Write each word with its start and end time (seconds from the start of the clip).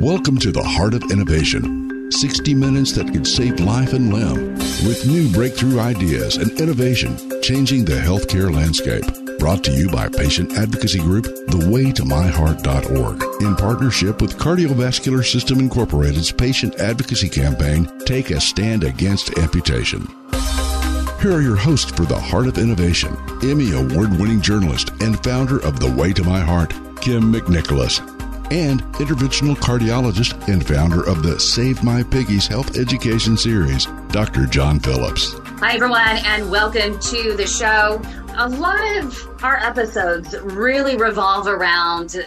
Welcome 0.00 0.38
to 0.38 0.50
the 0.50 0.62
Heart 0.62 0.94
of 0.94 1.10
Innovation. 1.10 2.10
60 2.10 2.54
minutes 2.54 2.92
that 2.92 3.12
could 3.12 3.26
save 3.26 3.60
life 3.60 3.92
and 3.92 4.10
limb 4.10 4.54
with 4.88 5.06
new 5.06 5.30
breakthrough 5.30 5.78
ideas 5.78 6.38
and 6.38 6.50
innovation 6.58 7.18
changing 7.42 7.84
the 7.84 7.96
healthcare 7.96 8.50
landscape. 8.50 9.04
Brought 9.38 9.62
to 9.64 9.72
you 9.72 9.90
by 9.90 10.08
patient 10.08 10.56
advocacy 10.56 11.00
group 11.00 11.26
thewaytomyheart.org 11.48 13.42
in 13.42 13.56
partnership 13.56 14.22
with 14.22 14.38
Cardiovascular 14.38 15.22
System 15.22 15.58
Incorporated's 15.60 16.32
patient 16.32 16.76
advocacy 16.76 17.28
campaign 17.28 17.86
Take 18.06 18.30
a 18.30 18.40
Stand 18.40 18.84
Against 18.84 19.36
Amputation. 19.36 20.08
Here 21.20 21.32
are 21.34 21.42
your 21.42 21.56
hosts 21.56 21.90
for 21.90 22.06
the 22.06 22.18
Heart 22.18 22.46
of 22.46 22.56
Innovation, 22.56 23.14
Emmy 23.42 23.72
award 23.72 24.18
winning 24.18 24.40
journalist 24.40 24.92
and 25.02 25.22
founder 25.22 25.62
of 25.62 25.78
The 25.78 25.90
Way 25.90 26.14
to 26.14 26.24
My 26.24 26.40
Heart, 26.40 26.70
Kym 27.02 27.34
McNicholas, 27.34 28.19
and 28.50 28.82
interventional 28.94 29.54
cardiologist 29.56 30.48
and 30.48 30.66
founder 30.66 31.06
of 31.08 31.22
the 31.22 31.38
Save 31.38 31.82
My 31.84 32.02
Piggies 32.02 32.46
Health 32.46 32.76
Education 32.76 33.36
Series, 33.36 33.86
Dr. 34.08 34.46
John 34.46 34.80
Phillips. 34.80 35.34
Hi, 35.60 35.74
everyone, 35.74 36.18
and 36.24 36.50
welcome 36.50 36.98
to 36.98 37.34
the 37.36 37.46
show. 37.46 38.02
A 38.36 38.48
lot 38.48 38.96
of 38.98 39.44
our 39.44 39.58
episodes 39.58 40.34
really 40.40 40.96
revolve 40.96 41.46
around 41.46 42.26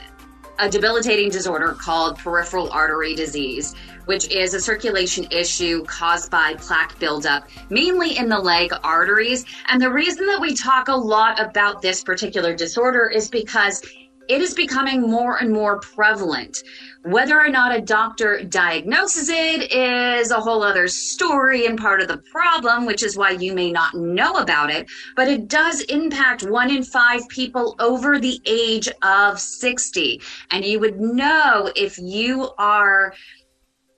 a 0.59 0.69
debilitating 0.69 1.29
disorder 1.29 1.73
called 1.73 2.17
peripheral 2.19 2.71
artery 2.71 3.15
disease, 3.15 3.73
which 4.05 4.29
is 4.29 4.53
a 4.53 4.61
circulation 4.61 5.27
issue 5.31 5.83
caused 5.85 6.29
by 6.31 6.53
plaque 6.55 6.97
buildup, 6.99 7.49
mainly 7.69 8.17
in 8.17 8.29
the 8.29 8.37
leg 8.37 8.71
arteries. 8.83 9.45
And 9.67 9.81
the 9.81 9.91
reason 9.91 10.25
that 10.27 10.39
we 10.39 10.55
talk 10.55 10.87
a 10.87 10.95
lot 10.95 11.39
about 11.39 11.81
this 11.81 12.03
particular 12.03 12.55
disorder 12.55 13.09
is 13.09 13.29
because 13.29 13.81
it 14.29 14.41
is 14.41 14.53
becoming 14.53 15.01
more 15.01 15.37
and 15.37 15.51
more 15.51 15.79
prevalent. 15.79 16.57
Whether 17.03 17.39
or 17.39 17.49
not 17.49 17.75
a 17.75 17.81
doctor 17.81 18.43
diagnoses 18.43 19.29
it 19.29 19.71
is 19.73 20.31
a 20.31 20.39
whole 20.39 20.63
other 20.63 20.87
story 20.87 21.65
and 21.65 21.77
part 21.77 22.01
of 22.01 22.07
the 22.07 22.21
problem, 22.31 22.85
which 22.85 23.03
is 23.03 23.17
why 23.17 23.31
you 23.31 23.53
may 23.53 23.71
not 23.71 23.93
know 23.95 24.35
about 24.35 24.69
it. 24.69 24.89
But 25.15 25.27
it 25.27 25.49
does 25.49 25.81
impact 25.81 26.43
one 26.43 26.71
in 26.71 26.83
five 26.83 27.27
people 27.27 27.75
over 27.79 28.19
the 28.19 28.39
age 28.45 28.87
of 29.01 29.39
60. 29.39 30.21
And 30.51 30.63
you 30.63 30.79
would 30.79 30.99
know 30.99 31.71
if 31.75 31.97
you 31.97 32.49
are 32.57 33.13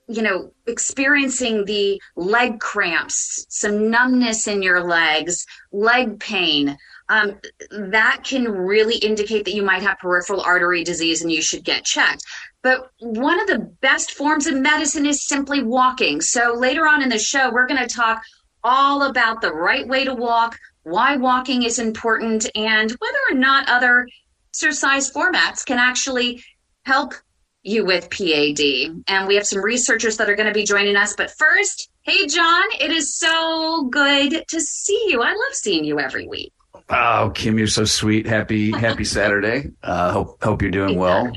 you 0.08 0.22
know, 0.22 0.52
experiencing 0.68 1.64
the 1.64 2.00
leg 2.14 2.60
cramps, 2.60 3.44
some 3.48 3.90
numbness 3.90 4.46
in 4.46 4.62
your 4.62 4.84
legs, 4.84 5.44
leg 5.72 6.20
pain, 6.20 6.76
um, 7.08 7.38
that 7.70 8.22
can 8.24 8.50
really 8.50 8.96
indicate 8.96 9.44
that 9.44 9.54
you 9.54 9.62
might 9.62 9.82
have 9.82 9.98
peripheral 9.98 10.40
artery 10.40 10.84
disease 10.84 11.22
and 11.22 11.30
you 11.30 11.42
should 11.42 11.64
get 11.64 11.84
checked. 11.84 12.24
But 12.62 12.90
one 12.98 13.40
of 13.40 13.46
the 13.46 13.58
best 13.80 14.12
forms 14.12 14.46
of 14.46 14.56
medicine 14.56 15.06
is 15.06 15.26
simply 15.26 15.62
walking. 15.62 16.20
So 16.20 16.54
later 16.54 16.86
on 16.86 17.02
in 17.02 17.08
the 17.08 17.18
show, 17.18 17.50
we're 17.52 17.68
going 17.68 17.86
to 17.86 17.94
talk 17.94 18.22
all 18.64 19.04
about 19.04 19.40
the 19.40 19.52
right 19.52 19.86
way 19.86 20.04
to 20.04 20.14
walk, 20.14 20.58
why 20.82 21.16
walking 21.16 21.62
is 21.62 21.78
important, 21.78 22.50
and 22.56 22.90
whether 22.90 23.18
or 23.30 23.34
not 23.34 23.68
other 23.68 24.08
exercise 24.50 25.12
formats 25.12 25.64
can 25.64 25.78
actually 25.78 26.42
help 26.84 27.14
you 27.62 27.84
with 27.84 28.10
PAD. 28.10 28.60
And 29.06 29.28
we 29.28 29.34
have 29.36 29.46
some 29.46 29.62
researchers 29.62 30.16
that 30.16 30.30
are 30.30 30.36
going 30.36 30.48
to 30.48 30.54
be 30.54 30.64
joining 30.64 30.96
us. 30.96 31.14
But 31.14 31.32
first, 31.32 31.90
hey, 32.02 32.26
John, 32.26 32.64
it 32.80 32.90
is 32.90 33.16
so 33.16 33.88
good 33.90 34.44
to 34.48 34.60
see 34.60 35.06
you. 35.08 35.22
I 35.22 35.30
love 35.30 35.52
seeing 35.52 35.84
you 35.84 36.00
every 36.00 36.26
week. 36.26 36.52
Oh, 36.88 37.32
Kym, 37.34 37.58
you're 37.58 37.66
so 37.66 37.84
sweet. 37.84 38.26
Happy 38.26 38.70
Happy 38.70 39.04
Saturday. 39.18 39.72
Uh, 39.82 40.12
hope 40.12 40.42
hope 40.42 40.62
you're 40.62 40.70
doing 40.70 40.98
well. 40.98 41.32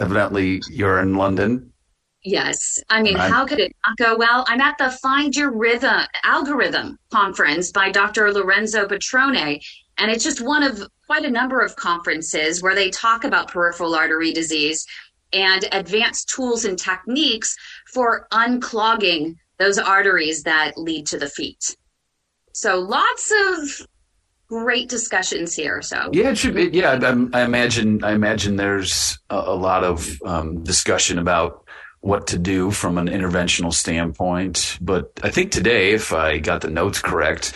Evidently, 0.00 0.62
you're 0.70 1.00
in 1.00 1.16
London. 1.16 1.72
Yes, 2.22 2.82
I 2.90 3.00
mean, 3.00 3.16
how 3.16 3.46
could 3.46 3.60
it 3.60 3.74
not 3.86 3.96
go 3.96 4.16
well? 4.16 4.44
I'm 4.48 4.60
at 4.60 4.76
the 4.76 4.90
Find 4.90 5.34
Your 5.34 5.50
Rhythm 5.56 6.00
Algorithm 6.24 6.98
conference 7.10 7.70
by 7.70 7.90
Dr. 7.90 8.32
Lorenzo 8.32 8.86
Patrone, 8.86 9.60
and 9.98 10.10
it's 10.10 10.24
just 10.24 10.40
one 10.40 10.62
of 10.62 10.82
quite 11.06 11.24
a 11.24 11.30
number 11.30 11.60
of 11.60 11.74
conferences 11.76 12.62
where 12.62 12.74
they 12.74 12.90
talk 12.90 13.24
about 13.24 13.48
peripheral 13.48 13.94
artery 13.94 14.32
disease 14.32 14.84
and 15.32 15.64
advanced 15.72 16.28
tools 16.28 16.64
and 16.64 16.78
techniques 16.78 17.56
for 17.92 18.26
unclogging 18.32 19.36
those 19.58 19.78
arteries 19.78 20.42
that 20.42 20.76
lead 20.76 21.06
to 21.06 21.18
the 21.18 21.28
feet. 21.28 21.76
So 22.52 22.78
lots 22.80 23.32
of 23.32 23.86
great 24.48 24.88
discussions 24.88 25.54
here. 25.54 25.82
So 25.82 26.10
yeah, 26.12 26.30
it 26.30 26.38
should 26.38 26.54
be. 26.54 26.70
Yeah, 26.72 26.98
I, 27.00 27.38
I 27.38 27.44
imagine. 27.44 28.02
I 28.02 28.12
imagine 28.12 28.56
there's 28.56 29.18
a, 29.30 29.36
a 29.36 29.56
lot 29.56 29.84
of 29.84 30.20
um, 30.24 30.64
discussion 30.64 31.18
about 31.18 31.64
what 32.00 32.28
to 32.28 32.38
do 32.38 32.70
from 32.70 32.96
an 32.96 33.08
interventional 33.08 33.72
standpoint. 33.72 34.78
But 34.80 35.10
I 35.22 35.30
think 35.30 35.50
today, 35.50 35.92
if 35.92 36.12
I 36.12 36.38
got 36.38 36.60
the 36.60 36.70
notes 36.70 37.00
correct, 37.00 37.52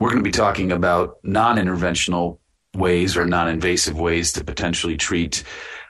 we're 0.00 0.10
going 0.10 0.22
to 0.22 0.28
be 0.28 0.32
talking 0.32 0.72
about 0.72 1.18
non-interventional 1.22 2.38
ways 2.74 3.16
or 3.16 3.24
non-invasive 3.24 3.98
ways 3.98 4.32
to 4.32 4.44
potentially 4.44 4.96
treat 4.96 5.44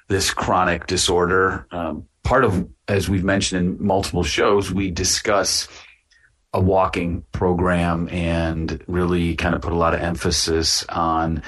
this 0.09 0.33
chronic 0.33 0.87
disorder. 0.87 1.67
Um, 1.71 2.07
part 2.25 2.45
of, 2.45 2.69
as 2.89 3.09
we've 3.09 3.25
mentioned 3.25 3.79
in 3.81 3.87
multiple 3.87 4.23
shows, 4.23 4.71
we 4.71 4.91
discuss 4.91 5.67
a 6.55 6.61
walking 6.61 7.25
program 7.33 8.09
and 8.11 8.83
really 8.87 9.35
kind 9.35 9.55
of 9.55 9.61
put 9.61 9.73
a 9.73 9.77
lot 9.77 9.93
of 9.93 10.01
emphasis 10.01 10.85
on 10.89 11.43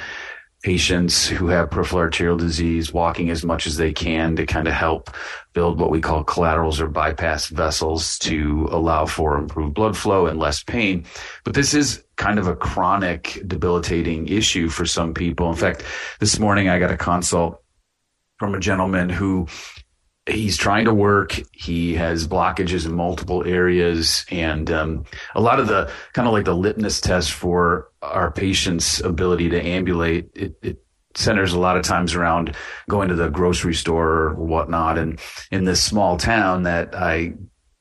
patients 0.64 1.28
who 1.28 1.46
have 1.46 1.70
peripheral 1.70 2.00
arterial 2.00 2.36
disease 2.36 2.92
walking 2.92 3.30
as 3.30 3.44
much 3.44 3.68
as 3.68 3.76
they 3.76 3.92
can 3.92 4.34
to 4.34 4.44
kind 4.44 4.66
of 4.66 4.74
help 4.74 5.10
build 5.52 5.78
what 5.78 5.90
we 5.90 6.00
call 6.00 6.24
collaterals 6.24 6.80
or 6.80 6.88
bypass 6.88 7.46
vessels 7.46 8.18
to 8.18 8.68
allow 8.72 9.06
for 9.06 9.38
improved 9.38 9.74
blood 9.74 9.96
flow 9.96 10.26
and 10.26 10.40
less 10.40 10.64
pain. 10.64 11.04
But 11.44 11.54
this 11.54 11.72
is 11.72 12.02
kind 12.16 12.40
of 12.40 12.48
a 12.48 12.56
chronic 12.56 13.40
debilitating 13.46 14.26
issue 14.26 14.68
for 14.68 14.86
some 14.86 15.14
people. 15.14 15.48
In 15.50 15.56
fact, 15.56 15.84
this 16.18 16.40
morning 16.40 16.68
I 16.68 16.80
got 16.80 16.90
a 16.90 16.96
consult 16.96 17.62
from 18.38 18.54
a 18.56 18.60
gentleman 18.60 19.08
who 19.08 19.46
he's 20.28 20.56
trying 20.56 20.84
to 20.86 20.94
work. 20.94 21.40
He 21.52 21.94
has 21.94 22.26
blockages 22.26 22.86
in 22.86 22.92
multiple 22.92 23.44
areas, 23.44 24.26
and 24.30 24.70
um, 24.70 25.04
a 25.34 25.40
lot 25.40 25.60
of 25.60 25.68
the 25.68 25.90
kind 26.12 26.26
of 26.26 26.34
like 26.34 26.44
the 26.44 26.56
litmus 26.56 27.00
test 27.00 27.32
for 27.32 27.90
our 28.02 28.30
patient's 28.30 29.00
ability 29.00 29.50
to 29.50 29.62
ambulate. 29.62 30.30
It, 30.34 30.58
it, 30.62 30.82
centers 31.14 31.54
a 31.54 31.58
lot 31.58 31.78
of 31.78 31.82
times 31.82 32.14
around 32.14 32.54
going 32.90 33.08
to 33.08 33.14
the 33.14 33.30
grocery 33.30 33.72
store 33.72 34.06
or 34.06 34.34
whatnot. 34.34 34.98
And 34.98 35.18
in 35.50 35.64
this 35.64 35.82
small 35.82 36.18
town 36.18 36.64
that 36.64 36.94
I 36.94 37.32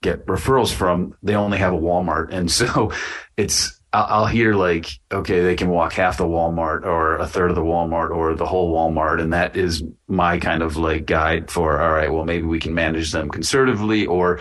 get 0.02 0.26
referrals 0.26 0.72
from, 0.72 1.18
they 1.22 1.36
only 1.36 1.58
have 1.58 1.74
a 1.74 1.78
Walmart, 1.78 2.32
and 2.32 2.50
so 2.50 2.94
it's 3.38 3.78
I'll, 4.04 4.26
hear 4.26 4.54
like, 4.54 4.88
okay, 5.12 5.42
they 5.42 5.56
can 5.56 5.70
walk 5.70 5.94
half 5.94 6.18
the 6.18 6.26
Walmart 6.26 6.84
or 6.84 7.18
a 7.18 7.28
third 7.28 7.50
of 7.50 7.56
the 7.56 7.62
Walmart 7.62 8.12
or 8.12 8.36
the 8.36 8.46
whole 8.46 8.74
Walmart. 8.74 9.22
And 9.22 9.34
that 9.34 9.56
is 9.56 9.84
my 10.08 10.38
kind 10.40 10.62
of 10.62 10.78
like 10.78 11.06
guide 11.06 11.50
for, 11.50 11.82
all 11.82 11.94
right, 11.94 12.12
well, 12.12 12.26
maybe 12.26 12.46
we 12.46 12.60
can 12.60 12.74
manage 12.74 13.12
them 13.12 13.30
conservatively 13.30 14.06
or 14.06 14.40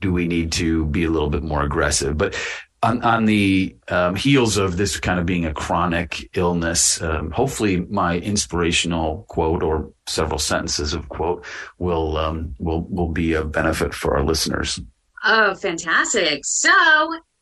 do 0.00 0.12
we 0.12 0.26
need 0.26 0.52
to 0.52 0.86
be 0.86 1.04
a 1.04 1.10
little 1.10 1.30
bit 1.30 1.42
more 1.42 1.62
aggressive? 1.62 2.16
But 2.16 2.34
on, 2.82 3.02
on 3.02 3.24
the 3.24 3.76
um, 3.88 4.14
heels 4.14 4.56
of 4.56 4.76
this 4.76 5.00
kind 5.00 5.18
of 5.18 5.26
being 5.26 5.46
a 5.46 5.54
chronic 5.54 6.28
illness, 6.36 7.00
um, 7.00 7.30
hopefully 7.30 7.80
my 7.88 8.18
inspirational 8.18 9.24
quote 9.28 9.62
or 9.62 9.90
several 10.06 10.38
sentences 10.38 10.92
of 10.92 11.08
quote 11.08 11.44
will, 11.78 12.16
um, 12.16 12.54
will, 12.58 12.82
will 12.82 13.08
be 13.08 13.34
a 13.34 13.44
benefit 13.44 13.94
for 13.94 14.16
our 14.16 14.24
listeners. 14.24 14.80
Oh, 15.24 15.54
fantastic. 15.54 16.44
So 16.44 16.70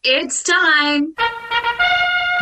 it's 0.05 0.43
time. 0.43 1.15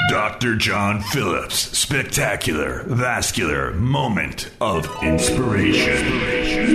Dr. 0.08 0.56
John 0.56 1.02
Phillips, 1.02 1.56
spectacular, 1.78 2.84
vascular 2.86 3.74
moment 3.74 4.50
of 4.60 4.88
inspiration. 5.02 6.06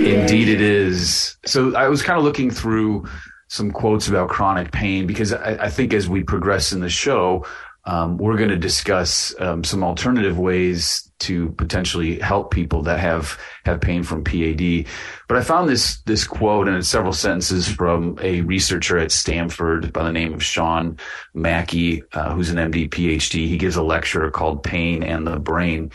Indeed, 0.06 0.48
it 0.48 0.60
is. 0.60 1.36
So 1.44 1.74
I 1.74 1.88
was 1.88 2.02
kind 2.02 2.18
of 2.18 2.24
looking 2.24 2.50
through 2.50 3.06
some 3.48 3.70
quotes 3.72 4.08
about 4.08 4.28
chronic 4.28 4.72
pain 4.72 5.06
because 5.06 5.32
I, 5.32 5.64
I 5.64 5.70
think 5.70 5.92
as 5.92 6.08
we 6.08 6.22
progress 6.22 6.72
in 6.72 6.80
the 6.80 6.88
show, 6.88 7.44
um, 7.84 8.16
we're 8.16 8.36
going 8.36 8.50
to 8.50 8.56
discuss 8.56 9.34
um, 9.40 9.64
some 9.64 9.82
alternative 9.82 10.38
ways 10.38 11.05
to 11.20 11.50
potentially 11.52 12.18
help 12.18 12.50
people 12.50 12.82
that 12.82 13.00
have 13.00 13.38
have 13.64 13.80
pain 13.80 14.02
from 14.02 14.24
PAD. 14.24 14.86
But 15.28 15.38
I 15.38 15.42
found 15.42 15.68
this 15.68 16.00
this 16.02 16.26
quote 16.26 16.68
and 16.68 16.84
several 16.84 17.12
sentences 17.12 17.68
from 17.68 18.18
a 18.20 18.42
researcher 18.42 18.98
at 18.98 19.12
Stanford 19.12 19.92
by 19.92 20.04
the 20.04 20.12
name 20.12 20.34
of 20.34 20.44
Sean 20.44 20.98
Mackey, 21.34 22.02
uh, 22.12 22.34
who's 22.34 22.50
an 22.50 22.56
MD 22.56 22.88
PhD. 22.88 23.46
He 23.46 23.58
gives 23.58 23.76
a 23.76 23.82
lecture 23.82 24.30
called 24.30 24.62
"Pain 24.62 25.02
and 25.02 25.26
the 25.26 25.38
Brain." 25.38 25.90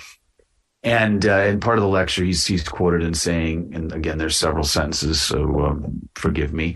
And 0.83 1.23
uh, 1.27 1.41
in 1.41 1.59
part 1.59 1.77
of 1.77 1.83
the 1.83 1.89
lecture, 1.89 2.23
he's 2.23 2.45
he's 2.45 2.67
quoted 2.67 3.03
in 3.03 3.13
saying, 3.13 3.71
and 3.75 3.91
again, 3.91 4.17
there's 4.17 4.35
several 4.35 4.63
sentences, 4.63 5.21
so 5.21 5.65
um, 5.65 6.09
forgive 6.15 6.53
me. 6.53 6.75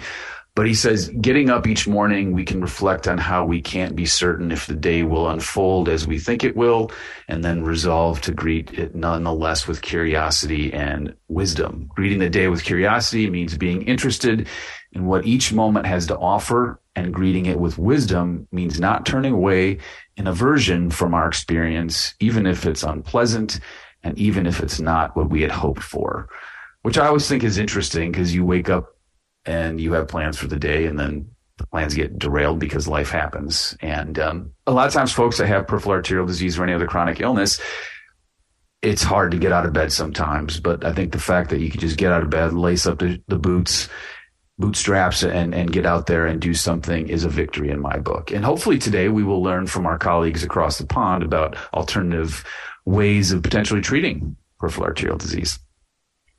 But 0.55 0.67
he 0.67 0.73
says, 0.73 1.09
getting 1.09 1.49
up 1.49 1.67
each 1.67 1.85
morning, 1.85 2.31
we 2.31 2.45
can 2.45 2.61
reflect 2.61 3.09
on 3.09 3.17
how 3.17 3.43
we 3.45 3.61
can't 3.61 3.93
be 3.93 4.05
certain 4.05 4.53
if 4.53 4.67
the 4.67 4.73
day 4.73 5.03
will 5.03 5.29
unfold 5.29 5.89
as 5.89 6.07
we 6.07 6.17
think 6.17 6.45
it 6.45 6.55
will, 6.55 6.91
and 7.27 7.43
then 7.43 7.65
resolve 7.65 8.21
to 8.21 8.31
greet 8.31 8.71
it 8.73 8.95
nonetheless 8.95 9.67
with 9.67 9.81
curiosity 9.81 10.71
and 10.71 11.13
wisdom. 11.27 11.89
Greeting 11.93 12.19
the 12.19 12.29
day 12.29 12.47
with 12.47 12.63
curiosity 12.63 13.29
means 13.29 13.57
being 13.57 13.81
interested 13.81 14.47
in 14.93 15.05
what 15.05 15.25
each 15.25 15.51
moment 15.51 15.87
has 15.87 16.07
to 16.07 16.17
offer, 16.17 16.79
and 16.95 17.13
greeting 17.13 17.47
it 17.47 17.59
with 17.59 17.77
wisdom 17.77 18.47
means 18.53 18.79
not 18.79 19.05
turning 19.05 19.33
away 19.33 19.77
in 20.15 20.25
aversion 20.25 20.89
from 20.89 21.13
our 21.13 21.27
experience, 21.27 22.15
even 22.21 22.45
if 22.45 22.65
it's 22.65 22.83
unpleasant 22.83 23.59
and 24.03 24.17
even 24.17 24.47
if 24.47 24.61
it's 24.61 24.79
not 24.79 25.17
what 25.17 25.29
we 25.29 25.41
had 25.41 25.51
hoped 25.51 25.83
for. 25.83 26.29
Which 26.83 26.97
I 26.97 27.07
always 27.07 27.27
think 27.27 27.43
is 27.43 27.57
interesting 27.57 28.11
because 28.11 28.33
you 28.33 28.45
wake 28.45 28.69
up 28.69 28.94
and 29.45 29.79
you 29.79 29.93
have 29.93 30.07
plans 30.07 30.37
for 30.37 30.47
the 30.47 30.59
day 30.59 30.85
and 30.85 30.99
then 30.99 31.29
the 31.57 31.67
plans 31.67 31.93
get 31.93 32.19
derailed 32.19 32.59
because 32.59 32.87
life 32.87 33.09
happens. 33.09 33.77
And 33.81 34.19
um, 34.19 34.51
a 34.67 34.71
lot 34.71 34.87
of 34.87 34.93
times, 34.93 35.13
folks 35.13 35.37
that 35.37 35.47
have 35.47 35.67
peripheral 35.67 35.93
arterial 35.93 36.25
disease 36.25 36.57
or 36.57 36.63
any 36.63 36.73
other 36.73 36.87
chronic 36.87 37.21
illness, 37.21 37.61
it's 38.81 39.03
hard 39.03 39.31
to 39.31 39.37
get 39.37 39.51
out 39.51 39.65
of 39.65 39.73
bed 39.73 39.91
sometimes. 39.91 40.59
But 40.59 40.83
I 40.83 40.93
think 40.93 41.11
the 41.11 41.19
fact 41.19 41.49
that 41.51 41.59
you 41.59 41.69
can 41.69 41.79
just 41.79 41.97
get 41.97 42.11
out 42.11 42.23
of 42.23 42.29
bed, 42.29 42.53
lace 42.53 42.85
up 42.85 42.99
the, 42.99 43.21
the 43.27 43.37
boots, 43.37 43.89
bootstraps, 44.57 45.23
and, 45.23 45.55
and 45.55 45.71
get 45.71 45.85
out 45.85 46.07
there 46.07 46.25
and 46.25 46.41
do 46.41 46.53
something 46.53 47.07
is 47.07 47.23
a 47.23 47.29
victory 47.29 47.69
in 47.69 47.79
my 47.79 47.97
book. 47.99 48.31
And 48.31 48.43
hopefully 48.43 48.77
today 48.77 49.07
we 49.07 49.23
will 49.23 49.41
learn 49.41 49.65
from 49.67 49.85
our 49.85 49.97
colleagues 49.97 50.43
across 50.43 50.77
the 50.77 50.85
pond 50.85 51.23
about 51.23 51.57
alternative 51.73 52.43
ways 52.85 53.31
of 53.31 53.43
potentially 53.43 53.81
treating 53.81 54.35
peripheral 54.59 54.87
arterial 54.87 55.17
disease. 55.17 55.57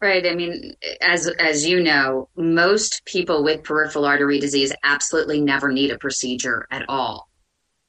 Right. 0.07 0.25
I 0.25 0.37
mean, 0.37 0.77
as 1.01 1.27
as 1.27 1.67
you 1.67 1.83
know, 1.83 2.29
most 2.37 3.05
people 3.07 3.43
with 3.43 3.65
peripheral 3.65 4.05
artery 4.05 4.39
disease 4.39 4.73
absolutely 4.85 5.41
never 5.41 5.73
need 5.73 5.91
a 5.91 5.99
procedure 5.99 6.65
at 6.71 6.85
all. 6.89 7.29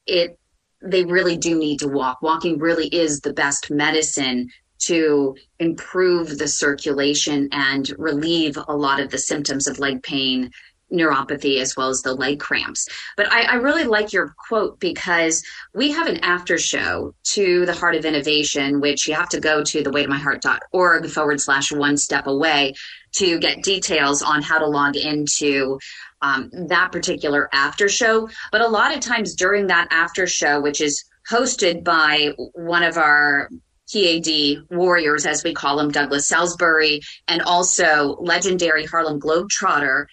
It 0.04 0.36
they 0.82 1.04
really 1.04 1.36
do 1.36 1.56
need 1.56 1.78
to 1.78 1.86
walk. 1.86 2.20
Walking 2.20 2.58
really 2.58 2.88
is 2.88 3.20
the 3.20 3.32
best 3.32 3.70
medicine 3.70 4.48
to 4.86 5.36
improve 5.60 6.38
the 6.38 6.48
circulation 6.48 7.50
and 7.52 7.88
relieve 7.98 8.58
a 8.66 8.76
lot 8.76 8.98
of 8.98 9.10
the 9.10 9.18
symptoms 9.18 9.68
of 9.68 9.78
leg 9.78 10.02
pain, 10.02 10.50
neuropathy 10.92 11.60
as 11.60 11.76
well 11.76 11.88
as 11.88 12.02
the 12.02 12.14
leg 12.14 12.40
cramps. 12.40 12.88
But 13.16 13.30
I, 13.32 13.42
I, 13.42 13.54
really 13.54 13.84
like 13.84 14.12
your 14.12 14.34
quote 14.48 14.80
because 14.80 15.44
we 15.74 15.90
have 15.90 16.06
an 16.06 16.18
after 16.18 16.58
show 16.58 17.14
to 17.34 17.66
the 17.66 17.74
Heart 17.74 17.96
of 17.96 18.04
Innovation, 18.04 18.80
which 18.80 19.06
you 19.06 19.14
have 19.14 19.28
to 19.30 19.40
go 19.40 19.62
to 19.64 19.82
thewaytomyheart.org 19.82 21.10
forward 21.10 21.40
slash 21.40 21.70
one 21.72 21.96
step 21.96 22.26
away 22.26 22.74
to 23.16 23.38
get 23.38 23.62
details 23.62 24.22
on 24.22 24.42
how 24.42 24.58
to 24.58 24.66
log 24.66 24.96
into 24.96 25.78
um, 26.22 26.50
that 26.68 26.92
particular 26.92 27.48
after 27.52 27.88
show. 27.88 28.28
But 28.50 28.60
a 28.60 28.68
lot 28.68 28.94
of 28.94 29.00
times 29.00 29.34
during 29.34 29.66
that 29.68 29.88
after 29.90 30.26
show, 30.26 30.60
which 30.60 30.80
is 30.80 31.04
hosted 31.30 31.84
by 31.84 32.32
one 32.54 32.82
of 32.82 32.96
our 32.96 33.50
PAD 33.92 34.66
warriors, 34.70 35.24
as 35.24 35.42
we 35.42 35.54
call 35.54 35.80
him, 35.80 35.90
Douglas 35.90 36.28
Salisbury, 36.28 37.00
and 37.26 37.40
also 37.42 38.16
legendary 38.20 38.84
Harlem 38.84 39.18
Globetrotter 39.18 40.06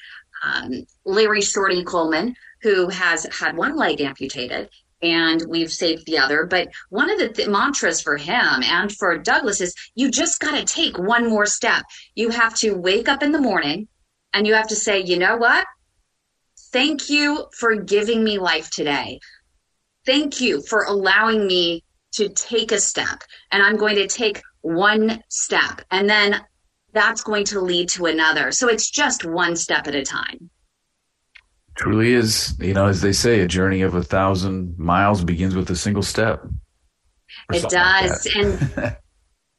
um, 0.46 0.86
Larry 1.06 1.42
Shorty 1.42 1.84
Coleman, 1.84 2.36
who 2.62 2.90
has 2.90 3.26
had 3.40 3.58
one 3.58 3.76
leg 3.76 4.02
amputated 4.02 4.70
and 5.02 5.44
we've 5.48 5.72
saved 5.72 6.06
the 6.06 6.18
other. 6.18 6.46
But 6.46 6.70
one 6.90 7.10
of 7.10 7.20
the 7.20 7.30
th- 7.30 7.48
mantras 7.48 8.02
for 8.02 8.18
him 8.18 8.64
and 8.64 8.92
for 8.92 9.18
Douglas 9.18 9.62
is 9.62 9.76
you 9.94 10.10
just 10.10 10.40
got 10.40 10.58
to 10.58 10.66
take 10.66 10.98
one 10.98 11.30
more 11.30 11.46
step. 11.46 11.84
You 12.16 12.30
have 12.30 12.56
to 12.56 12.74
wake 12.74 13.10
up 13.10 13.22
in 13.22 13.32
the 13.32 13.42
morning 13.42 13.88
and 14.34 14.48
you 14.48 14.54
have 14.54 14.68
to 14.70 14.76
say, 14.76 15.02
you 15.02 15.18
know 15.18 15.38
what? 15.38 15.66
Thank 16.72 17.10
you 17.10 17.48
for 17.58 17.76
giving 17.76 18.24
me 18.24 18.40
life 18.40 18.70
today. 18.70 19.20
Thank 20.06 20.42
you 20.42 20.62
for 20.62 20.84
allowing 20.84 21.46
me 21.46 21.84
to 22.14 22.30
take 22.30 22.72
a 22.72 22.80
step. 22.80 23.24
And 23.52 23.62
I'm 23.62 23.78
going 23.78 23.96
to 23.96 24.08
take 24.08 24.42
one 24.62 25.24
step. 25.30 25.82
And 25.92 26.10
then 26.10 26.42
that's 26.96 27.22
going 27.22 27.46
to 27.46 27.62
lead 27.62 27.90
to 27.90 28.08
another. 28.08 28.52
So 28.52 28.68
it's 28.68 28.90
just 28.90 29.26
one 29.26 29.56
step 29.56 29.88
at 29.88 29.94
a 29.94 30.04
time. 30.04 30.50
Truly 31.78 32.14
is, 32.14 32.56
you 32.60 32.74
know, 32.74 32.88
as 32.88 33.02
they 33.02 33.12
say, 33.12 33.42
a 33.42 33.48
journey 33.48 33.82
of 33.82 33.94
a 33.94 34.02
thousand 34.02 34.80
miles 34.80 35.24
begins 35.24 35.56
with 35.56 35.70
a 35.70 35.76
single 35.76 36.04
step. 36.04 36.44
It 37.54 37.70
does. 37.70 38.26
Like 38.26 38.36
and 38.36 38.98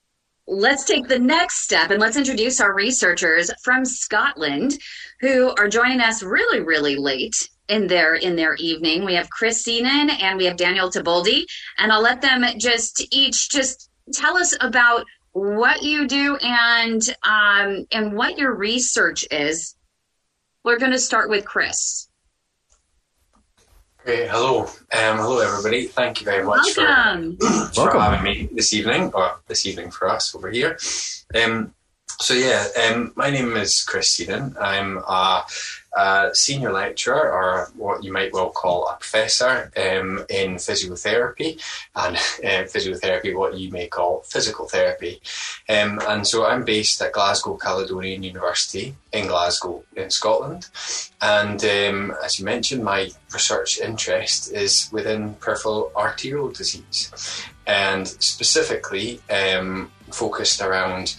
let's 0.46 0.84
take 0.84 1.08
the 1.08 1.18
next 1.18 1.62
step 1.62 1.90
and 1.90 2.00
let's 2.00 2.16
introduce 2.16 2.60
our 2.60 2.74
researchers 2.74 3.50
from 3.62 3.84
Scotland 3.84 4.78
who 5.20 5.54
are 5.58 5.68
joining 5.68 6.00
us 6.00 6.22
really, 6.22 6.60
really 6.60 6.96
late 6.96 7.50
in 7.68 7.86
their 7.86 8.14
in 8.14 8.34
their 8.36 8.54
evening. 8.54 9.04
We 9.04 9.14
have 9.14 9.28
Chris 9.28 9.62
Seenan 9.62 10.10
and 10.22 10.38
we 10.38 10.46
have 10.46 10.56
Daniel 10.56 10.90
Tiboldi. 10.90 11.44
And 11.78 11.92
I'll 11.92 12.02
let 12.02 12.22
them 12.22 12.44
just 12.58 13.06
each 13.12 13.50
just 13.50 13.90
tell 14.12 14.36
us 14.36 14.54
about 14.60 15.04
what 15.36 15.82
you 15.82 16.08
do 16.08 16.36
and 16.36 17.02
um, 17.22 17.86
and 17.92 18.14
what 18.14 18.38
your 18.38 18.54
research 18.54 19.26
is. 19.30 19.76
We're 20.64 20.78
going 20.78 20.92
to 20.92 20.98
start 20.98 21.28
with 21.28 21.44
Chris. 21.44 22.08
Great. 24.02 24.30
Hello. 24.30 24.62
Um, 24.62 25.18
hello, 25.18 25.40
everybody. 25.40 25.88
Thank 25.88 26.20
you 26.20 26.24
very 26.24 26.42
much 26.42 26.74
Welcome. 26.76 27.36
for, 27.74 27.90
for 27.90 28.00
having 28.00 28.24
me 28.24 28.48
this 28.52 28.72
evening, 28.72 29.12
or 29.12 29.36
this 29.46 29.66
evening 29.66 29.90
for 29.90 30.08
us 30.08 30.34
over 30.34 30.50
here. 30.50 30.78
Um, 31.34 31.74
so, 32.18 32.32
yeah, 32.32 32.66
um, 32.88 33.12
my 33.14 33.28
name 33.28 33.54
is 33.56 33.84
Chris 33.84 34.16
Seenan. 34.16 34.56
I'm 34.58 34.98
a 34.98 35.42
a 35.96 36.30
senior 36.34 36.72
lecturer, 36.72 37.32
or 37.32 37.68
what 37.74 38.04
you 38.04 38.12
might 38.12 38.32
well 38.32 38.50
call 38.50 38.86
a 38.86 38.96
professor 38.96 39.72
um, 39.76 40.24
in 40.28 40.56
physiotherapy, 40.56 41.60
and 41.94 42.16
uh, 42.16 42.64
physiotherapy, 42.68 43.34
what 43.34 43.56
you 43.58 43.70
may 43.70 43.86
call 43.86 44.20
physical 44.20 44.68
therapy. 44.68 45.20
Um, 45.68 46.00
and 46.06 46.26
so 46.26 46.46
I'm 46.46 46.64
based 46.64 47.00
at 47.00 47.12
Glasgow 47.12 47.56
Caledonian 47.56 48.22
University 48.22 48.94
in 49.12 49.26
Glasgow, 49.26 49.82
in 49.96 50.10
Scotland. 50.10 50.68
And 51.22 51.64
um, 51.64 52.14
as 52.22 52.38
you 52.38 52.44
mentioned, 52.44 52.84
my 52.84 53.10
research 53.32 53.80
interest 53.80 54.52
is 54.52 54.90
within 54.92 55.34
peripheral 55.34 55.92
arterial 55.96 56.50
disease, 56.50 57.10
and 57.66 58.06
specifically 58.06 59.20
um, 59.30 59.90
focused 60.12 60.60
around 60.60 61.16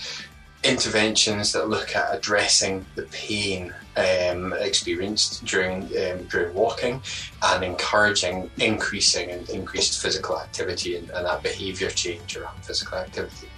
interventions 0.64 1.52
that 1.54 1.70
look 1.70 1.96
at 1.96 2.14
addressing 2.14 2.86
the 2.96 3.04
pain 3.04 3.74
um, 3.98 4.54
experienced 4.54 5.44
during 5.46 5.84
um, 5.84 6.24
during 6.30 6.54
walking 6.54 7.02
and 7.44 7.64
encouraging 7.64 8.50
increasing 8.58 9.32
and 9.32 9.50
increased 9.50 10.02
physical 10.02 10.40
activity 10.40 10.98
and, 10.98 11.10
and 11.10 11.26
that 11.26 11.42
behaviour 11.44 11.90
change 11.90 12.38
around 12.38 12.64
physical 12.64 12.98
activity. 12.98 13.50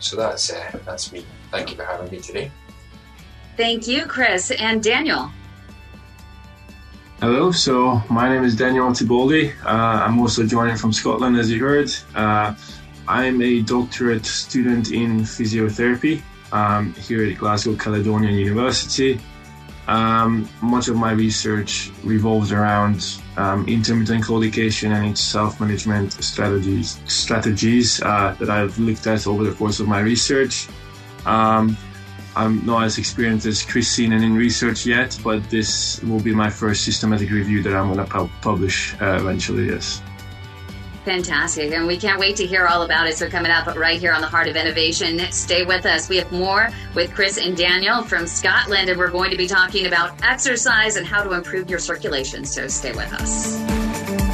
So 0.00 0.16
that's 0.16 0.52
uh, 0.52 0.78
that's 0.84 1.12
me. 1.12 1.24
Thank 1.50 1.70
you 1.70 1.76
for 1.76 1.84
having 1.84 2.10
me 2.10 2.20
today. 2.20 2.50
Thank 3.56 3.86
you, 3.86 4.06
Chris 4.06 4.50
and 4.50 4.82
Daniel. 4.82 5.30
Hello, 7.20 7.52
so 7.52 8.02
my 8.10 8.28
name 8.28 8.44
is 8.44 8.56
Daniel 8.56 8.88
Tiboldi. 8.90 9.52
Uh, 9.64 9.68
I'm 10.04 10.18
also 10.18 10.44
joining 10.44 10.76
from 10.76 10.92
Scotland, 10.92 11.36
as 11.36 11.50
you 11.50 11.60
heard. 11.60 11.90
Uh, 12.14 12.54
I'm 13.06 13.40
a 13.40 13.62
doctorate 13.62 14.26
student 14.26 14.90
in 14.90 15.20
physiotherapy 15.20 16.20
um, 16.52 16.92
here 16.94 17.24
at 17.24 17.38
Glasgow 17.38 17.76
Caledonian 17.76 18.34
University. 18.34 19.20
Um, 19.86 20.48
much 20.62 20.88
of 20.88 20.96
my 20.96 21.12
research 21.12 21.90
revolves 22.02 22.52
around 22.52 23.20
um, 23.36 23.66
intermittent 23.68 24.24
claudication 24.24 24.92
and 24.92 25.06
its 25.10 25.20
self-management 25.20 26.12
strategies 26.12 27.00
strategies 27.06 28.00
uh, 28.02 28.34
that 28.38 28.48
I've 28.48 28.78
looked 28.78 29.06
at 29.06 29.26
over 29.26 29.44
the 29.44 29.52
course 29.52 29.80
of 29.80 29.88
my 29.88 30.00
research. 30.00 30.68
Um, 31.26 31.76
I'm 32.36 32.64
not 32.66 32.84
as 32.84 32.98
experienced 32.98 33.46
as 33.46 33.62
Chris 33.62 33.88
Seenan 33.88 34.22
in 34.22 34.34
research 34.34 34.86
yet, 34.86 35.18
but 35.22 35.48
this 35.50 36.02
will 36.02 36.20
be 36.20 36.34
my 36.34 36.50
first 36.50 36.84
systematic 36.84 37.30
review 37.30 37.62
that 37.62 37.74
I'm 37.74 37.92
going 37.92 38.04
to 38.04 38.12
pu- 38.12 38.30
publish 38.40 38.94
uh, 39.00 39.18
eventually. 39.20 39.68
Yes. 39.68 40.02
Fantastic. 41.04 41.72
And 41.72 41.86
we 41.86 41.98
can't 41.98 42.18
wait 42.18 42.36
to 42.36 42.46
hear 42.46 42.66
all 42.66 42.82
about 42.82 43.06
it. 43.06 43.16
So, 43.16 43.28
coming 43.28 43.50
up 43.50 43.66
right 43.76 44.00
here 44.00 44.12
on 44.12 44.22
the 44.22 44.26
Heart 44.26 44.48
of 44.48 44.56
Innovation, 44.56 45.20
stay 45.30 45.64
with 45.64 45.84
us. 45.84 46.08
We 46.08 46.16
have 46.16 46.32
more 46.32 46.70
with 46.94 47.14
Chris 47.14 47.36
and 47.36 47.56
Daniel 47.56 48.02
from 48.02 48.26
Scotland, 48.26 48.88
and 48.88 48.98
we're 48.98 49.10
going 49.10 49.30
to 49.30 49.36
be 49.36 49.46
talking 49.46 49.86
about 49.86 50.22
exercise 50.22 50.96
and 50.96 51.06
how 51.06 51.22
to 51.22 51.32
improve 51.32 51.68
your 51.68 51.78
circulation. 51.78 52.44
So, 52.44 52.68
stay 52.68 52.92
with 52.92 53.12
us. 53.12 54.33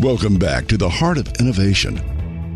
Welcome 0.00 0.38
back 0.38 0.66
to 0.68 0.78
the 0.78 0.88
Heart 0.88 1.18
of 1.18 1.28
Innovation. 1.40 2.00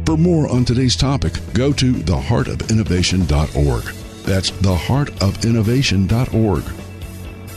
For 0.07 0.17
more 0.17 0.49
on 0.49 0.65
today's 0.65 0.97
topic, 0.97 1.35
go 1.53 1.75
to 1.75 1.93
theheartofinnovation.org. 1.93 3.85
That's 4.25 4.51
theheartofinnovation.org. 4.51 6.84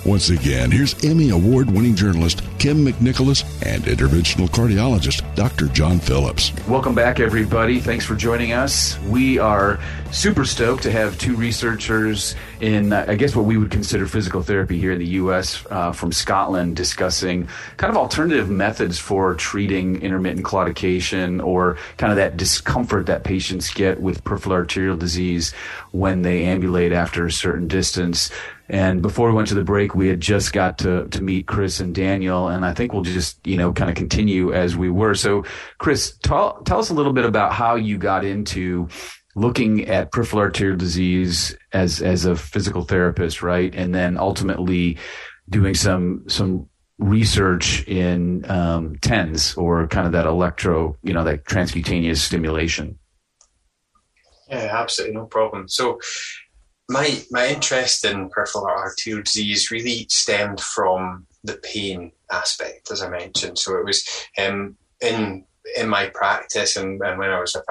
Once 0.08 0.30
again, 0.30 0.72
here's 0.72 1.04
Emmy 1.04 1.32
Award 1.32 1.70
winning 1.70 1.94
journalist 1.94 2.38
Kym 2.60 2.88
McNicholas 2.88 3.44
and 3.66 3.84
interventional 3.84 4.48
cardiologist 4.48 5.22
Dr. 5.36 5.68
John 5.68 6.00
Phillips. 6.00 6.54
Welcome 6.66 6.96
back, 6.96 7.20
everybody. 7.20 7.82
Thanks 7.82 8.06
for 8.06 8.16
joining 8.16 8.54
us. 8.54 8.98
We 9.02 9.38
are 9.38 9.82
super 10.14 10.46
stoked 10.46 10.84
to 10.84 10.92
have 10.94 11.18
two 11.18 11.36
researchers 11.36 12.36
in, 12.62 12.94
I 12.94 13.16
guess, 13.16 13.36
what 13.36 13.44
we 13.44 13.58
would 13.58 13.70
consider 13.70 14.08
physical 14.08 14.42
therapy 14.42 14.80
here 14.80 14.94
in 14.94 15.00
the 15.00 15.08
U.S. 15.08 15.66
Uh, 15.70 15.92
from 15.92 16.14
Scotland 16.14 16.78
discussing 16.78 17.50
kind 17.76 17.92
of 17.92 17.98
alternative 17.98 18.50
methods 18.50 18.98
for 18.98 19.36
treating 19.36 20.02
intermittent 20.02 20.46
claudication 20.46 21.44
or 21.46 21.78
kind 21.98 22.14
of 22.14 22.16
that 22.16 22.38
discomfort 22.38 23.08
that 23.08 23.26
patients 23.26 23.74
get 23.74 24.00
with 24.00 24.24
peripheral 24.24 24.56
arterial 24.56 24.96
disease 24.96 25.52
when 25.92 26.22
they 26.22 26.46
ambulate 26.46 26.94
after 26.94 27.26
a 27.26 27.32
certain 27.32 27.68
distance. 27.68 28.32
And 28.70 29.02
before 29.02 29.30
we 29.30 29.36
went 29.36 29.48
to 29.50 29.56
the 29.56 29.64
break, 29.64 29.96
we 29.96 30.08
had 30.10 30.20
just 30.20 30.52
got 30.52 30.80
to, 30.80 31.08
to 31.08 31.24
meet 31.24 31.48
Chris 31.48 31.80
and 31.80 31.96
Daniel, 31.96 32.50
and 32.50 32.66
I 32.66 32.74
think 32.74 32.94
we'll 32.94 33.04
just, 33.04 33.46
you 33.48 33.58
know, 33.58 33.72
kind 33.72 33.90
of 33.90 33.96
continue 33.96 34.54
as 34.54 34.76
we 34.76 34.90
were. 34.90 35.16
So, 35.16 35.46
Chris, 35.78 36.18
tell, 36.24 36.62
tell 36.64 36.80
us 36.80 36.90
a 36.90 36.94
little 36.94 37.14
bit 37.14 37.26
about 37.26 37.54
how 37.54 37.76
you 37.76 37.98
got 37.98 38.26
into 38.26 38.90
looking 39.36 39.88
at 39.88 40.12
peripheral 40.12 40.42
arterial 40.42 40.78
disease 40.78 41.56
as, 41.72 42.02
as 42.02 42.26
a 42.26 42.36
physical 42.36 42.84
therapist, 42.84 43.42
right? 43.42 43.74
And 43.74 43.96
then 43.96 44.18
ultimately 44.18 44.98
doing 45.50 45.74
some, 45.74 46.24
some 46.28 46.68
research 46.98 47.88
in 47.88 48.50
um, 48.50 48.98
TENS 48.98 49.54
or 49.56 49.88
kind 49.88 50.08
of 50.08 50.14
that 50.14 50.26
electro, 50.26 50.98
you 51.04 51.14
know, 51.14 51.24
that 51.24 51.46
transcutaneous 51.46 52.18
stimulation. 52.18 52.98
Yeah, 54.50 54.70
absolutely, 54.72 55.16
no 55.16 55.26
problem. 55.26 55.68
So, 55.68 56.00
my 56.90 57.22
my 57.32 57.48
interest 57.48 58.06
in 58.06 58.30
peripheral 58.30 58.66
arterial 58.66 59.24
disease 59.24 59.72
really 59.72 60.06
stemmed 60.10 60.62
from 60.62 61.28
the 61.44 61.60
pain 61.64 62.12
aspect, 62.32 62.92
as 62.92 63.02
I 63.02 63.10
mentioned. 63.10 63.60
So 63.60 63.78
it 63.78 63.86
was 63.86 64.08
um, 64.38 64.78
in 65.02 65.46
in 65.76 65.90
my 65.90 66.10
practice 66.14 66.78
and, 66.78 67.02
and 67.02 67.20
when 67.20 67.30
I 67.30 67.40
was 67.40 67.56
uh, 67.56 67.62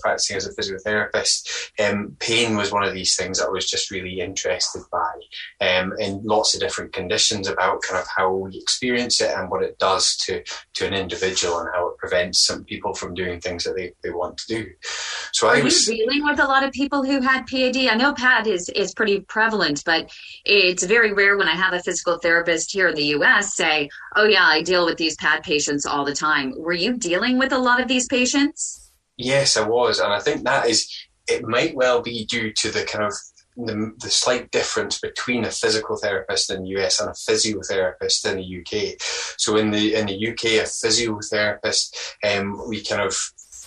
practicing 0.00 0.36
as 0.36 0.46
a 0.46 0.54
physiotherapist, 0.54 1.70
um, 1.78 2.16
pain 2.18 2.56
was 2.56 2.72
one 2.72 2.84
of 2.84 2.94
these 2.94 3.16
things 3.16 3.38
that 3.38 3.46
I 3.46 3.50
was 3.50 3.68
just 3.68 3.90
really 3.90 4.20
interested 4.20 4.82
by 4.90 5.12
um, 5.60 5.92
in 5.98 6.22
lots 6.24 6.54
of 6.54 6.60
different 6.60 6.92
conditions 6.92 7.48
about 7.48 7.82
kind 7.82 8.00
of 8.00 8.08
how 8.14 8.32
we 8.34 8.58
experience 8.58 9.20
it 9.20 9.36
and 9.36 9.50
what 9.50 9.62
it 9.62 9.78
does 9.78 10.16
to, 10.18 10.42
to 10.74 10.86
an 10.86 10.94
individual 10.94 11.58
and 11.58 11.68
how 11.74 11.85
prevents 12.06 12.46
some 12.46 12.64
people 12.64 12.94
from 12.94 13.14
doing 13.14 13.40
things 13.40 13.64
that 13.64 13.74
they, 13.76 13.92
they 14.02 14.10
want 14.10 14.38
to 14.38 14.46
do. 14.48 14.66
So 15.32 15.48
Are 15.48 15.56
I 15.56 15.62
was 15.62 15.88
you 15.88 15.96
dealing 15.96 16.24
with 16.24 16.40
a 16.40 16.44
lot 16.46 16.62
of 16.62 16.72
people 16.72 17.04
who 17.04 17.20
had 17.20 17.46
PAD. 17.46 17.76
I 17.76 17.94
know 17.96 18.14
PAD 18.14 18.46
is, 18.46 18.68
is 18.70 18.94
pretty 18.94 19.20
prevalent, 19.20 19.82
but 19.84 20.10
it's 20.44 20.84
very 20.84 21.12
rare 21.12 21.36
when 21.36 21.48
I 21.48 21.54
have 21.54 21.72
a 21.72 21.82
physical 21.82 22.18
therapist 22.18 22.72
here 22.72 22.88
in 22.88 22.94
the 22.94 23.06
US 23.16 23.54
say, 23.54 23.88
oh 24.14 24.24
yeah, 24.24 24.44
I 24.44 24.62
deal 24.62 24.86
with 24.86 24.96
these 24.96 25.16
PAD 25.16 25.42
patients 25.42 25.84
all 25.84 26.04
the 26.04 26.14
time. 26.14 26.54
Were 26.56 26.72
you 26.72 26.96
dealing 26.96 27.16
dealing 27.16 27.38
with 27.38 27.52
a 27.52 27.58
lot 27.58 27.80
of 27.80 27.88
these 27.88 28.06
patients? 28.06 28.90
Yes, 29.16 29.56
I 29.56 29.66
was. 29.66 29.98
And 29.98 30.12
I 30.12 30.20
think 30.20 30.44
that 30.44 30.68
is, 30.68 30.86
it 31.26 31.42
might 31.42 31.74
well 31.74 32.02
be 32.02 32.26
due 32.26 32.52
to 32.52 32.70
the 32.70 32.84
kind 32.84 33.04
of 33.04 33.12
the, 33.56 33.94
the, 33.98 34.10
slight 34.10 34.50
difference 34.50 34.98
between 34.98 35.44
a 35.44 35.50
physical 35.50 35.96
therapist 35.96 36.50
in 36.50 36.62
the 36.62 36.68
US 36.78 37.00
and 37.00 37.08
a 37.08 37.12
physiotherapist 37.12 38.26
in 38.30 38.36
the 38.36 38.60
UK. 38.60 39.00
So 39.38 39.56
in 39.56 39.70
the 39.70 39.94
in 39.94 40.06
the 40.06 40.28
UK, 40.28 40.44
a 40.44 40.64
physiotherapist, 40.64 41.94
um, 42.24 42.68
we 42.68 42.82
kind 42.82 43.02
of 43.02 43.16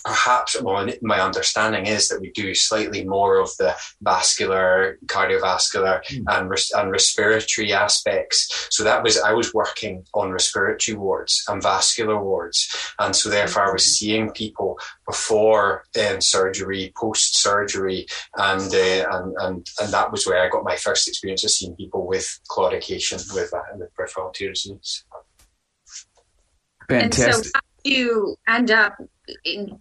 perhaps, 0.04 0.62
well, 0.62 0.88
my 1.02 1.20
understanding 1.20 1.86
is 1.86 2.08
that 2.10 2.22
we 2.22 2.32
do 2.32 2.54
slightly 2.54 3.06
more 3.06 3.40
of 3.40 3.50
the 3.58 3.76
vascular, 4.02 4.98
cardiovascular, 5.06 6.04
mm. 6.06 6.24
and, 6.28 6.50
res- 6.50 6.72
and 6.72 6.92
respiratory 6.92 7.74
aspects. 7.74 8.68
So 8.72 8.84
that 8.84 9.04
was, 9.04 9.20
I 9.20 9.34
was 9.34 9.54
working 9.54 10.06
on 10.14 10.32
respiratory 10.32 10.98
wards 10.98 11.44
and 11.48 11.62
vascular 11.62 12.22
wards. 12.22 12.70
And 13.00 13.16
so 13.16 13.30
therefore 13.30 13.70
I 13.70 13.72
was 13.72 13.86
hmm. 13.86 13.92
seeing 13.92 14.32
people 14.32 14.80
before 15.08 15.84
um, 16.00 16.22
surgery, 16.22 16.94
post 16.96 17.38
surgery, 17.40 18.08
and, 18.38 18.74
uh, 18.74 19.06
and, 19.12 19.36
and, 19.40 19.68
and 19.80 19.94
that 19.94 20.12
was 20.12 20.26
where 20.26 20.44
I 20.44 20.50
got 20.50 20.64
my 20.64 20.76
first 20.76 21.08
experience 21.08 21.44
of 21.44 21.52
seeing 21.52 21.76
people 21.76 22.06
with 22.06 22.40
claudication 22.50 23.34
with, 23.34 23.54
uh, 23.54 23.62
with 23.76 23.94
peripheral 23.96 24.28
arterial 24.28 24.54
disease. 24.54 25.06
Fantastic. 26.90 27.52
You 27.84 28.36
end 28.48 28.72
up 28.72 28.96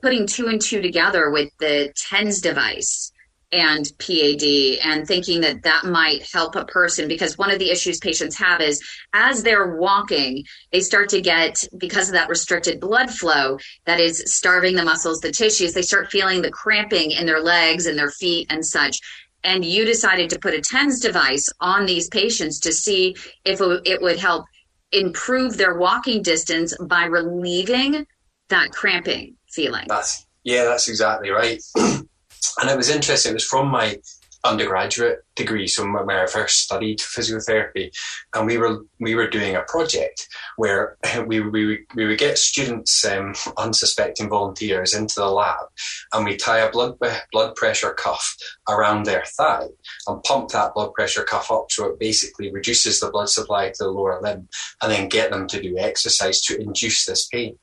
putting 0.02 0.26
two 0.26 0.48
and 0.48 0.60
two 0.60 0.82
together 0.82 1.30
with 1.30 1.50
the 1.58 1.92
TENS 1.96 2.40
device 2.40 3.12
and 3.50 3.90
PAD 3.98 4.42
and 4.84 5.06
thinking 5.06 5.40
that 5.40 5.62
that 5.62 5.84
might 5.84 6.28
help 6.30 6.54
a 6.54 6.66
person 6.66 7.08
because 7.08 7.38
one 7.38 7.50
of 7.50 7.58
the 7.58 7.70
issues 7.70 7.98
patients 7.98 8.36
have 8.36 8.60
is 8.60 8.82
as 9.14 9.42
they're 9.42 9.76
walking, 9.76 10.44
they 10.70 10.80
start 10.80 11.08
to 11.08 11.20
get, 11.22 11.64
because 11.78 12.08
of 12.08 12.14
that 12.14 12.28
restricted 12.28 12.78
blood 12.78 13.10
flow 13.10 13.58
that 13.86 14.00
is 14.00 14.22
starving 14.26 14.76
the 14.76 14.84
muscles, 14.84 15.20
the 15.20 15.32
tissues, 15.32 15.72
they 15.72 15.82
start 15.82 16.10
feeling 16.10 16.42
the 16.42 16.50
cramping 16.50 17.10
in 17.12 17.24
their 17.24 17.40
legs 17.40 17.86
and 17.86 17.98
their 17.98 18.10
feet 18.10 18.46
and 18.50 18.64
such. 18.64 19.00
And 19.44 19.64
you 19.64 19.84
decided 19.86 20.28
to 20.30 20.38
put 20.38 20.52
a 20.52 20.60
TENS 20.60 21.00
device 21.00 21.48
on 21.60 21.86
these 21.86 22.08
patients 22.08 22.60
to 22.60 22.72
see 22.72 23.16
if 23.44 23.60
it 23.62 24.02
would 24.02 24.18
help 24.18 24.44
improve 24.92 25.56
their 25.56 25.76
walking 25.76 26.22
distance 26.22 26.76
by 26.80 27.04
relieving 27.04 28.06
that 28.48 28.70
cramping 28.72 29.36
feeling. 29.50 29.86
That's 29.88 30.26
yeah, 30.44 30.64
that's 30.64 30.88
exactly 30.88 31.30
right. 31.30 31.60
and 31.76 32.70
it 32.70 32.76
was 32.76 32.88
interesting. 32.88 33.32
It 33.32 33.34
was 33.34 33.44
from 33.44 33.68
my 33.68 33.98
undergraduate 34.48 35.18
degree, 35.36 35.66
so 35.66 35.84
when 35.84 36.16
I 36.16 36.26
first 36.26 36.60
studied 36.60 36.98
physiotherapy, 36.98 37.90
and 38.34 38.46
we 38.46 38.58
were 38.58 38.80
we 38.98 39.14
were 39.14 39.28
doing 39.28 39.54
a 39.54 39.62
project 39.62 40.28
where 40.56 40.96
we 41.26 41.40
we, 41.40 41.86
we 41.94 42.06
would 42.06 42.18
get 42.18 42.38
students, 42.38 43.04
um, 43.04 43.34
unsuspecting 43.56 44.28
volunteers, 44.28 44.94
into 44.94 45.16
the 45.16 45.26
lab, 45.26 45.66
and 46.12 46.24
we 46.24 46.36
tie 46.36 46.58
a 46.58 46.70
blood 46.70 46.98
blood 47.32 47.54
pressure 47.54 47.92
cuff 47.92 48.36
around 48.68 49.04
their 49.04 49.24
thigh 49.24 49.68
and 50.06 50.22
pump 50.24 50.48
that 50.50 50.74
blood 50.74 50.92
pressure 50.94 51.24
cuff 51.24 51.50
up 51.50 51.70
so 51.70 51.86
it 51.86 51.98
basically 51.98 52.50
reduces 52.50 53.00
the 53.00 53.10
blood 53.10 53.28
supply 53.28 53.68
to 53.68 53.84
the 53.84 53.90
lower 53.90 54.20
limb, 54.22 54.48
and 54.82 54.92
then 54.92 55.08
get 55.08 55.30
them 55.30 55.46
to 55.46 55.62
do 55.62 55.78
exercise 55.78 56.40
to 56.42 56.60
induce 56.60 57.04
this 57.04 57.26
pain. 57.28 57.58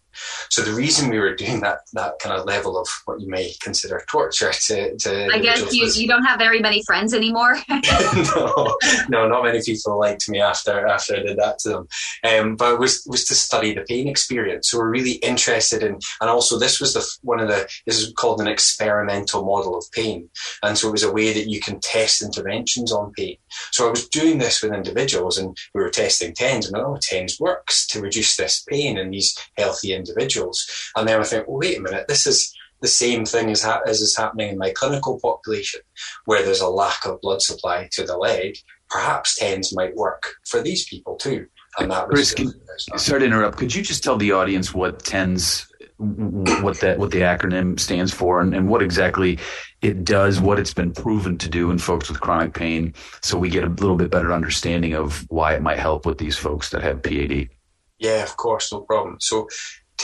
So 0.49 0.61
the 0.61 0.73
reason 0.73 1.09
we 1.09 1.19
were 1.19 1.35
doing 1.35 1.61
that 1.61 1.79
that 1.93 2.19
kind 2.19 2.35
of 2.37 2.45
level 2.45 2.77
of 2.77 2.87
what 3.05 3.21
you 3.21 3.29
may 3.29 3.53
consider 3.61 4.03
torture 4.09 4.51
to, 4.51 4.97
to 4.97 5.27
I 5.33 5.39
guess 5.39 5.73
you, 5.73 5.83
was, 5.83 5.99
you 5.99 6.07
don't 6.07 6.23
have 6.23 6.39
very 6.39 6.59
many 6.59 6.83
friends 6.83 7.13
anymore. 7.13 7.57
no, 7.69 8.77
no, 9.09 9.27
not 9.27 9.43
many 9.43 9.61
people 9.61 9.99
liked 9.99 10.29
me 10.29 10.39
after 10.39 10.87
after 10.87 11.15
I 11.15 11.19
did 11.19 11.37
that 11.37 11.59
to 11.59 11.69
them. 11.69 11.87
Um, 12.23 12.55
but 12.55 12.73
it 12.73 12.79
was 12.79 13.05
was 13.07 13.25
to 13.25 13.35
study 13.35 13.73
the 13.73 13.81
pain 13.81 14.07
experience. 14.07 14.69
So 14.69 14.79
we're 14.79 14.89
really 14.89 15.13
interested 15.13 15.83
in, 15.83 15.99
and 16.21 16.29
also 16.29 16.57
this 16.57 16.79
was 16.79 16.93
the 16.93 17.05
one 17.21 17.39
of 17.39 17.47
the 17.47 17.67
this 17.85 17.99
is 17.99 18.13
called 18.13 18.41
an 18.41 18.47
experimental 18.47 19.43
model 19.43 19.77
of 19.77 19.85
pain, 19.91 20.29
and 20.63 20.77
so 20.77 20.89
it 20.89 20.91
was 20.91 21.03
a 21.03 21.11
way 21.11 21.33
that 21.33 21.49
you 21.49 21.59
can 21.59 21.79
test 21.79 22.21
interventions 22.21 22.91
on 22.91 23.11
pain. 23.13 23.37
So 23.71 23.87
I 23.87 23.91
was 23.91 24.07
doing 24.07 24.37
this 24.37 24.61
with 24.61 24.73
individuals, 24.73 25.37
and 25.37 25.55
we 25.73 25.81
were 25.81 25.89
testing 25.89 26.33
tens, 26.33 26.67
and 26.67 26.75
oh, 26.77 26.97
tens 27.01 27.39
works 27.39 27.85
to 27.87 28.01
reduce 28.01 28.35
this 28.35 28.63
pain 28.67 28.97
in 28.97 29.11
these 29.11 29.37
healthy 29.57 29.93
individuals. 30.05 30.65
And 30.95 31.07
then 31.07 31.19
I 31.19 31.23
think, 31.23 31.47
well, 31.47 31.59
wait 31.59 31.77
a 31.77 31.81
minute, 31.81 32.07
this 32.07 32.27
is 32.27 32.53
the 32.81 32.87
same 32.87 33.25
thing 33.25 33.49
as, 33.49 33.63
ha- 33.63 33.81
as 33.87 34.01
is 34.01 34.17
happening 34.17 34.49
in 34.49 34.57
my 34.57 34.71
clinical 34.71 35.19
population, 35.19 35.81
where 36.25 36.43
there's 36.43 36.61
a 36.61 36.67
lack 36.69 37.05
of 37.05 37.21
blood 37.21 37.41
supply 37.41 37.89
to 37.93 38.03
the 38.03 38.17
leg. 38.17 38.57
Perhaps 38.89 39.35
TENS 39.35 39.75
might 39.75 39.95
work 39.95 40.35
for 40.47 40.61
these 40.61 40.87
people 40.87 41.15
too. 41.15 41.47
And 41.79 41.91
that 41.91 42.07
Chris, 42.07 42.33
can, 42.33 42.53
sorry 42.97 43.21
to 43.21 43.25
interrupt. 43.25 43.57
Could 43.57 43.73
you 43.73 43.81
just 43.81 44.03
tell 44.03 44.17
the 44.17 44.31
audience 44.31 44.73
what 44.73 45.03
TENS, 45.03 45.67
what 45.97 46.79
that, 46.81 46.99
what 46.99 47.11
the 47.11 47.21
acronym 47.21 47.79
stands 47.79 48.13
for, 48.13 48.39
and, 48.39 48.53
and 48.53 48.69
what 48.69 48.81
exactly 48.81 49.39
it 49.81 50.05
does, 50.05 50.39
what 50.39 50.59
it's 50.59 50.73
been 50.73 50.93
proven 50.93 51.37
to 51.37 51.49
do 51.49 51.71
in 51.71 51.77
folks 51.77 52.09
with 52.09 52.21
chronic 52.21 52.53
pain, 52.53 52.93
so 53.21 53.37
we 53.37 53.49
get 53.49 53.63
a 53.63 53.69
little 53.69 53.95
bit 53.95 54.11
better 54.11 54.31
understanding 54.31 54.93
of 54.93 55.25
why 55.29 55.53
it 55.53 55.61
might 55.61 55.79
help 55.79 56.05
with 56.05 56.17
these 56.17 56.37
folks 56.37 56.69
that 56.69 56.81
have 56.81 57.03
PAD. 57.03 57.49
Yeah, 57.97 58.23
of 58.23 58.37
course, 58.37 58.71
no 58.71 58.81
problem. 58.81 59.17
So 59.19 59.47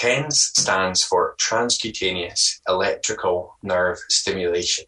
TENS 0.01 0.51
stands 0.55 1.03
for 1.03 1.35
transcutaneous 1.37 2.59
electrical 2.67 3.55
nerve 3.61 3.99
stimulation. 4.09 4.85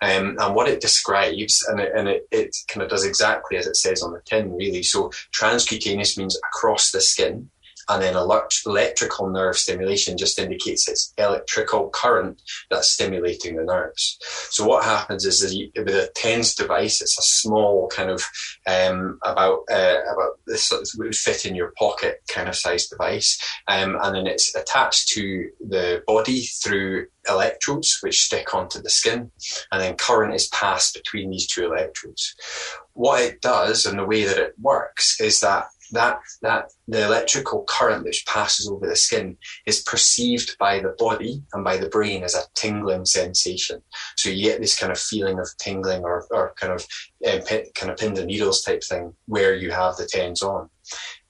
Um, 0.00 0.36
and 0.38 0.54
what 0.54 0.68
it 0.68 0.80
describes, 0.80 1.66
and, 1.68 1.80
it, 1.80 1.90
and 1.96 2.06
it, 2.08 2.28
it 2.30 2.56
kind 2.68 2.84
of 2.84 2.88
does 2.88 3.04
exactly 3.04 3.56
as 3.56 3.66
it 3.66 3.74
says 3.74 4.00
on 4.00 4.12
the 4.12 4.20
tin, 4.24 4.52
really. 4.52 4.84
So 4.84 5.10
transcutaneous 5.32 6.16
means 6.16 6.38
across 6.38 6.92
the 6.92 7.00
skin, 7.00 7.50
and 7.88 8.02
then 8.02 8.16
electrical 8.16 9.28
nerve 9.28 9.56
stimulation 9.56 10.16
just 10.16 10.38
indicates 10.38 10.88
it's 10.88 11.12
electrical 11.18 11.90
current 11.90 12.40
that's 12.70 12.90
stimulating 12.90 13.56
the 13.56 13.64
nerves. 13.64 14.18
So 14.50 14.66
what 14.66 14.84
happens 14.84 15.24
is 15.24 15.40
that 15.40 15.84
with 15.84 15.94
a 15.94 16.10
TENS 16.14 16.54
device, 16.54 17.00
it's 17.00 17.18
a 17.18 17.22
small 17.22 17.88
kind 17.88 18.10
of 18.10 18.22
um, 18.66 19.18
about 19.24 19.60
uh, 19.70 19.98
about 20.12 20.38
this 20.46 20.72
would 20.96 21.14
fit 21.14 21.44
in 21.44 21.54
your 21.54 21.72
pocket 21.78 22.22
kind 22.28 22.48
of 22.48 22.56
size 22.56 22.86
device, 22.88 23.38
um, 23.68 23.96
and 24.02 24.14
then 24.14 24.26
it's 24.26 24.54
attached 24.54 25.08
to 25.08 25.48
the 25.60 26.02
body 26.06 26.42
through 26.62 27.06
electrodes 27.28 27.98
which 28.02 28.22
stick 28.22 28.54
onto 28.54 28.80
the 28.80 28.90
skin, 28.90 29.30
and 29.72 29.80
then 29.80 29.96
current 29.96 30.34
is 30.34 30.48
passed 30.48 30.94
between 30.94 31.30
these 31.30 31.46
two 31.46 31.64
electrodes. 31.66 32.34
What 32.92 33.22
it 33.22 33.40
does 33.40 33.86
and 33.86 33.98
the 33.98 34.06
way 34.06 34.24
that 34.24 34.38
it 34.38 34.54
works 34.60 35.20
is 35.20 35.40
that 35.40 35.66
that 35.94 36.20
that 36.42 36.72
the 36.86 37.04
electrical 37.04 37.64
current 37.68 38.04
which 38.04 38.26
passes 38.26 38.68
over 38.68 38.86
the 38.86 38.96
skin 38.96 39.36
is 39.66 39.82
perceived 39.82 40.56
by 40.58 40.80
the 40.80 40.94
body 40.98 41.42
and 41.52 41.64
by 41.64 41.76
the 41.76 41.88
brain 41.88 42.22
as 42.22 42.34
a 42.34 42.42
tingling 42.54 43.06
sensation. 43.06 43.82
So 44.16 44.30
you 44.30 44.44
get 44.44 44.60
this 44.60 44.78
kind 44.78 44.92
of 44.92 44.98
feeling 44.98 45.38
of 45.38 45.48
tingling 45.58 46.02
or, 46.04 46.26
or 46.30 46.54
kind 46.56 46.72
of 46.72 46.86
uh, 47.26 47.40
kind 47.74 47.90
of 47.90 47.96
pin 47.96 48.14
the 48.14 48.26
needles 48.26 48.62
type 48.62 48.82
thing 48.84 49.14
where 49.26 49.54
you 49.54 49.70
have 49.70 49.96
the 49.96 50.06
tens 50.06 50.42
on. 50.42 50.68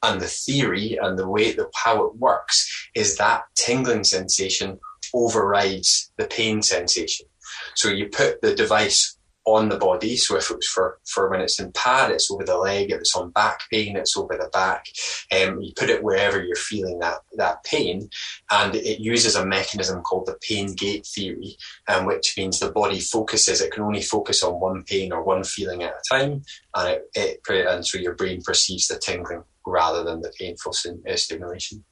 And 0.02 0.21
the 0.21 0.26
theory 0.26 0.99
and 1.00 1.18
the 1.18 1.28
way 1.28 1.52
that 1.52 1.71
how 1.75 2.04
it 2.04 2.16
works 2.16 2.88
is 2.94 3.16
that 3.16 3.44
tingling 3.54 4.04
sensation 4.04 4.80
overrides 5.14 6.11
the 6.18 6.26
pain 6.26 6.62
sensation. 6.62 7.26
So 7.75 7.88
you 7.88 8.09
put 8.09 8.42
the 8.42 8.54
device 8.54 9.13
on 9.47 9.69
the 9.69 9.77
body. 9.77 10.17
So 10.17 10.37
if 10.37 10.51
it 10.51 10.57
was 10.57 10.67
for, 10.67 10.99
for 11.05 11.31
when 11.31 11.41
it's 11.41 11.61
in 11.61 11.73
pad, 11.73 12.11
it's 12.11 12.31
over 12.31 12.45
the 12.45 12.57
leg. 12.57 12.91
If 12.91 13.01
it's 13.01 13.15
on 13.15 13.31
back 13.31 13.61
pain, 13.71 13.97
it's 13.97 14.17
over 14.17 14.37
the 14.37 14.49
back. 14.53 14.87
Um, 15.33 15.61
you 15.61 15.73
put 15.77 15.91
it 15.91 16.03
wherever 16.03 16.43
you're 16.43 16.57
feeling 16.57 16.99
that, 17.01 17.19
that 17.37 17.63
pain. 17.65 18.09
And 18.51 18.75
it 18.75 19.01
uses 19.01 19.35
a 19.35 19.45
mechanism 19.45 20.03
called 20.03 20.27
the 20.27 20.39
pain 20.41 20.75
gate 20.75 21.07
theory, 21.07 21.57
um, 21.89 22.07
which 22.07 22.35
means 22.37 22.59
the 22.59 22.73
body 22.73 23.01
focuses, 23.01 23.61
it 23.61 23.73
can 23.73 23.83
only 23.83 24.03
focus 24.03 24.43
on 24.43 24.61
one 24.61 24.83
pain 24.85 25.13
or 25.13 25.23
one 25.23 25.45
feeling 25.45 25.83
at 25.83 25.93
a 25.93 26.15
time. 26.15 26.43
And 26.75 26.89
it, 26.89 27.11
it 27.15 27.41
and 27.49 27.87
so 27.87 27.99
your 27.99 28.15
brain 28.15 28.43
perceives 28.43 28.89
the 28.89 28.99
tingling 28.99 29.45
rather 29.67 30.05
than 30.05 30.23
the 30.23 30.33
painful 30.39 30.73
uh, 30.73 31.17
stimulation. 31.17 31.85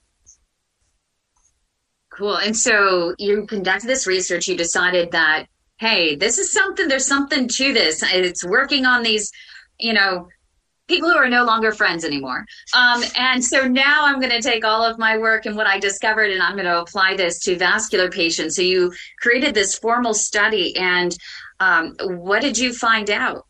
Cool. 2.11 2.37
And 2.37 2.57
so 2.57 3.15
you 3.19 3.47
conducted 3.47 3.89
this 3.89 4.07
research, 4.07 4.47
you 4.47 4.57
decided 4.57 5.13
that 5.13 5.47
hey, 5.83 6.15
this 6.15 6.39
is 6.39 6.53
something, 6.53 6.87
there's 6.87 7.09
something 7.09 7.49
to 7.49 7.73
this. 7.73 8.05
It's 8.05 8.45
working 8.45 8.87
on 8.87 9.03
these, 9.03 9.33
you 9.81 9.93
know, 9.93 10.29
people 10.87 11.11
who 11.11 11.17
are 11.17 11.29
no 11.29 11.43
longer 11.45 11.73
friends 11.73 12.05
anymore. 12.05 12.47
Um, 12.73 13.03
and 13.19 13.45
so 13.45 13.67
now 13.67 14.05
I'm 14.05 14.21
going 14.21 14.31
to 14.31 14.41
take 14.41 14.65
all 14.65 14.85
of 14.85 14.97
my 14.97 15.19
work 15.19 15.45
and 15.45 15.57
what 15.57 15.67
I 15.67 15.81
discovered 15.81 16.31
and 16.31 16.41
I'm 16.41 16.53
going 16.53 16.67
to 16.67 16.81
apply 16.81 17.17
this 17.17 17.41
to 17.41 17.57
vascular 17.57 18.09
patients. 18.09 18.55
So 18.55 18.63
you 18.63 18.93
created 19.21 19.55
this 19.55 19.77
formal 19.77 20.15
study 20.15 20.77
and 20.77 21.17
um, 21.59 21.97
what 22.01 22.43
did 22.43 22.57
you 22.57 22.73
find 22.73 23.11
out? 23.11 23.45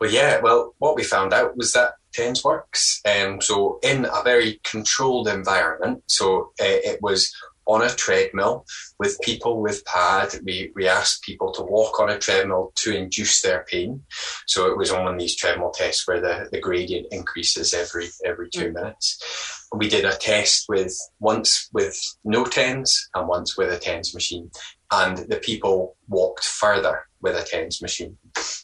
Well, 0.00 0.12
yeah, 0.12 0.38
well, 0.40 0.76
what 0.78 0.94
we 0.94 1.02
found 1.02 1.34
out 1.34 1.56
was 1.56 1.72
that 1.72 1.94
TENS 2.12 2.44
works. 2.44 3.00
Um, 3.04 3.40
so 3.40 3.80
in 3.82 4.04
a 4.04 4.22
very 4.22 4.60
controlled 4.62 5.26
environment, 5.26 6.04
so 6.06 6.52
uh, 6.60 6.78
it 6.90 7.02
was 7.02 7.34
on 7.68 7.82
a 7.82 7.90
treadmill 7.90 8.64
with 8.98 9.20
people 9.20 9.60
with 9.60 9.84
PAD. 9.84 10.40
We, 10.44 10.72
we 10.74 10.88
asked 10.88 11.22
people 11.22 11.52
to 11.52 11.62
walk 11.62 12.00
on 12.00 12.08
a 12.08 12.18
treadmill 12.18 12.72
to 12.76 12.96
induce 12.96 13.42
their 13.42 13.64
pain. 13.70 14.02
So 14.46 14.66
it 14.66 14.78
was 14.78 14.90
on 14.90 15.04
one 15.04 15.14
of 15.14 15.20
these 15.20 15.36
treadmill 15.36 15.70
tests 15.70 16.08
where 16.08 16.20
the, 16.20 16.48
the 16.50 16.60
gradient 16.60 17.06
increases 17.12 17.74
every 17.74 18.08
every 18.24 18.48
two 18.50 18.70
mm. 18.70 18.74
minutes. 18.74 19.66
We 19.72 19.88
did 19.88 20.06
a 20.06 20.16
test 20.16 20.64
with 20.68 20.96
once 21.20 21.68
with 21.72 21.96
no 22.24 22.44
tens 22.44 23.08
and 23.14 23.28
once 23.28 23.56
with 23.56 23.70
a 23.70 23.78
tens 23.78 24.14
machine. 24.14 24.50
And 24.90 25.18
the 25.18 25.36
people 25.36 25.96
walked 26.08 26.44
further 26.44 27.02
with 27.20 27.36
a 27.36 27.42
tens 27.44 27.82
machine. 27.82 28.16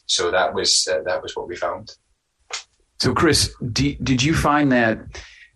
So 0.07 0.31
that 0.31 0.55
was 0.55 0.87
uh, 0.91 1.03
that 1.05 1.21
was 1.21 1.35
what 1.35 1.47
we 1.47 1.55
found. 1.55 1.95
So, 2.99 3.13
Chris, 3.13 3.53
d- 3.71 3.99
did 4.01 4.23
you 4.23 4.33
find 4.33 4.71
that 4.71 4.99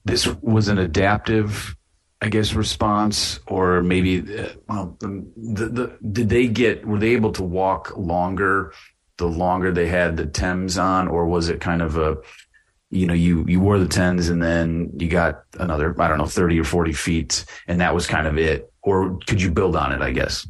this 0.05 0.27
was 0.41 0.67
an 0.67 0.77
adaptive 0.77 1.75
I 2.21 2.27
guess 2.27 2.53
response, 2.53 3.39
or 3.47 3.81
maybe 3.81 4.19
uh, 4.19 4.49
well, 4.67 4.97
the, 4.99 5.25
the, 5.37 5.97
did 6.11 6.29
they 6.29 6.47
get 6.47 6.85
were 6.85 6.99
they 6.99 7.11
able 7.11 7.31
to 7.33 7.43
walk 7.43 7.95
longer 7.97 8.73
the 9.17 9.27
longer 9.27 9.71
they 9.71 9.87
had 9.87 10.17
the 10.17 10.25
Tens 10.25 10.77
on, 10.77 11.07
or 11.07 11.25
was 11.25 11.49
it 11.49 11.61
kind 11.61 11.81
of 11.81 11.97
a 11.97 12.17
you 12.89 13.05
know 13.05 13.13
you 13.13 13.45
you 13.47 13.59
wore 13.59 13.79
the 13.79 13.87
tens 13.87 14.29
and 14.29 14.41
then 14.41 14.91
you 14.97 15.07
got 15.07 15.43
another 15.59 15.95
I 16.01 16.07
don't 16.07 16.17
know 16.17 16.25
thirty 16.25 16.59
or 16.59 16.63
forty 16.63 16.93
feet, 16.93 17.45
and 17.67 17.79
that 17.79 17.93
was 17.93 18.07
kind 18.07 18.27
of 18.27 18.37
it, 18.37 18.71
or 18.81 19.17
could 19.27 19.41
you 19.41 19.51
build 19.51 19.75
on 19.75 19.91
it? 19.91 20.01
I 20.01 20.11
guess. 20.11 20.47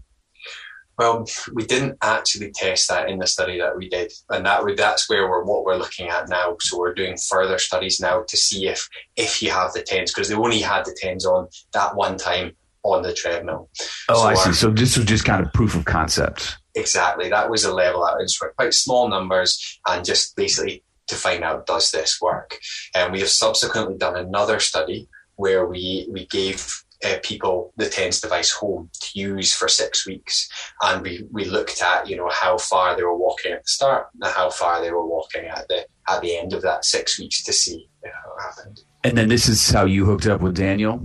Well, 0.99 1.25
we 1.53 1.65
didn't 1.65 1.97
actually 2.01 2.51
test 2.51 2.89
that 2.89 3.09
in 3.09 3.19
the 3.19 3.25
study 3.25 3.57
that 3.59 3.77
we 3.77 3.87
did, 3.87 4.11
and 4.29 4.45
that 4.45 4.61
that's 4.75 5.09
where 5.09 5.29
we're 5.29 5.45
what 5.45 5.63
we're 5.63 5.77
looking 5.77 6.09
at 6.09 6.27
now. 6.27 6.57
So 6.59 6.77
we're 6.77 6.93
doing 6.93 7.15
further 7.29 7.57
studies 7.57 8.01
now 8.01 8.23
to 8.27 8.35
see 8.35 8.67
if 8.67 8.89
if 9.15 9.41
you 9.41 9.49
have 9.49 9.71
the 9.71 9.81
tens 9.81 10.13
because 10.13 10.27
they 10.27 10.35
only 10.35 10.59
had 10.59 10.83
the 10.83 10.95
tens 10.99 11.25
on 11.25 11.47
that 11.71 11.95
one 11.95 12.17
time 12.17 12.51
on 12.83 13.01
the 13.03 13.13
treadmill. 13.13 13.69
Oh, 14.09 14.23
so 14.23 14.27
I 14.27 14.33
see. 14.33 14.51
So 14.51 14.69
this 14.71 14.97
was 14.97 15.05
just 15.05 15.23
kind 15.23 15.45
of 15.45 15.53
proof 15.53 15.73
of 15.73 15.85
concept. 15.85 16.57
Exactly. 16.75 17.29
That 17.29 17.49
was 17.49 17.63
a 17.63 17.73
level 17.73 18.05
that 18.05 18.17
was 18.17 18.37
quite 18.57 18.73
small 18.73 19.07
numbers 19.07 19.79
and 19.87 20.03
just 20.03 20.35
basically 20.35 20.83
to 21.07 21.15
find 21.15 21.45
out 21.45 21.65
does 21.65 21.91
this 21.91 22.19
work. 22.21 22.59
And 22.93 23.13
we 23.13 23.21
have 23.21 23.29
subsequently 23.29 23.97
done 23.97 24.17
another 24.17 24.59
study 24.59 25.07
where 25.35 25.65
we 25.65 26.09
we 26.11 26.25
gave 26.25 26.83
uh, 27.03 27.15
people 27.23 27.73
the 27.77 27.87
TENS 27.87 28.21
device 28.21 28.51
home 28.51 28.89
to 28.93 29.19
use 29.19 29.53
for 29.53 29.67
six 29.67 30.05
weeks. 30.05 30.49
And 30.81 31.01
we, 31.01 31.25
we 31.31 31.45
looked 31.45 31.81
at, 31.81 32.09
you 32.09 32.17
know, 32.17 32.29
how 32.29 32.57
far 32.57 32.95
they 32.95 33.03
were 33.03 33.17
walking 33.17 33.53
at 33.53 33.63
the 33.63 33.69
start 33.69 34.07
and 34.21 34.31
how 34.33 34.49
far 34.49 34.81
they 34.81 34.91
were 34.91 35.05
walking 35.05 35.45
at 35.45 35.67
the, 35.67 35.85
at 36.09 36.21
the 36.21 36.37
end 36.37 36.53
of 36.53 36.61
that 36.63 36.85
six 36.85 37.19
weeks 37.19 37.43
to 37.43 37.53
see 37.53 37.87
how 38.03 38.09
it 38.09 38.41
happened. 38.41 38.81
And 39.03 39.17
then 39.17 39.29
this 39.29 39.47
is 39.47 39.69
how 39.69 39.85
you 39.85 40.05
hooked 40.05 40.27
up 40.27 40.41
with 40.41 40.55
Daniel? 40.55 41.01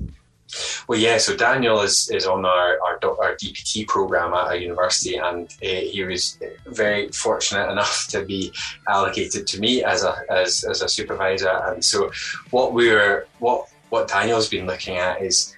Well, 0.88 0.98
yeah. 0.98 1.18
So 1.18 1.37
Daniel 1.37 1.80
is, 1.80 2.11
is 2.11 2.26
on 2.26 2.44
our, 2.44 2.78
our, 2.80 2.98
our 3.02 3.35
DPT 3.37 3.87
program 3.87 4.35
at 4.35 4.52
a 4.52 4.61
university, 4.61 5.16
and 5.16 5.50
uh, 5.50 5.66
he 5.66 6.04
was 6.04 6.38
very 6.66 7.09
fortunate 7.09 7.70
enough 7.70 8.07
to 8.11 8.24
be 8.24 8.52
allocated 8.88 9.46
to 9.48 9.61
me 9.61 9.83
as 9.83 10.04
a 10.04 10.14
as, 10.30 10.64
as 10.64 10.83
a 10.83 10.88
supervisor. 10.88 11.50
And 11.50 11.85
so, 11.85 12.11
what 12.50 12.72
we 12.72 12.90
were 12.90 13.26
what 13.38 13.68
what 13.88 14.09
Daniel's 14.09 14.48
been 14.48 14.66
looking 14.66 14.96
at 14.96 15.22
is 15.22 15.57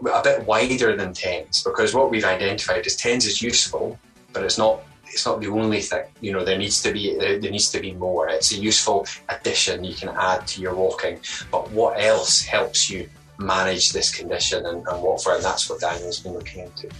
a 0.00 0.22
bit 0.22 0.46
wider 0.46 0.96
than 0.96 1.12
tens 1.12 1.62
because 1.62 1.94
what 1.94 2.10
we've 2.10 2.24
identified 2.24 2.86
is 2.86 2.96
tens 2.96 3.26
is 3.26 3.42
useful, 3.42 3.98
but 4.32 4.42
it's 4.42 4.58
not 4.58 4.82
it's 5.04 5.24
not 5.24 5.40
the 5.40 5.48
only 5.48 5.80
thing. 5.80 6.04
You 6.20 6.32
know, 6.32 6.44
there 6.44 6.58
needs 6.58 6.82
to 6.82 6.92
be 6.92 7.16
there 7.16 7.38
needs 7.38 7.70
to 7.70 7.80
be 7.80 7.92
more. 7.92 8.28
It's 8.28 8.52
a 8.52 8.56
useful 8.56 9.06
addition 9.28 9.84
you 9.84 9.94
can 9.94 10.10
add 10.10 10.46
to 10.48 10.60
your 10.60 10.74
walking. 10.74 11.20
But 11.50 11.70
what 11.70 12.00
else 12.00 12.42
helps 12.42 12.90
you 12.90 13.08
manage 13.38 13.92
this 13.92 14.14
condition 14.14 14.64
and, 14.66 14.86
and 14.86 15.20
for. 15.22 15.34
And 15.34 15.44
that's 15.44 15.68
what 15.68 15.80
Daniel's 15.80 16.20
been 16.20 16.32
looking 16.32 16.64
into. 16.64 16.90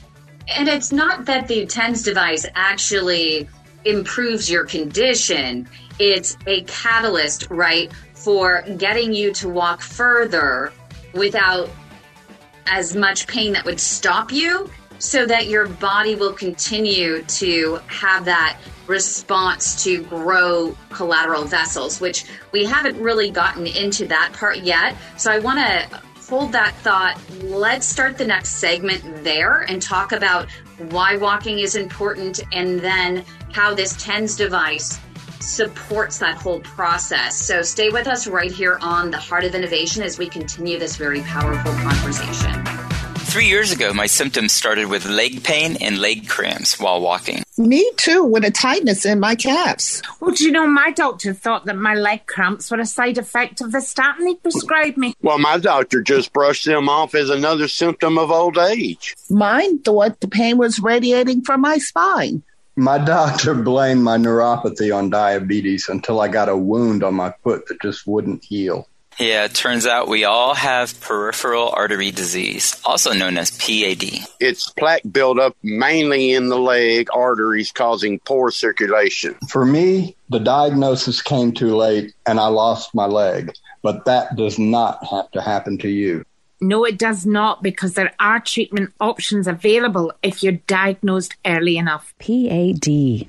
And 0.49 0.69
it's 0.69 0.93
not 0.93 1.25
that 1.25 1.49
the 1.49 1.67
TENS 1.67 2.03
device 2.03 2.47
actually 2.55 3.49
improves 3.85 4.51
your 4.51 4.65
condition, 4.65 5.69
it's 5.99 6.37
a 6.47 6.63
catalyst, 6.63 7.49
right, 7.51 7.93
for 8.15 8.63
getting 8.77 9.13
you 9.13 9.33
to 9.33 9.49
walk 9.49 9.81
further 9.81 10.73
without 11.15 11.71
as 12.67 12.97
much 12.97 13.27
pain 13.27 13.53
that 13.53 13.65
would 13.65 13.81
stop 13.81 14.33
you 14.33 14.71
so 14.99 15.27
that 15.27 15.49
your 15.49 15.67
body 15.67 16.15
will 16.15 16.33
continue 16.33 17.23
to 17.23 17.79
have 17.87 18.25
that 18.25 18.59
response 18.87 19.83
to 19.85 20.03
grow 20.05 20.77
collateral 20.91 21.45
vessels, 21.45 22.01
which 22.01 22.25
we 22.53 22.65
haven't 22.65 23.01
really 23.01 23.31
gotten 23.31 23.67
into 23.67 24.07
that 24.07 24.33
part 24.33 24.59
yet. 24.59 24.97
So 25.17 25.31
I 25.31 25.39
want 25.39 25.59
to 25.59 26.01
hold 26.29 26.53
that 26.53 26.75
thought. 26.77 27.21
Let's 27.43 27.87
start 27.87 28.19
the 28.19 28.27
next 28.27 28.55
segment 28.55 29.03
there 29.23 29.63
and 29.63 29.81
talk 29.81 30.13
about 30.13 30.49
why 30.91 31.17
walking 31.17 31.59
is 31.59 31.77
important 31.77 32.41
and 32.53 32.81
then 32.81 33.25
how 33.53 33.75
this 33.75 33.97
TENS 34.03 34.37
device 34.37 34.99
supports 35.47 36.19
that 36.19 36.37
whole 36.37 36.61
process. 36.61 37.37
So 37.37 37.63
stay 37.63 37.89
with 37.89 38.07
us 38.07 38.27
right 38.27 38.51
here 38.51 38.79
on 38.81 39.11
the 39.11 39.19
Heart 39.19 39.45
of 39.45 39.55
Innovation 39.55 40.03
as 40.03 40.19
we 40.19 40.29
continue 40.29 40.79
this 40.79 40.97
very 40.97 41.21
powerful 41.23 41.73
conversation. 41.73 42.65
Three 43.27 43.49
years 43.49 43.71
ago, 43.71 43.93
my 43.93 44.07
symptoms 44.07 44.53
started 44.53 44.87
with 44.87 45.05
leg 45.05 45.45
pain 45.45 45.77
and 45.83 45.99
leg 45.99 46.27
cramps 46.27 46.81
while 46.81 47.03
walking. 47.03 47.43
Me 47.59 47.91
too, 47.97 48.25
with 48.25 48.45
a 48.45 48.51
tightness 48.51 49.05
in 49.05 49.21
my 49.21 49.35
calves. 49.35 50.01
Well, 50.21 50.31
do 50.31 50.45
you 50.45 50.53
know, 50.53 50.67
my 50.67 50.91
doctor 50.91 51.35
thought 51.35 51.67
that 51.67 51.77
my 51.77 51.95
leg 51.95 52.25
cramps 52.27 52.71
were 52.71 52.81
a 52.81 52.87
side 52.87 53.19
effect 53.19 53.61
of 53.61 53.73
the 53.73 53.83
statin 53.83 54.27
he 54.27 54.37
prescribed 54.37 54.97
me. 54.97 55.13
Well, 55.21 55.39
my 55.39 55.59
doctor 55.59 56.01
just 56.01 56.33
brushed 56.33 56.65
them 56.65 56.89
off 56.89 57.15
as 57.15 57.29
another 57.29 57.69
symptom 57.69 58.17
of 58.17 58.31
old 58.31 58.57
age. 58.57 59.15
Mine 59.29 59.81
thought 59.81 60.21
the 60.21 60.29
pain 60.29 60.57
was 60.57 60.81
radiating 60.81 61.43
from 61.43 61.61
my 61.61 61.77
spine. 61.77 62.43
My 62.79 62.99
doctor 62.99 63.55
blamed 63.55 64.03
my 64.03 64.19
neuropathy 64.19 64.95
on 64.95 65.09
diabetes 65.09 65.89
until 65.89 66.21
I 66.21 66.29
got 66.29 66.51
a 66.51 66.57
wound 66.57 67.03
on 67.03 67.15
my 67.15 67.33
foot 67.43 67.67
that 67.69 67.81
just 67.81 68.07
wouldn't 68.07 68.45
heal. 68.45 68.87
Yeah, 69.19 69.47
it 69.47 69.55
turns 69.55 69.87
out 69.87 70.09
we 70.09 70.25
all 70.25 70.55
have 70.55 71.01
peripheral 71.01 71.71
artery 71.71 72.11
disease, 72.11 72.79
also 72.85 73.15
known 73.15 73.39
as 73.39 73.51
PAD. 73.51 74.27
It's 74.41 74.69
plaque 74.73 75.11
buildup 75.11 75.57
mainly 75.63 76.33
in 76.33 76.51
the 76.51 76.59
leg 76.59 77.09
arteries 77.15 77.73
causing 77.73 78.19
poor 78.19 78.51
circulation. 78.51 79.37
For 79.49 79.65
me, 79.65 80.15
the 80.29 80.41
diagnosis 80.41 81.23
came 81.23 81.53
too 81.53 81.77
late 81.77 82.13
and 82.27 82.39
I 82.39 82.49
lost 82.49 82.95
my 82.95 83.07
leg, 83.07 83.55
but 83.83 84.05
that 84.05 84.37
does 84.37 84.59
not 84.59 85.03
have 85.07 85.31
to 85.31 85.41
happen 85.41 85.79
to 85.79 85.89
you. 85.89 86.27
No, 86.61 86.85
it 86.85 86.99
does 86.99 87.27
not, 87.27 87.63
because 87.63 87.95
there 87.95 88.15
are 88.19 88.41
treatment 88.41 88.93
options 89.01 89.47
available 89.47 90.13
if 90.23 90.43
you're 90.43 90.53
diagnosed 90.53 91.35
early 91.45 91.77
enough. 91.77 92.15
PAD 92.19 93.29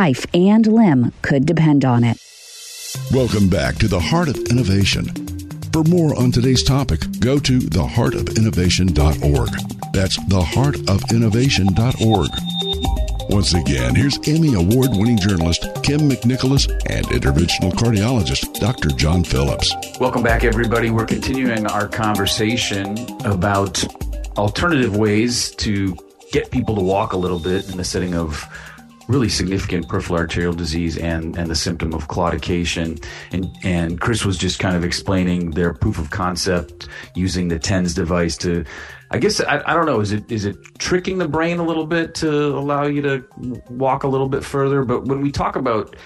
life 0.01 0.25
and 0.33 0.65
limb 0.65 1.13
could 1.21 1.45
depend 1.45 1.85
on 1.85 2.03
it. 2.03 2.17
Welcome 3.13 3.47
back 3.49 3.75
to 3.75 3.87
the 3.87 3.99
Heart 3.99 4.29
of 4.29 4.37
Innovation. 4.49 5.05
For 5.71 5.83
more 5.83 6.19
on 6.19 6.31
today's 6.31 6.63
topic, 6.63 7.01
go 7.19 7.37
to 7.37 7.59
theheartofinnovation.org. 7.59 9.49
That's 9.93 10.17
theheartofinnovation.org. 10.17 12.29
Once 13.29 13.53
again, 13.53 13.93
here's 13.93 14.17
Emmy 14.27 14.55
Award 14.55 14.89
winning 14.93 15.19
journalist 15.19 15.61
Kym 15.85 16.09
McNicholas 16.09 16.67
and 16.89 17.05
interventional 17.05 17.71
cardiologist 17.71 18.59
Dr. 18.59 18.89
John 18.89 19.23
Phillips. 19.23 19.75
Welcome 19.99 20.23
back, 20.23 20.43
everybody. 20.43 20.89
We're 20.89 21.05
continuing 21.05 21.67
our 21.67 21.87
conversation 21.87 22.97
about 23.23 23.83
alternative 24.35 24.97
ways 24.97 25.51
to 25.57 25.95
get 26.31 26.49
people 26.49 26.73
to 26.75 26.81
walk 26.81 27.13
a 27.13 27.17
little 27.17 27.37
bit 27.37 27.69
in 27.69 27.77
the 27.77 27.83
setting 27.83 28.15
of 28.15 28.43
really 29.11 29.29
significant 29.29 29.89
peripheral 29.89 30.17
arterial 30.17 30.53
disease 30.53 30.97
and, 30.97 31.37
and 31.37 31.49
the 31.49 31.55
symptom 31.55 31.93
of 31.93 32.07
claudication. 32.07 33.03
And, 33.33 33.45
and 33.63 33.99
Chris 33.99 34.25
was 34.25 34.37
just 34.37 34.57
kind 34.59 34.75
of 34.75 34.85
explaining 34.85 35.51
their 35.51 35.73
proof 35.73 35.99
of 35.99 36.09
concept 36.09 36.87
using 37.13 37.49
the 37.49 37.59
TENS 37.59 37.93
device 37.93 38.37
to, 38.37 38.63
I 39.11 39.17
guess, 39.17 39.41
I, 39.41 39.61
I 39.65 39.73
don't 39.73 39.85
know, 39.85 39.99
is 39.99 40.13
it, 40.13 40.31
is 40.31 40.45
it 40.45 40.55
tricking 40.79 41.17
the 41.17 41.27
brain 41.27 41.59
a 41.59 41.63
little 41.63 41.85
bit 41.85 42.15
to 42.15 42.29
allow 42.57 42.83
you 42.83 43.01
to 43.01 43.25
walk 43.69 44.03
a 44.03 44.07
little 44.07 44.29
bit 44.29 44.45
further? 44.45 44.85
But 44.85 45.05
when 45.05 45.19
we 45.19 45.31
talk 45.31 45.57
about, 45.57 45.97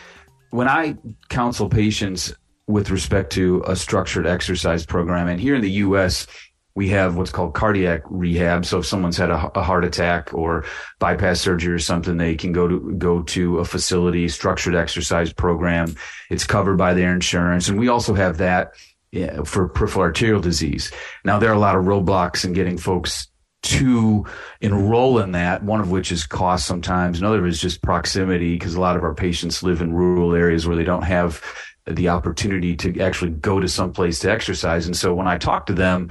when 0.50 0.68
I 0.68 0.98
counsel 1.30 1.70
patients 1.70 2.34
with 2.68 2.90
respect 2.90 3.32
to 3.34 3.64
a 3.68 3.76
structured 3.76 4.26
exercise 4.26 4.84
program, 4.84 5.28
and 5.28 5.40
here 5.40 5.54
in 5.54 5.62
the 5.62 5.72
US, 5.72 6.26
we 6.76 6.90
have 6.90 7.16
what's 7.16 7.32
called 7.32 7.54
cardiac 7.54 8.02
rehab. 8.06 8.66
So 8.66 8.80
if 8.80 8.86
someone's 8.86 9.18
had 9.18 9.32
a, 9.32 9.52
a, 9.58 9.64
heart 9.64 9.86
attack 9.86 10.34
or 10.34 10.66
bypass 11.00 11.40
surgery 11.40 11.74
or 11.74 11.80
something, 11.80 12.18
they 12.18 12.36
can 12.36 12.52
go 12.52 12.68
to 12.68 12.94
go 12.98 13.22
to 13.24 13.60
a 13.60 13.66
facility 13.66 14.28
structured 14.28 14.76
exercise 14.76 15.32
program. 15.32 15.96
It's 16.30 16.46
covered 16.46 16.78
by 16.78 16.94
their 16.94 17.14
insurance, 17.14 17.70
and 17.70 17.80
we 17.80 17.88
also 17.88 18.14
have 18.14 18.38
that 18.38 18.74
for 19.46 19.70
peripheral 19.70 20.04
arterial 20.04 20.42
disease. 20.42 20.92
Now 21.24 21.40
there 21.40 21.50
are 21.50 21.56
a 21.56 21.60
lot 21.60 21.78
of 21.78 21.86
roadblocks 21.86 22.44
in 22.44 22.52
getting 22.52 22.78
folks 22.78 23.30
to 23.64 24.26
enroll 24.62 25.20
in 25.20 25.32
that. 25.32 25.64
One 25.64 25.80
of 25.80 25.90
which 25.90 26.12
is 26.12 26.26
cost 26.26 26.66
sometimes. 26.66 27.20
Another 27.20 27.46
is 27.46 27.60
just 27.60 27.82
proximity 27.82 28.56
because 28.56 28.76
a 28.76 28.82
lot 28.82 28.98
of 28.98 29.04
our 29.04 29.16
patients 29.16 29.64
live 29.64 29.82
in 29.82 29.94
rural 29.94 30.36
areas 30.36 30.68
where 30.68 30.76
they 30.76 30.84
don't 30.84 31.04
have 31.04 31.42
the 31.88 32.10
opportunity 32.10 32.76
to 32.76 33.00
actually 33.00 33.32
go 33.32 33.60
to 33.60 33.68
some 33.68 33.94
place 33.94 34.20
to 34.20 34.32
exercise. 34.32 34.86
And 34.86 34.96
so 34.96 35.14
when 35.14 35.28
I 35.28 35.38
talk 35.38 35.68
to 35.68 35.74
them, 35.74 36.10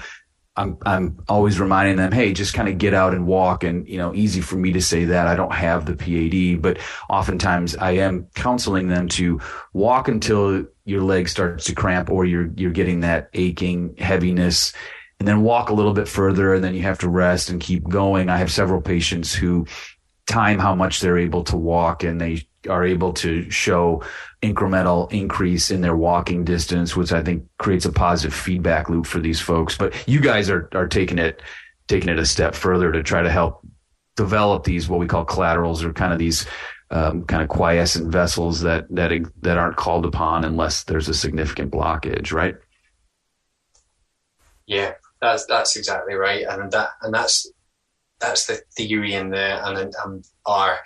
I'm 0.57 0.79
I'm 0.87 1.19
always 1.29 1.59
reminding 1.59 1.97
them, 1.97 2.13
hey, 2.13 2.33
just 2.33 2.55
kind 2.55 2.69
of 2.69 2.79
get 2.79 2.95
out 2.95 3.13
and 3.13 3.27
walk. 3.27 3.65
And 3.65 3.89
you 3.89 3.99
know, 3.99 4.15
easy 4.15 4.41
for 4.41 4.57
me 4.57 4.73
to 4.73 4.81
say 4.81 5.05
that 5.07 5.27
I 5.27 5.35
don't 5.35 5.53
have 5.53 5.85
the 5.85 5.97
PAD, 5.97 6.63
but 6.63 6.79
oftentimes 7.11 7.77
I 7.77 7.93
am 7.93 8.29
counseling 8.35 8.89
them 8.89 9.09
to 9.11 9.41
walk 9.73 10.07
until 10.07 10.65
your 10.85 11.03
leg 11.03 11.29
starts 11.29 11.65
to 11.65 11.75
cramp 11.75 12.09
or 12.11 12.25
you're 12.25 12.51
you're 12.57 12.71
getting 12.71 13.01
that 13.01 13.31
aching 13.35 13.97
heaviness, 13.99 14.73
and 15.19 15.27
then 15.27 15.43
walk 15.43 15.71
a 15.71 15.75
little 15.75 15.95
bit 15.95 16.07
further, 16.07 16.55
and 16.55 16.63
then 16.63 16.75
you 16.75 16.83
have 16.83 16.99
to 17.01 17.09
rest 17.09 17.51
and 17.51 17.61
keep 17.61 17.89
going. 17.89 18.29
I 18.29 18.37
have 18.37 18.53
several 18.53 18.81
patients 18.81 19.35
who 19.35 19.67
time 20.27 20.59
how 20.59 20.75
much 20.75 21.01
they're 21.01 21.19
able 21.19 21.43
to 21.45 21.57
walk, 21.57 22.05
and 22.05 22.21
they 22.21 22.47
are 22.69 22.85
able 22.85 23.13
to 23.13 23.51
show 23.51 24.03
incremental 24.45 25.11
increase 25.13 25.71
in 25.71 25.81
their 25.81 25.97
walking 25.97 26.45
distance, 26.45 26.95
which 26.95 27.13
I 27.13 27.23
think 27.23 27.45
creates 27.59 27.87
a 27.87 27.93
positive 27.93 28.35
feedback 28.35 28.91
loop 28.91 29.07
for 29.07 29.21
these 29.21 29.41
folks. 29.41 29.77
But 29.77 29.95
you 30.07 30.21
guys 30.21 30.51
are 30.51 30.69
are 30.75 30.87
taking 30.87 31.19
it 31.19 31.41
taking 31.89 32.11
it 32.11 32.19
a 32.19 32.27
step 32.27 32.55
further 32.55 32.93
to 32.93 33.03
try 33.03 33.23
to 33.23 33.31
help 33.31 33.67
develop 34.17 34.65
these 34.65 34.89
what 34.89 35.01
we 35.01 35.07
call 35.07 35.25
collaterals 35.25 35.83
or 35.83 35.93
kind 35.93 36.13
of 36.13 36.19
these 36.19 36.47
um, 36.91 37.25
kind 37.25 37.43
of 37.43 37.49
quiescent 37.49 38.13
vessels 38.13 38.61
that 38.61 38.87
that 38.91 39.11
that 39.41 39.59
aren't 39.59 39.77
called 39.77 40.05
upon 40.05 40.45
unless 40.45 40.85
there's 40.85 41.09
a 41.09 41.15
significant 41.15 41.73
blockage, 41.73 42.33
right? 42.33 42.57
Yeah, 44.67 44.93
that's 45.21 45.47
that's 45.47 45.77
exactly 45.77 46.15
right, 46.15 46.45
and 46.49 46.71
that 46.73 46.91
and 47.03 47.15
that's 47.15 47.51
that's 48.21 48.47
the 48.47 48.61
theory 48.77 49.15
in 49.15 49.31
there, 49.31 49.61
and 49.65 49.95
and 50.05 50.25
our 50.47 50.79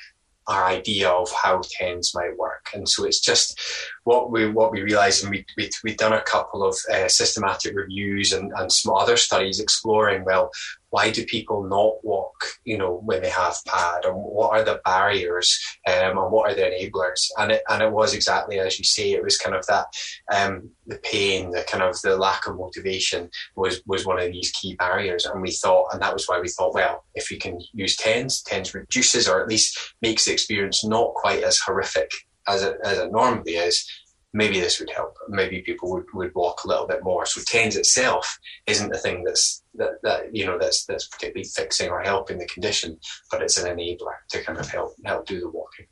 our 0.49 0.65
idea 0.65 1.09
of 1.09 1.31
how 1.31 1.61
TENS 1.63 2.13
might 2.15 2.37
work. 2.37 2.71
And 2.75 2.89
so 2.89 3.05
it's 3.05 3.21
just 3.21 3.61
what 4.09 4.31
we 4.31 4.49
what 4.49 4.73
we 4.73 4.81
realised, 4.81 5.23
and 5.23 5.31
we, 5.31 5.45
we, 5.59 5.69
we've 5.85 5.99
done 5.99 6.15
a 6.15 6.23
couple 6.23 6.65
of 6.65 6.75
uh, 6.91 7.09
systematic 7.09 7.77
reviews 7.77 8.33
and, 8.33 8.51
and 8.57 8.73
some 8.73 8.95
other 8.95 9.19
studies 9.19 9.61
exploring, 9.61 10.25
well, 10.25 10.51
why 10.89 11.11
do 11.11 11.27
people 11.27 11.63
not 11.65 12.03
walk, 12.03 12.43
you 12.65 12.79
know, 12.79 13.03
when 13.05 13.21
they 13.21 13.29
have 13.29 13.57
PAD, 13.67 14.07
and 14.07 14.15
what 14.17 14.53
are 14.53 14.65
the 14.65 14.81
barriers, 14.83 15.61
um, 15.87 16.17
and 16.17 16.33
what 16.33 16.51
are 16.51 16.55
the 16.55 16.63
enablers? 16.63 17.29
And 17.37 17.53
it 17.53 17.63
and 17.69 17.83
it 17.83 17.93
was 17.93 18.15
exactly 18.15 18.59
as 18.59 18.79
you 18.79 18.85
say, 18.87 19.13
it 19.13 19.23
was 19.23 19.37
kind 19.37 19.55
of 19.55 19.67
that 19.67 19.89
um, 20.35 20.71
the 20.87 20.99
pain, 21.05 21.51
the 21.51 21.63
kind 21.71 21.85
of 21.85 22.01
the 22.01 22.17
lack 22.17 22.47
of 22.47 22.57
motivation 22.57 23.29
was 23.57 23.83
was 23.87 24.07
one 24.07 24.19
of 24.19 24.33
these 24.33 24.51
key 24.53 24.75
barriers. 24.77 25.27
And 25.27 25.43
we 25.43 25.53
thought, 25.53 25.89
and 25.93 26.01
that 26.01 26.15
was 26.15 26.27
why 26.27 26.41
we 26.41 26.49
thought, 26.49 26.73
well, 26.73 27.05
if 27.15 27.29
we 27.31 27.37
can 27.37 27.61
use 27.75 27.95
TENS, 27.95 28.41
TENS 28.41 28.73
reduces 28.73 29.29
or 29.29 29.43
at 29.43 29.49
least 29.49 29.79
makes 30.01 30.25
the 30.25 30.33
experience 30.33 30.83
not 30.83 31.13
quite 31.13 31.43
as 31.43 31.59
horrific 31.59 32.11
as 32.49 32.63
it 32.63 32.77
as 32.85 32.99
it 32.99 33.13
normally 33.13 33.53
is. 33.53 33.87
maybe 34.33 34.61
this 34.61 34.79
would 34.79 34.91
help. 34.91 35.17
Maybe 35.29 35.63
people 35.63 35.91
would, 35.91 36.05
would 36.15 36.35
walk 36.35 36.65
a 36.65 36.69
little 36.69 36.87
bit 36.87 37.03
more. 37.03 37.25
So 37.27 37.41
TENS 37.47 37.77
itself 37.77 38.39
isn't 38.67 38.91
the 38.91 38.99
thing 38.99 39.25
that's 39.25 39.63
that, 39.75 40.03
that 40.03 40.35
you 40.35 40.45
know 40.47 40.59
that's 40.59 40.85
that's 40.85 41.09
particularly 41.09 41.49
fixing 41.49 41.91
or 41.91 42.01
helping 42.03 42.39
the 42.39 42.47
condition, 42.47 42.99
but 43.31 43.43
it's 43.43 43.59
an 43.59 43.75
enabler 43.75 44.17
to 44.31 44.43
kind 44.43 44.59
of 44.59 44.69
help 44.69 44.95
help 45.05 45.27
do 45.27 45.41
the 45.41 45.49
walking. 45.49 45.87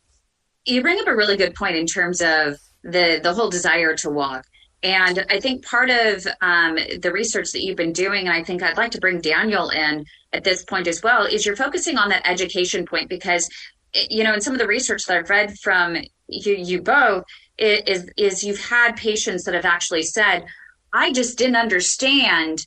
You 0.65 0.83
bring 0.83 0.99
up 1.01 1.07
a 1.07 1.15
really 1.15 1.37
good 1.37 1.55
point 1.55 1.77
in 1.77 1.87
terms 1.87 2.21
of 2.21 2.59
the 2.83 3.21
the 3.23 3.35
whole 3.35 3.51
desire 3.51 3.95
to 3.97 4.11
walk. 4.11 4.45
And 4.83 5.25
I 5.31 5.41
think 5.41 5.65
part 5.65 5.91
of 5.91 6.27
um, 6.43 6.77
the 7.01 7.11
research 7.13 7.53
that 7.53 7.63
you've 7.63 7.79
been 7.79 7.95
doing, 7.95 8.27
and 8.27 8.37
I 8.37 8.45
think 8.45 8.63
I'd 8.63 8.77
like 8.77 8.93
to 8.93 9.01
bring 9.01 9.21
Daniel 9.21 9.71
in 9.71 10.05
at 10.33 10.45
this 10.45 10.65
point 10.65 10.87
as 10.87 11.03
well, 11.03 11.25
is 11.25 11.47
you're 11.47 11.57
focusing 11.57 11.97
on 11.97 12.11
that 12.11 12.29
education 12.29 12.85
point 12.85 13.09
because, 13.09 13.49
you 13.95 14.23
know, 14.23 14.35
in 14.35 14.43
some 14.43 14.53
of 14.53 14.59
the 14.61 14.67
research 14.67 15.05
that 15.07 15.17
I've 15.17 15.31
read 15.31 15.59
from 15.59 15.97
you, 16.29 16.55
you 16.55 16.83
both, 16.83 17.25
is 17.59 18.11
is 18.17 18.45
you've 18.45 18.61
had 18.61 18.97
patients 18.97 19.45
that 19.45 19.55
have 19.55 19.65
actually 19.65 20.03
said, 20.03 20.45
I 20.93 21.13
just 21.13 21.39
didn't 21.39 21.57
understand 21.57 22.67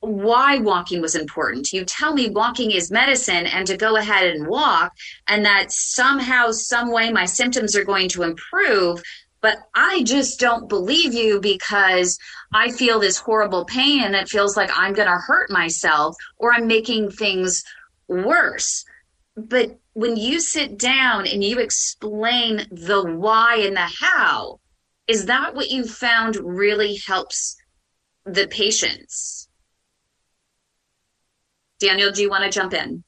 why 0.00 0.58
walking 0.58 1.00
was 1.00 1.14
important. 1.14 1.72
You 1.72 1.84
tell 1.84 2.12
me 2.12 2.28
walking 2.28 2.70
is 2.70 2.90
medicine 2.90 3.46
and 3.46 3.66
to 3.66 3.76
go 3.76 3.96
ahead 3.96 4.26
and 4.34 4.46
walk, 4.46 4.92
and 5.28 5.44
that 5.44 5.72
somehow, 5.72 6.50
some 6.50 6.90
way, 6.90 7.10
my 7.10 7.24
symptoms 7.24 7.74
are 7.76 7.84
going 7.84 8.08
to 8.10 8.22
improve. 8.22 9.02
But 9.40 9.58
I 9.74 10.02
just 10.04 10.40
don't 10.40 10.68
believe 10.68 11.12
you 11.12 11.38
because 11.40 12.18
I 12.54 12.70
feel 12.70 12.98
this 12.98 13.18
horrible 13.18 13.66
pain 13.66 14.02
and 14.02 14.14
it 14.14 14.28
feels 14.28 14.56
like 14.56 14.70
I'm 14.74 14.94
going 14.94 15.08
to 15.08 15.18
hurt 15.18 15.50
myself 15.50 16.16
or 16.38 16.52
I'm 16.52 16.66
making 16.66 17.10
things 17.10 17.62
worse. 18.08 18.84
But 19.36 19.78
when 19.94 20.16
you 20.16 20.40
sit 20.40 20.76
down 20.76 21.26
and 21.26 21.42
you 21.42 21.58
explain 21.60 22.66
the 22.70 23.02
why 23.04 23.56
and 23.56 23.76
the 23.76 23.90
how, 24.00 24.60
is 25.06 25.26
that 25.26 25.54
what 25.54 25.70
you 25.70 25.84
found 25.84 26.36
really 26.36 26.98
helps 27.06 27.56
the 28.26 28.46
patients? 28.48 29.48
Daniel, 31.78 32.10
do 32.10 32.22
you 32.22 32.30
want 32.30 32.44
to 32.44 32.50
jump 32.50 32.74
in? 32.74 33.04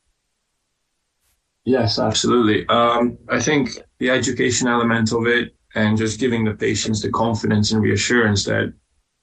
Yes, 1.65 1.99
absolutely. 1.99 2.67
Um, 2.69 3.19
I 3.29 3.41
think 3.41 3.71
the 3.99 4.11
education 4.11 4.69
element 4.69 5.13
of 5.13 5.27
it 5.27 5.57
and 5.75 5.99
just 5.99 6.21
giving 6.21 6.45
the 6.45 6.55
patients 6.55 7.03
the 7.03 7.11
confidence 7.11 7.73
and 7.73 7.83
reassurance 7.83 8.45
that 8.45 8.73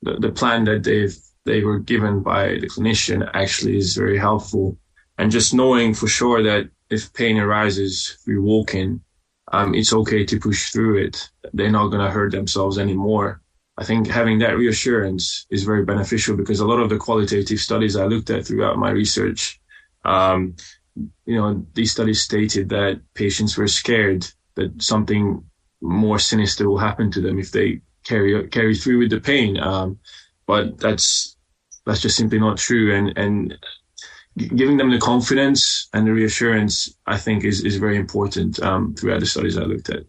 the, 0.02 0.16
the 0.20 0.32
plan 0.32 0.66
that 0.66 0.84
they've 0.84 1.16
they 1.46 1.62
were 1.62 1.80
given 1.80 2.24
by 2.24 2.58
the 2.60 2.70
clinician 2.70 3.30
actually 3.34 3.78
is 3.78 3.96
very 3.96 4.18
helpful. 4.18 4.78
And 5.18 5.30
just 5.30 5.54
knowing 5.54 5.94
for 5.94 6.08
sure 6.08 6.42
that 6.44 6.70
if 6.94 7.14
pain 7.14 7.38
arises 7.38 8.18
through 8.24 8.42
walking, 8.42 9.02
um, 9.52 9.76
it's 9.76 9.94
okay 9.94 10.26
to 10.26 10.40
push 10.40 10.72
through 10.72 10.98
it. 10.98 11.30
They're 11.54 11.72
not 11.72 11.88
going 11.88 12.06
to 12.06 12.12
hurt 12.12 12.32
themselves 12.32 12.78
anymore. 12.78 13.42
I 13.78 13.84
think 13.84 14.08
having 14.08 14.40
that 14.40 14.58
reassurance 14.58 15.46
is 15.50 15.64
very 15.64 15.84
beneficial 15.84 16.38
because 16.38 16.60
a 16.60 16.68
lot 16.68 16.80
of 16.80 16.90
the 16.90 16.98
qualitative 16.98 17.60
studies 17.60 17.96
I 17.96 18.06
looked 18.06 18.30
at 18.30 18.46
throughout 18.46 18.78
my 18.78 18.92
research, 18.92 19.60
um, 20.06 20.56
you 21.26 21.36
know, 21.36 21.66
these 21.74 21.92
studies 21.92 22.22
stated 22.22 22.70
that 22.70 23.02
patients 23.16 23.58
were 23.58 23.68
scared 23.68 24.28
that 24.56 24.82
something 24.82 25.44
more 25.82 26.20
sinister 26.20 26.70
will 26.70 26.78
happen 26.78 27.12
to 27.12 27.22
them 27.22 27.40
if 27.40 27.52
they 27.52 27.82
carry 28.04 28.48
carry 28.50 28.76
through 28.76 29.00
with 29.00 29.10
the 29.10 29.20
pain. 29.20 29.60
Um, 29.60 30.00
but 30.46 30.78
that's 30.78 31.36
that's 31.86 32.02
just 32.02 32.18
simply 32.18 32.40
not 32.40 32.58
true. 32.58 32.96
And 32.96 33.18
and 33.18 33.58
giving 34.38 34.78
them 34.78 34.90
the 34.90 35.00
confidence 35.00 35.88
and 35.94 36.08
the 36.08 36.14
reassurance, 36.14 36.96
I 37.06 37.18
think, 37.18 37.44
is 37.44 37.64
is 37.64 37.78
very 37.78 37.98
important 37.98 38.62
um, 38.62 38.96
throughout 38.96 39.20
the 39.20 39.26
studies 39.26 39.58
I 39.58 39.64
looked 39.64 39.90
at. 39.90 40.04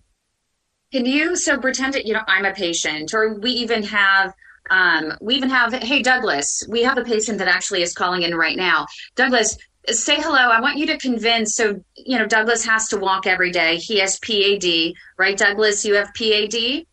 Can 0.92 1.06
you 1.06 1.36
so 1.36 1.58
pretend 1.58 1.94
that 1.94 2.06
you 2.06 2.14
know 2.14 2.22
I'm 2.26 2.44
a 2.44 2.52
patient, 2.52 3.14
or 3.14 3.34
we 3.34 3.50
even 3.50 3.82
have 3.84 4.32
um, 4.70 5.12
we 5.20 5.34
even 5.34 5.50
have 5.50 5.74
hey 5.74 6.02
Douglas, 6.02 6.62
we 6.68 6.82
have 6.82 6.98
a 6.98 7.04
patient 7.04 7.38
that 7.38 7.48
actually 7.48 7.82
is 7.82 7.92
calling 7.92 8.22
in 8.22 8.34
right 8.34 8.56
now. 8.56 8.86
Douglas, 9.14 9.58
say 9.88 10.16
hello. 10.16 10.38
I 10.38 10.60
want 10.60 10.78
you 10.78 10.86
to 10.86 10.98
convince. 10.98 11.54
So 11.54 11.80
you 11.96 12.18
know 12.18 12.26
Douglas 12.26 12.64
has 12.64 12.88
to 12.88 12.96
walk 12.96 13.26
every 13.26 13.50
day. 13.50 13.76
He 13.76 13.98
has 13.98 14.18
PAD, 14.20 14.94
right? 15.18 15.36
Douglas, 15.36 15.84
you 15.84 15.94
have 15.94 16.14
PAD. 16.14 16.86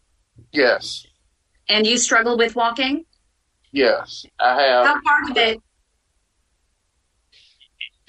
Yes. 0.52 1.06
And 1.70 1.88
you 1.88 1.98
struggle 1.98 2.38
with 2.38 2.56
walking. 2.56 3.06
Yes, 3.72 4.26
I 4.40 4.62
have. 4.62 4.86
How 4.86 5.02
far 5.02 5.34
did 5.34 5.38
it 5.38 5.62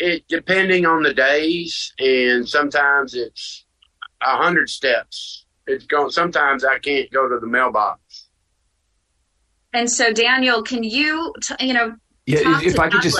it 0.03 0.25
depending 0.29 0.85
on 0.85 1.03
the 1.03 1.15
days, 1.15 1.95
and 1.99 2.49
sometimes 2.49 3.15
it's 3.15 3.65
a 4.21 4.37
hundred 4.37 4.69
steps. 4.69 5.47
It's 5.67 5.87
going. 5.87 6.11
Sometimes 6.11 6.65
I 6.65 6.79
can't 6.79 7.11
go 7.13 7.29
to 7.29 7.39
the 7.39 7.47
mailbox. 7.47 8.29
And 9.73 9.91
so, 9.91 10.13
Daniel, 10.13 10.63
can 10.63 10.83
you, 10.83 11.33
t- 11.43 11.67
you 11.67 11.73
know, 11.73 11.95
yeah, 12.27 12.61
if 12.63 12.79
I 12.79 12.89
could 12.89 13.03
just, 13.03 13.19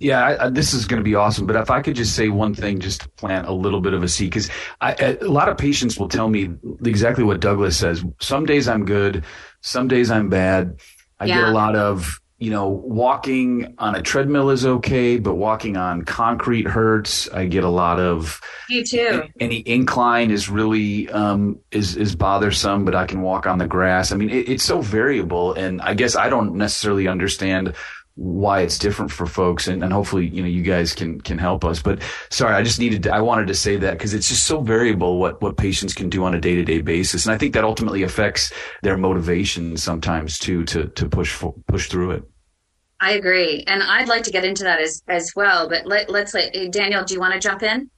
yeah, 0.00 0.24
I, 0.24 0.46
I, 0.46 0.48
this 0.50 0.72
is 0.72 0.86
going 0.86 0.98
to 0.98 1.04
be 1.04 1.14
awesome. 1.14 1.46
But 1.46 1.56
if 1.56 1.70
I 1.70 1.82
could 1.82 1.94
just 1.94 2.16
say 2.16 2.28
one 2.28 2.54
thing, 2.54 2.80
just 2.80 3.02
to 3.02 3.08
plant 3.10 3.46
a 3.46 3.52
little 3.52 3.80
bit 3.80 3.92
of 3.92 4.02
a 4.02 4.08
seed, 4.08 4.30
because 4.30 4.48
a 4.80 5.18
lot 5.22 5.48
of 5.48 5.58
patients 5.58 5.98
will 5.98 6.08
tell 6.08 6.28
me 6.28 6.50
exactly 6.84 7.22
what 7.22 7.40
Douglas 7.40 7.76
says. 7.76 8.04
Some 8.20 8.46
days 8.46 8.66
I'm 8.66 8.84
good, 8.84 9.24
some 9.60 9.88
days 9.88 10.10
I'm 10.10 10.28
bad. 10.28 10.80
I 11.18 11.26
yeah. 11.26 11.40
get 11.40 11.48
a 11.48 11.52
lot 11.52 11.76
of 11.76 12.19
you 12.40 12.50
know, 12.50 12.68
walking 12.68 13.74
on 13.76 13.94
a 13.94 14.00
treadmill 14.00 14.48
is 14.48 14.64
okay, 14.64 15.18
but 15.18 15.34
walking 15.34 15.76
on 15.76 16.06
concrete 16.06 16.66
hurts. 16.66 17.28
I 17.28 17.44
get 17.44 17.64
a 17.64 17.68
lot 17.68 18.00
of. 18.00 18.40
You 18.70 18.82
too. 18.82 19.24
Any 19.38 19.58
incline 19.58 20.30
is 20.30 20.48
really 20.48 21.10
um, 21.10 21.60
is 21.70 21.96
is 21.96 22.16
bothersome, 22.16 22.86
but 22.86 22.94
I 22.94 23.04
can 23.04 23.20
walk 23.20 23.46
on 23.46 23.58
the 23.58 23.66
grass. 23.66 24.10
I 24.10 24.16
mean, 24.16 24.30
it, 24.30 24.48
it's 24.48 24.64
so 24.64 24.80
variable, 24.80 25.52
and 25.52 25.82
I 25.82 25.92
guess 25.92 26.16
I 26.16 26.30
don't 26.30 26.54
necessarily 26.54 27.06
understand 27.08 27.74
why 28.20 28.60
it's 28.60 28.76
different 28.76 29.10
for 29.10 29.24
folks 29.24 29.66
and, 29.66 29.82
and 29.82 29.94
hopefully 29.94 30.26
you 30.26 30.42
know 30.42 30.48
you 30.48 30.60
guys 30.60 30.92
can 30.94 31.18
can 31.22 31.38
help 31.38 31.64
us. 31.64 31.80
But 31.80 32.02
sorry 32.28 32.54
i 32.54 32.62
just 32.62 32.78
needed 32.78 33.04
to, 33.04 33.14
i 33.14 33.20
wanted 33.20 33.46
to 33.46 33.54
say 33.54 33.76
that 33.78 33.92
because 33.92 34.12
it's 34.12 34.28
just 34.28 34.44
so 34.44 34.60
variable 34.60 35.18
what 35.18 35.40
what 35.40 35.56
patients 35.56 35.94
can 35.94 36.10
do 36.10 36.22
on 36.24 36.34
a 36.34 36.40
day-to-day 36.40 36.82
basis. 36.82 37.24
And 37.24 37.34
i 37.34 37.38
think 37.38 37.54
that 37.54 37.64
ultimately 37.64 38.02
affects 38.02 38.52
their 38.82 38.98
motivation 38.98 39.78
sometimes 39.78 40.38
too 40.38 40.64
to 40.66 40.88
to 40.88 41.08
push 41.08 41.32
for, 41.32 41.54
push 41.66 41.88
through 41.88 42.10
it. 42.10 42.22
I 43.00 43.12
agree. 43.12 43.64
And 43.66 43.82
i'd 43.82 44.08
like 44.08 44.24
to 44.24 44.30
get 44.30 44.44
into 44.44 44.64
that 44.64 44.80
as 44.82 45.02
as 45.08 45.32
well 45.34 45.66
but 45.70 45.86
let, 45.86 46.10
let's 46.10 46.34
let 46.34 46.52
daniel 46.70 47.02
do 47.04 47.14
you 47.14 47.20
want 47.20 47.32
to 47.32 47.40
jump 47.40 47.62
in 47.62 47.88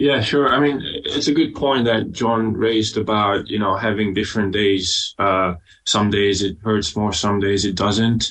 yeah, 0.00 0.22
sure. 0.22 0.48
I 0.48 0.58
mean, 0.60 0.80
it's 1.04 1.28
a 1.28 1.34
good 1.34 1.54
point 1.54 1.84
that 1.84 2.12
John 2.12 2.54
raised 2.54 2.96
about, 2.96 3.48
you 3.48 3.58
know, 3.58 3.76
having 3.76 4.14
different 4.14 4.50
days. 4.50 5.14
Uh, 5.18 5.56
some 5.84 6.08
days 6.08 6.42
it 6.42 6.56
hurts 6.62 6.96
more, 6.96 7.12
some 7.12 7.38
days 7.38 7.66
it 7.66 7.74
doesn't. 7.74 8.30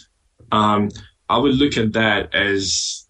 Um, 0.51 0.89
I 1.29 1.37
would 1.37 1.53
look 1.53 1.77
at 1.77 1.93
that 1.93 2.33
as 2.33 3.07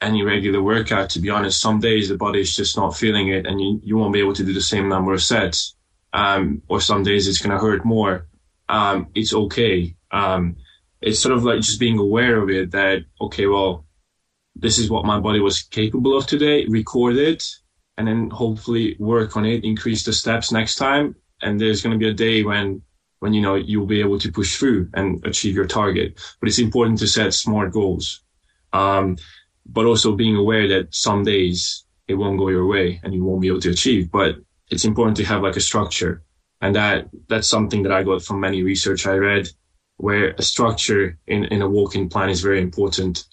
any 0.00 0.24
regular 0.24 0.60
workout, 0.60 1.10
to 1.10 1.20
be 1.20 1.30
honest. 1.30 1.60
Some 1.60 1.78
days 1.78 2.08
the 2.08 2.16
body 2.16 2.40
is 2.40 2.56
just 2.56 2.76
not 2.76 2.96
feeling 2.96 3.28
it 3.28 3.46
and 3.46 3.60
you, 3.60 3.80
you 3.84 3.96
won't 3.96 4.12
be 4.12 4.18
able 4.18 4.34
to 4.34 4.44
do 4.44 4.52
the 4.52 4.60
same 4.60 4.88
number 4.88 5.12
of 5.12 5.22
sets. 5.22 5.76
Um, 6.12 6.60
or 6.66 6.80
some 6.80 7.04
days 7.04 7.28
it's 7.28 7.38
going 7.38 7.56
to 7.56 7.64
hurt 7.64 7.84
more. 7.84 8.26
Um, 8.68 9.06
it's 9.14 9.32
okay. 9.32 9.94
Um, 10.10 10.56
it's 11.00 11.20
sort 11.20 11.36
of 11.36 11.44
like 11.44 11.60
just 11.60 11.78
being 11.78 11.98
aware 11.98 12.42
of 12.42 12.50
it 12.50 12.72
that, 12.72 13.04
okay, 13.20 13.46
well, 13.46 13.86
this 14.56 14.80
is 14.80 14.90
what 14.90 15.04
my 15.04 15.20
body 15.20 15.38
was 15.38 15.62
capable 15.62 16.16
of 16.16 16.26
today, 16.26 16.66
record 16.66 17.14
it 17.16 17.44
and 17.96 18.06
then 18.06 18.30
hopefully 18.30 18.96
work 18.98 19.36
on 19.36 19.44
it, 19.44 19.64
increase 19.64 20.04
the 20.04 20.12
steps 20.12 20.52
next 20.52 20.76
time. 20.76 21.14
And 21.40 21.60
there's 21.60 21.82
going 21.82 21.92
to 21.92 21.98
be 21.98 22.10
a 22.10 22.14
day 22.14 22.42
when, 22.42 22.82
when, 23.18 23.34
you 23.34 23.42
know, 23.42 23.54
you'll 23.54 23.86
be 23.86 24.00
able 24.00 24.18
to 24.20 24.32
push 24.32 24.56
through 24.56 24.88
and 24.94 25.24
achieve 25.26 25.54
your 25.54 25.66
target. 25.66 26.18
But 26.40 26.48
it's 26.48 26.58
important 26.58 26.98
to 27.00 27.06
set 27.06 27.34
smart 27.34 27.72
goals. 27.72 28.22
Um, 28.72 29.16
but 29.66 29.84
also 29.84 30.16
being 30.16 30.36
aware 30.36 30.66
that 30.68 30.94
some 30.94 31.22
days 31.22 31.84
it 32.08 32.14
won't 32.14 32.38
go 32.38 32.48
your 32.48 32.66
way 32.66 33.00
and 33.02 33.14
you 33.14 33.24
won't 33.24 33.42
be 33.42 33.48
able 33.48 33.60
to 33.60 33.70
achieve. 33.70 34.10
But 34.10 34.36
it's 34.70 34.84
important 34.84 35.16
to 35.18 35.24
have 35.24 35.42
like 35.42 35.56
a 35.56 35.60
structure. 35.60 36.22
And 36.60 36.74
that, 36.76 37.08
that's 37.28 37.48
something 37.48 37.82
that 37.82 37.92
I 37.92 38.02
got 38.02 38.22
from 38.22 38.40
many 38.40 38.62
research 38.62 39.06
I 39.06 39.14
read 39.14 39.48
where 39.96 40.30
a 40.38 40.42
structure 40.42 41.18
in, 41.26 41.44
in 41.46 41.62
a 41.62 41.68
walking 41.68 42.08
plan 42.08 42.30
is 42.30 42.40
very 42.40 42.60
important 42.60 43.24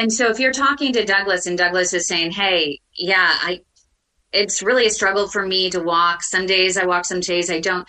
and 0.00 0.10
so 0.10 0.30
if 0.30 0.40
you're 0.40 0.50
talking 0.50 0.94
to 0.94 1.04
Douglas 1.04 1.44
and 1.46 1.58
Douglas 1.58 1.92
is 1.92 2.08
saying, 2.08 2.30
"Hey, 2.30 2.80
yeah, 2.94 3.32
I 3.32 3.60
it's 4.32 4.62
really 4.62 4.86
a 4.86 4.90
struggle 4.90 5.28
for 5.28 5.46
me 5.46 5.68
to 5.70 5.80
walk. 5.80 6.22
Some 6.22 6.46
days 6.46 6.78
I 6.78 6.86
walk, 6.86 7.04
some 7.04 7.20
days 7.20 7.50
I 7.50 7.60
don't." 7.60 7.86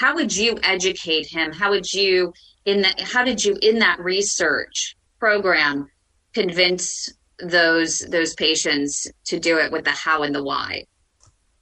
How 0.00 0.14
would 0.14 0.34
you 0.34 0.58
educate 0.62 1.26
him? 1.26 1.52
How 1.52 1.68
would 1.68 1.92
you 1.92 2.32
in 2.64 2.80
that 2.80 2.98
how 3.00 3.22
did 3.22 3.44
you 3.44 3.58
in 3.60 3.80
that 3.80 4.00
research 4.00 4.96
program 5.18 5.90
convince 6.32 7.12
those 7.38 7.98
those 7.98 8.32
patients 8.34 9.06
to 9.26 9.38
do 9.38 9.58
it 9.58 9.70
with 9.70 9.84
the 9.84 9.90
how 9.90 10.22
and 10.22 10.34
the 10.34 10.42
why? 10.42 10.86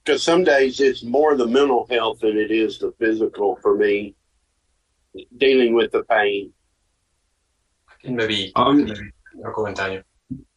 Because 0.05 0.23
some 0.23 0.45
days 0.45 0.79
it's 0.79 1.03
more 1.03 1.35
the 1.35 1.47
mental 1.47 1.85
health 1.89 2.19
than 2.21 2.37
it 2.37 2.49
is 2.49 2.79
the 2.79 2.93
physical 2.97 3.57
for 3.61 3.75
me 3.75 4.15
dealing 5.35 5.73
with 5.73 5.91
the 5.91 6.03
pain. 6.03 6.53
And 8.05 8.15
maybe, 8.15 8.53
um, 8.55 8.85
maybe 8.85 9.11
or 9.41 9.53
go 9.53 9.67
on, 9.67 9.73
Daniel. 9.73 10.03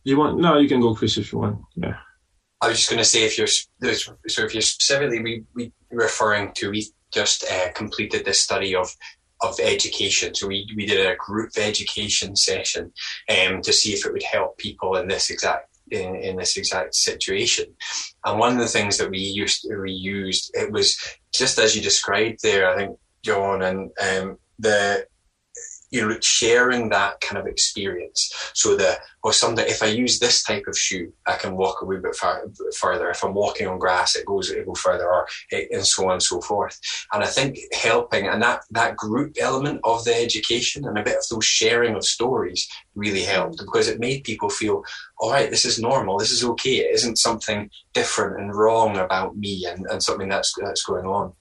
You 0.05 0.18
want? 0.18 0.38
No, 0.38 0.59
you 0.59 0.68
can 0.68 0.81
go, 0.81 0.94
Chris, 0.94 1.16
if 1.16 1.33
you 1.33 1.38
want. 1.38 1.59
Yeah. 1.75 1.97
I 2.61 2.68
was 2.68 2.79
just 2.79 2.90
going 2.90 3.03
to 3.03 3.05
say 3.05 3.25
if 3.25 3.37
you're 3.37 3.47
so 3.47 4.44
if 4.44 4.55
you're 4.55 4.62
specifically 4.62 5.23
we, 5.23 5.44
we 5.55 5.73
referring 5.90 6.53
to 6.55 6.70
we 6.70 6.87
just 7.12 7.44
uh, 7.51 7.73
completed 7.73 8.25
this 8.25 8.40
study 8.40 8.75
of 8.75 8.90
of 9.42 9.59
education. 9.61 10.35
So 10.35 10.47
we, 10.47 10.66
we 10.75 10.87
did 10.87 11.07
a 11.07 11.16
group 11.16 11.51
education 11.59 12.35
session 12.37 12.92
um, 13.29 13.61
to 13.62 13.73
see 13.73 13.92
if 13.92 14.07
it 14.07 14.12
would 14.12 14.23
help 14.23 14.57
people 14.57 14.97
in 14.97 15.09
this 15.09 15.29
exact 15.31 15.68
in, 15.90 16.16
in 16.16 16.37
this 16.37 16.57
exact 16.57 16.94
situation. 16.94 17.66
And 18.25 18.38
one 18.38 18.53
of 18.53 18.59
the 18.59 18.68
things 18.68 18.97
that 18.99 19.11
we 19.11 19.18
used 19.18 19.66
we 19.83 19.92
used 19.92 20.51
it 20.55 20.73
was 20.73 20.97
just 21.33 21.59
as 21.59 21.77
you 21.77 21.83
described 21.83 22.40
there, 22.42 22.70
I 22.70 22.77
think 22.77 22.99
John 23.23 23.62
and 23.62 23.90
um, 24.01 24.38
the 24.59 25.07
you 25.95 26.07
know 26.07 26.17
sharing 26.21 26.89
that 26.89 27.21
kind 27.21 27.39
of 27.39 27.47
experience. 27.47 28.51
So 28.53 28.77
that 28.77 28.99
Oh, 29.25 29.29
or 29.29 29.33
someday 29.33 29.69
if 29.69 29.83
I 29.83 29.87
use 29.87 30.19
this 30.19 30.43
type 30.43 30.65
of 30.69 30.77
shoe, 30.77 31.13
I 31.27 31.35
can 31.35 31.57
walk 31.57 31.81
a 31.81 31.87
wee 31.87 31.97
bit 31.99 32.15
far, 32.15 32.45
further. 32.79 33.09
If 33.11 33.25
I'm 33.25 33.35
walking 33.35 33.67
on 33.67 33.79
grass, 33.79 34.17
it 34.17 34.27
goes 34.27 34.51
it 34.51 34.67
go 34.67 34.75
further, 34.75 35.09
or 35.09 35.27
and 35.51 35.87
so 35.87 36.07
on 36.07 36.13
and 36.15 36.23
so 36.23 36.41
forth. 36.41 36.79
And 37.13 37.25
I 37.25 37.27
think 37.27 37.59
helping 37.73 38.29
and 38.29 38.43
that 38.43 38.61
that 38.71 38.97
group 38.97 39.37
element 39.41 39.81
of 39.85 40.05
the 40.05 40.15
education 40.15 40.85
and 40.87 40.99
a 40.99 41.03
bit 41.03 41.17
of 41.17 41.25
those 41.31 41.45
sharing 41.45 41.95
of 41.95 42.05
stories 42.05 42.69
really 42.95 43.23
helped 43.23 43.59
because 43.59 43.89
it 43.89 43.99
made 43.99 44.25
people 44.25 44.49
feel, 44.49 44.85
all 45.19 45.33
right, 45.33 45.51
this 45.51 45.65
is 45.65 45.81
normal, 45.81 46.19
this 46.19 46.31
is 46.31 46.45
okay. 46.45 46.77
It 46.77 46.95
isn't 46.95 47.19
something 47.19 47.71
different 47.93 48.41
and 48.41 48.55
wrong 48.55 48.97
about 48.97 49.37
me 49.37 49.67
and, 49.67 49.87
and 49.91 50.03
something 50.03 50.29
that's 50.29 50.53
that's 50.61 50.85
going 50.85 51.07
on. 51.07 51.33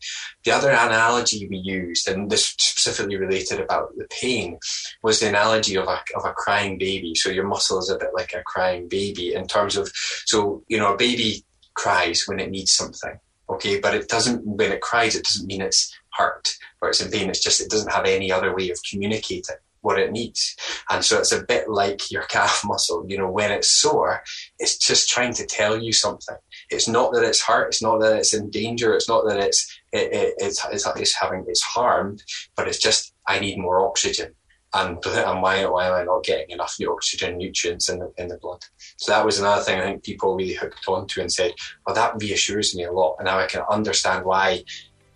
The 0.46 0.52
other 0.52 0.70
analogy 0.70 1.48
we 1.48 1.58
used, 1.58 2.08
and 2.08 2.30
this 2.30 2.56
specifically 2.60 3.18
related 3.18 3.60
about 3.60 3.96
the 3.98 4.06
pain, 4.06 4.58
was 5.04 5.20
the 5.20 5.30
analogy 5.30 5.76
of 5.76 5.88
a 5.88 6.00
of 6.16 6.26
a 6.26 6.34
crying 6.34 6.78
baby. 6.78 7.14
So 7.16 7.30
your 7.30 7.46
muscle 7.46 7.80
is 7.80 7.90
a 7.90 7.98
bit 7.98 8.12
like 8.16 8.34
a 8.34 8.44
crying 8.44 8.88
baby 8.88 9.34
in 9.34 9.48
terms 9.48 9.78
of 9.78 9.92
so 10.26 10.64
you 10.68 10.78
know 10.80 10.94
a 10.94 10.98
baby 10.98 11.44
cries 11.76 12.24
when 12.26 12.40
it 12.40 12.50
needs 12.50 12.72
something 12.72 13.20
okay? 13.50 13.80
But 13.80 13.96
it 13.96 14.10
doesn't 14.10 14.46
when 14.46 14.72
it 14.72 14.82
cries 14.82 15.16
it 15.16 15.24
doesn't 15.24 15.48
mean 15.48 15.62
it's 15.62 15.96
hurt 16.14 16.56
or 16.82 16.90
it's 16.90 17.02
in 17.02 17.12
pain. 17.12 17.30
It's 17.30 17.44
just 17.44 17.62
it 17.62 17.70
doesn't 17.70 17.92
have 17.92 18.06
any 18.06 18.32
other 18.32 18.56
way 18.56 18.70
of 18.70 18.80
communicating 18.90 19.56
what 19.82 20.00
it 20.00 20.12
needs. 20.12 20.56
And 20.90 21.04
so 21.04 21.20
it's 21.20 21.34
a 21.34 21.44
bit 21.44 21.70
like 21.70 22.10
your 22.10 22.24
calf 22.30 22.62
muscle. 22.66 23.06
You 23.08 23.18
know 23.18 23.30
when 23.30 23.52
it's 23.52 23.72
sore 23.72 24.24
it's 24.60 24.78
just 24.78 25.10
trying 25.10 25.34
to 25.34 25.46
tell 25.46 25.82
you 25.82 25.94
something. 25.94 26.38
It's 26.70 26.88
not 26.88 27.14
that 27.14 27.24
it's 27.24 27.42
hurt. 27.42 27.68
It's 27.68 27.82
not 27.82 28.00
that 28.00 28.18
it's 28.18 28.34
in 28.34 28.50
danger. 28.50 28.94
It's 28.94 29.10
not 29.10 29.26
that 29.28 29.40
it's 29.40 29.80
it, 29.92 30.12
it, 30.12 30.34
it's, 30.38 30.66
it's, 30.72 30.88
it's 30.96 31.16
having 31.16 31.46
it's 31.48 31.62
harmed 31.62 32.24
but 32.56 32.68
it's 32.68 32.80
just 32.80 33.14
i 33.28 33.40
need 33.40 33.60
more 33.60 33.88
oxygen 33.88 34.34
and, 34.74 34.98
and 35.06 35.42
why, 35.42 35.66
why 35.66 35.88
am 35.88 35.94
I 35.94 36.04
not 36.04 36.24
getting 36.24 36.50
enough 36.50 36.76
oxygen 36.88 37.38
nutrients 37.38 37.90
in 37.90 38.00
the, 38.00 38.12
in 38.18 38.28
the 38.28 38.38
blood? 38.38 38.62
So 38.98 39.12
that 39.12 39.26
was 39.26 39.40
another 39.40 39.62
thing 39.62 39.80
I 39.80 39.84
think 39.84 40.04
people 40.04 40.36
really 40.36 40.54
hooked 40.54 40.88
onto 40.88 41.22
and 41.22 41.32
said, 41.32 41.54
well, 41.86 41.96
that 41.96 42.16
reassures 42.20 42.76
me 42.76 42.86
a 42.86 42.92
lot. 42.92 43.16
And 43.20 43.26
now 43.26 43.40
I 43.40 43.48
can 43.48 43.62
understand 43.70 44.26
why 44.26 44.64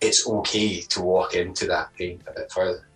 it's 0.00 0.28
okay 0.28 0.80
to 0.82 1.02
walk 1.02 1.34
into 1.34 1.66
that 1.66 1.92
pain 1.94 2.22
a 2.28 2.32
bit 2.32 2.52
further. 2.52 2.88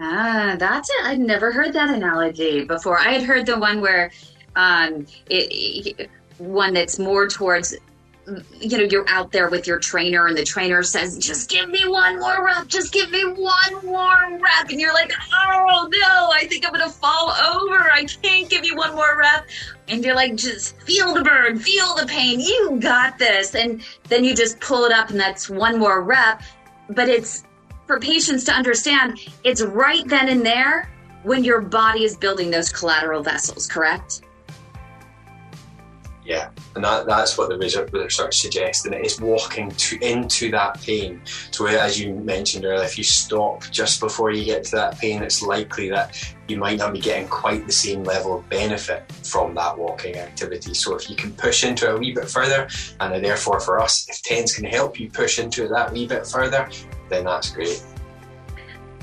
Ah, 0.00 0.56
that's 0.58 0.90
it. 0.90 1.04
I'd 1.04 1.20
never 1.20 1.52
heard 1.52 1.72
that 1.72 1.90
analogy 1.90 2.64
before. 2.64 2.98
I 2.98 3.12
had 3.12 3.22
heard 3.22 3.46
the 3.46 3.58
one 3.58 3.80
where 3.80 4.10
um, 4.56 5.06
it, 5.30 5.98
it 5.98 6.10
one 6.38 6.74
that's 6.74 6.98
more 6.98 7.28
towards 7.28 7.76
you 8.60 8.78
know, 8.78 8.84
you're 8.84 9.08
out 9.08 9.32
there 9.32 9.50
with 9.50 9.66
your 9.66 9.78
trainer 9.78 10.26
and 10.26 10.36
the 10.36 10.44
trainer 10.44 10.82
says, 10.82 11.18
just 11.18 11.50
give 11.50 11.68
me 11.68 11.86
one 11.86 12.18
more 12.18 12.44
rep, 12.44 12.66
just 12.66 12.92
give 12.92 13.10
me 13.10 13.24
one 13.24 13.84
more 13.84 14.38
rep. 14.40 14.70
And 14.70 14.80
you're 14.80 14.94
like, 14.94 15.12
oh 15.32 15.88
no, 15.92 16.30
I 16.32 16.46
think 16.48 16.66
I'm 16.66 16.74
to 16.74 16.88
fall 16.88 17.30
over. 17.30 17.90
I 17.90 18.04
can't 18.22 18.48
give 18.48 18.64
you 18.64 18.76
one 18.76 18.94
more 18.94 19.18
rep. 19.18 19.46
And 19.88 20.02
you're 20.02 20.14
like, 20.14 20.36
just 20.36 20.80
feel 20.82 21.12
the 21.12 21.22
burn, 21.22 21.58
feel 21.58 21.94
the 21.94 22.06
pain. 22.06 22.40
You 22.40 22.78
got 22.80 23.18
this. 23.18 23.54
And 23.54 23.82
then 24.08 24.24
you 24.24 24.34
just 24.34 24.58
pull 24.60 24.84
it 24.84 24.92
up 24.92 25.10
and 25.10 25.20
that's 25.20 25.50
one 25.50 25.78
more 25.78 26.02
rep. 26.02 26.42
But 26.88 27.08
it's 27.08 27.44
for 27.86 28.00
patients 28.00 28.44
to 28.44 28.52
understand 28.52 29.20
it's 29.44 29.62
right 29.62 30.06
then 30.08 30.28
and 30.30 30.44
there 30.44 30.90
when 31.24 31.44
your 31.44 31.60
body 31.60 32.04
is 32.04 32.16
building 32.16 32.50
those 32.50 32.70
collateral 32.70 33.22
vessels, 33.22 33.66
correct? 33.66 34.22
Yeah, 36.24 36.48
and 36.74 36.82
that, 36.82 37.06
that's 37.06 37.36
what 37.36 37.50
the 37.50 37.58
research 37.58 38.40
suggests, 38.40 38.86
and 38.86 38.94
it 38.94 39.04
is 39.04 39.20
walking 39.20 39.70
to, 39.70 39.98
into 40.00 40.50
that 40.52 40.80
pain. 40.80 41.20
So, 41.50 41.66
as 41.66 42.00
you 42.00 42.14
mentioned 42.14 42.64
earlier, 42.64 42.82
if 42.82 42.96
you 42.96 43.04
stop 43.04 43.64
just 43.70 44.00
before 44.00 44.30
you 44.30 44.42
get 44.44 44.64
to 44.64 44.76
that 44.76 44.98
pain, 44.98 45.22
it's 45.22 45.42
likely 45.42 45.90
that 45.90 46.34
you 46.48 46.56
might 46.56 46.78
not 46.78 46.94
be 46.94 47.00
getting 47.00 47.28
quite 47.28 47.66
the 47.66 47.72
same 47.72 48.04
level 48.04 48.38
of 48.38 48.48
benefit 48.48 49.10
from 49.22 49.54
that 49.56 49.76
walking 49.76 50.16
activity. 50.16 50.72
So, 50.72 50.94
if 50.96 51.10
you 51.10 51.16
can 51.16 51.32
push 51.32 51.62
into 51.62 51.90
it 51.90 51.94
a 51.94 51.98
wee 51.98 52.14
bit 52.14 52.30
further, 52.30 52.68
and 53.00 53.22
therefore 53.22 53.60
for 53.60 53.78
us, 53.78 54.08
if 54.08 54.22
TENS 54.22 54.54
can 54.54 54.64
help 54.64 54.98
you 54.98 55.10
push 55.10 55.38
into 55.38 55.64
it 55.64 55.68
that 55.68 55.92
wee 55.92 56.06
bit 56.06 56.26
further, 56.26 56.70
then 57.10 57.24
that's 57.24 57.50
great. 57.50 57.82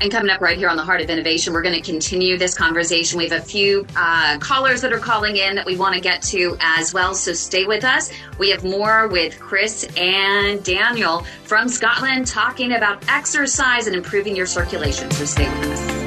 And 0.02 0.12
coming 0.12 0.32
up 0.32 0.42
right 0.42 0.58
here 0.58 0.68
on 0.68 0.78
the 0.78 0.84
Heart 0.84 1.02
of 1.02 1.12
Innovation, 1.12 1.54
we're 1.54 1.62
going 1.62 1.80
to 1.80 1.92
continue 1.92 2.36
this 2.36 2.56
conversation. 2.56 3.20
We 3.20 3.30
have 3.30 3.40
a 3.40 3.46
few 3.46 3.86
uh, 3.96 4.40
callers 4.40 4.82
that 4.82 4.92
are 4.92 5.00
calling 5.00 5.38
in 5.38 5.54
that 5.54 5.66
we 5.66 5.78
want 5.78 5.94
to 5.94 6.02
get 6.02 6.24
to 6.24 6.58
as 6.60 6.92
well. 6.92 7.14
So 7.14 7.34
stay 7.34 7.66
with 7.66 7.84
us. 7.84 8.12
We 8.40 8.50
have 8.50 8.64
more 8.64 9.08
with 9.10 9.40
Chris 9.40 9.88
and 9.96 10.64
Daniel 10.64 11.20
from 11.44 11.70
Scotland 11.70 12.26
talking 12.26 12.74
about 12.74 13.08
exercise 13.10 13.86
and 13.86 13.96
improving 13.96 14.36
your 14.36 14.48
circulation. 14.48 15.12
So 15.12 15.26
stay 15.26 15.48
with 15.60 15.70
us. 15.70 16.01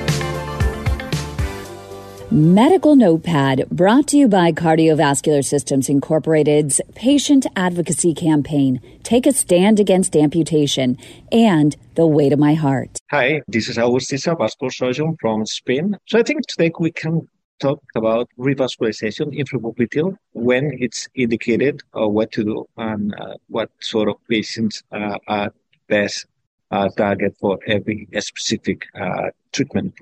Medical 2.34 2.96
Notepad 2.96 3.68
brought 3.70 4.08
to 4.08 4.16
you 4.16 4.26
by 4.26 4.50
Cardiovascular 4.50 5.44
Systems 5.44 5.88
Incorporated's 5.88 6.80
Patient 6.96 7.46
Advocacy 7.54 8.12
Campaign. 8.12 8.80
Take 9.04 9.24
a 9.24 9.32
stand 9.32 9.78
against 9.78 10.16
amputation 10.16 10.98
and 11.30 11.76
the 11.94 12.08
way 12.08 12.28
to 12.28 12.36
my 12.36 12.54
heart. 12.54 12.98
Hi, 13.12 13.40
this 13.46 13.68
is 13.68 13.76
Agustisa, 13.76 14.36
vascular 14.36 14.72
surgeon 14.72 15.16
from 15.20 15.46
Spain. 15.46 15.96
So 16.06 16.18
I 16.18 16.24
think 16.24 16.44
today 16.48 16.72
we 16.76 16.90
can 16.90 17.28
talk 17.60 17.80
about 17.94 18.28
revascularization 18.36 19.38
infrapopliteal 19.38 20.16
when 20.32 20.72
it's 20.80 21.06
indicated 21.14 21.82
or 21.92 22.10
what 22.10 22.32
to 22.32 22.42
do 22.42 22.68
and 22.76 23.14
uh, 23.14 23.34
what 23.46 23.70
sort 23.78 24.08
of 24.08 24.16
patients 24.28 24.82
uh, 24.90 25.18
are 25.28 25.52
best 25.86 26.26
uh, 26.72 26.88
target 26.96 27.36
for 27.38 27.60
every 27.68 28.08
specific 28.18 28.86
uh, 29.00 29.28
treatment. 29.52 29.94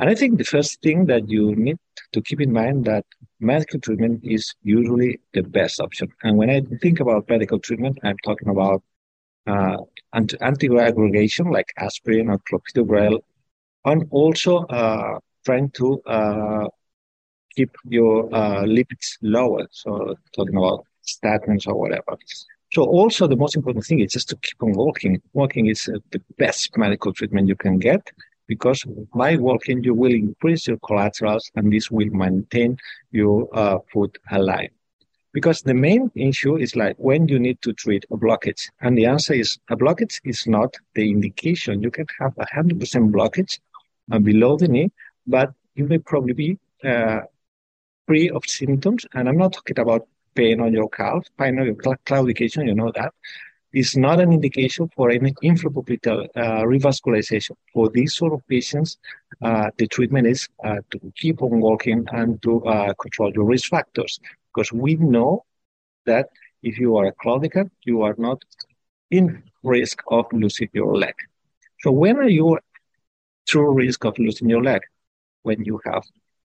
And 0.00 0.08
I 0.08 0.14
think 0.14 0.38
the 0.38 0.44
first 0.44 0.80
thing 0.80 1.04
that 1.06 1.28
you 1.28 1.54
need 1.54 1.76
to 2.14 2.22
keep 2.22 2.40
in 2.40 2.54
mind 2.54 2.86
that 2.86 3.04
medical 3.38 3.78
treatment 3.78 4.22
is 4.24 4.54
usually 4.62 5.20
the 5.34 5.42
best 5.42 5.78
option. 5.78 6.08
And 6.22 6.38
when 6.38 6.48
I 6.48 6.62
think 6.80 7.00
about 7.00 7.28
medical 7.28 7.58
treatment, 7.58 7.98
I'm 8.02 8.16
talking 8.24 8.48
about 8.48 8.82
uh, 9.46 9.76
anti- 10.14 10.38
anticoagulation 10.38 11.52
like 11.52 11.66
aspirin 11.76 12.30
or 12.30 12.38
clopidogrel, 12.50 13.20
and 13.84 14.06
also 14.10 14.60
uh, 14.68 15.18
trying 15.44 15.68
to 15.72 16.00
uh, 16.06 16.68
keep 17.54 17.70
your 17.84 18.34
uh, 18.34 18.62
lipids 18.62 19.18
lower. 19.20 19.66
So 19.70 20.16
talking 20.34 20.56
about 20.56 20.86
statins 21.06 21.66
or 21.68 21.74
whatever. 21.74 22.16
So 22.72 22.84
also 22.84 23.26
the 23.26 23.36
most 23.36 23.54
important 23.54 23.84
thing 23.84 24.00
is 24.00 24.12
just 24.12 24.30
to 24.30 24.36
keep 24.36 24.62
on 24.62 24.72
walking. 24.72 25.20
Walking 25.34 25.66
is 25.66 25.90
uh, 25.94 25.98
the 26.10 26.22
best 26.38 26.78
medical 26.78 27.12
treatment 27.12 27.48
you 27.48 27.56
can 27.56 27.78
get 27.78 28.00
because 28.50 28.80
by 29.14 29.36
walking 29.36 29.78
you 29.84 29.94
will 29.94 30.16
increase 30.26 30.66
your 30.66 30.80
collaterals 30.88 31.44
and 31.54 31.72
this 31.72 31.88
will 31.88 32.12
maintain 32.24 32.76
your 33.12 33.48
uh, 33.56 33.78
foot 33.92 34.18
alive. 34.32 34.70
Because 35.32 35.62
the 35.62 35.78
main 35.88 36.10
issue 36.16 36.56
is 36.56 36.74
like 36.74 36.96
when 36.98 37.28
you 37.28 37.38
need 37.38 37.58
to 37.62 37.72
treat 37.72 38.04
a 38.10 38.16
blockage. 38.16 38.62
And 38.80 38.98
the 38.98 39.06
answer 39.06 39.34
is 39.34 39.56
a 39.74 39.76
blockage 39.76 40.16
is 40.24 40.48
not 40.48 40.74
the 40.96 41.08
indication. 41.08 41.80
You 41.80 41.92
can 41.92 42.06
have 42.18 42.32
a 42.38 42.46
100% 42.46 43.12
blockage 43.16 43.60
uh, 44.10 44.18
below 44.18 44.56
the 44.56 44.66
knee, 44.66 44.90
but 45.28 45.52
you 45.76 45.84
may 45.86 45.98
probably 45.98 46.34
be 46.34 46.58
uh, 46.82 47.20
free 48.08 48.30
of 48.30 48.42
symptoms. 48.46 49.06
And 49.14 49.28
I'm 49.28 49.38
not 49.38 49.52
talking 49.52 49.78
about 49.78 50.08
pain 50.34 50.60
on 50.60 50.72
your 50.72 50.88
calf, 50.88 51.24
pain 51.38 51.60
on 51.60 51.66
your 51.66 51.76
claudication, 51.76 52.66
you 52.66 52.74
know 52.74 52.90
that 52.96 53.12
is 53.72 53.96
not 53.96 54.20
an 54.20 54.32
indication 54.32 54.88
for 54.96 55.10
any 55.10 55.32
infrapopliteal 55.42 56.26
uh, 56.36 56.62
revascularization. 56.62 57.56
For 57.72 57.88
these 57.90 58.14
sort 58.14 58.32
of 58.32 58.46
patients, 58.48 58.98
uh, 59.42 59.70
the 59.78 59.86
treatment 59.86 60.26
is 60.26 60.48
uh, 60.64 60.76
to 60.90 61.12
keep 61.16 61.42
on 61.42 61.60
walking 61.60 62.06
and 62.12 62.42
to 62.42 62.64
uh, 62.64 62.92
control 63.00 63.32
your 63.34 63.44
risk 63.44 63.68
factors. 63.70 64.18
Because 64.52 64.72
we 64.72 64.96
know 64.96 65.44
that 66.06 66.28
if 66.62 66.78
you 66.78 66.96
are 66.96 67.06
a 67.06 67.12
claudicant, 67.12 67.70
you 67.84 68.02
are 68.02 68.14
not 68.18 68.42
in 69.10 69.42
risk 69.62 70.02
of 70.08 70.26
losing 70.32 70.68
your 70.72 70.96
leg. 70.96 71.14
So 71.80 71.90
when 71.92 72.16
are 72.18 72.28
you 72.28 72.58
true 73.48 73.72
risk 73.72 74.04
of 74.04 74.18
losing 74.18 74.48
your 74.48 74.62
leg? 74.62 74.80
When 75.42 75.64
you 75.64 75.80
have 75.86 76.02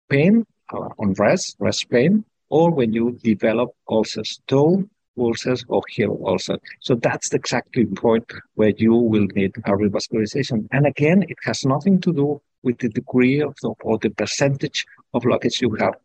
pain 0.09 0.45
uh, 0.73 0.89
on 0.99 1.13
rest, 1.13 1.55
rest 1.59 1.89
pain, 1.89 2.23
or 2.49 2.71
when 2.71 2.93
you 2.93 3.17
develop 3.23 3.69
ulcers, 3.89 4.39
toe 4.47 4.83
ulcers 5.19 5.65
or 5.67 5.81
heel 5.89 6.21
ulcers. 6.25 6.59
So 6.79 6.95
that's 6.95 7.33
exactly 7.33 7.85
the 7.85 7.95
point 7.95 8.25
where 8.55 8.73
you 8.77 8.93
will 8.93 9.27
need 9.35 9.55
a 9.65 9.71
revascularization. 9.71 10.67
And 10.71 10.85
again, 10.85 11.23
it 11.27 11.37
has 11.43 11.65
nothing 11.65 12.01
to 12.01 12.13
do 12.13 12.41
with 12.63 12.79
the 12.79 12.89
degree 12.89 13.41
of 13.41 13.55
the, 13.61 13.73
or 13.81 13.97
the 13.97 14.09
percentage 14.09 14.85
of 15.13 15.23
blockage 15.23 15.61
you 15.61 15.75
have 15.75 15.95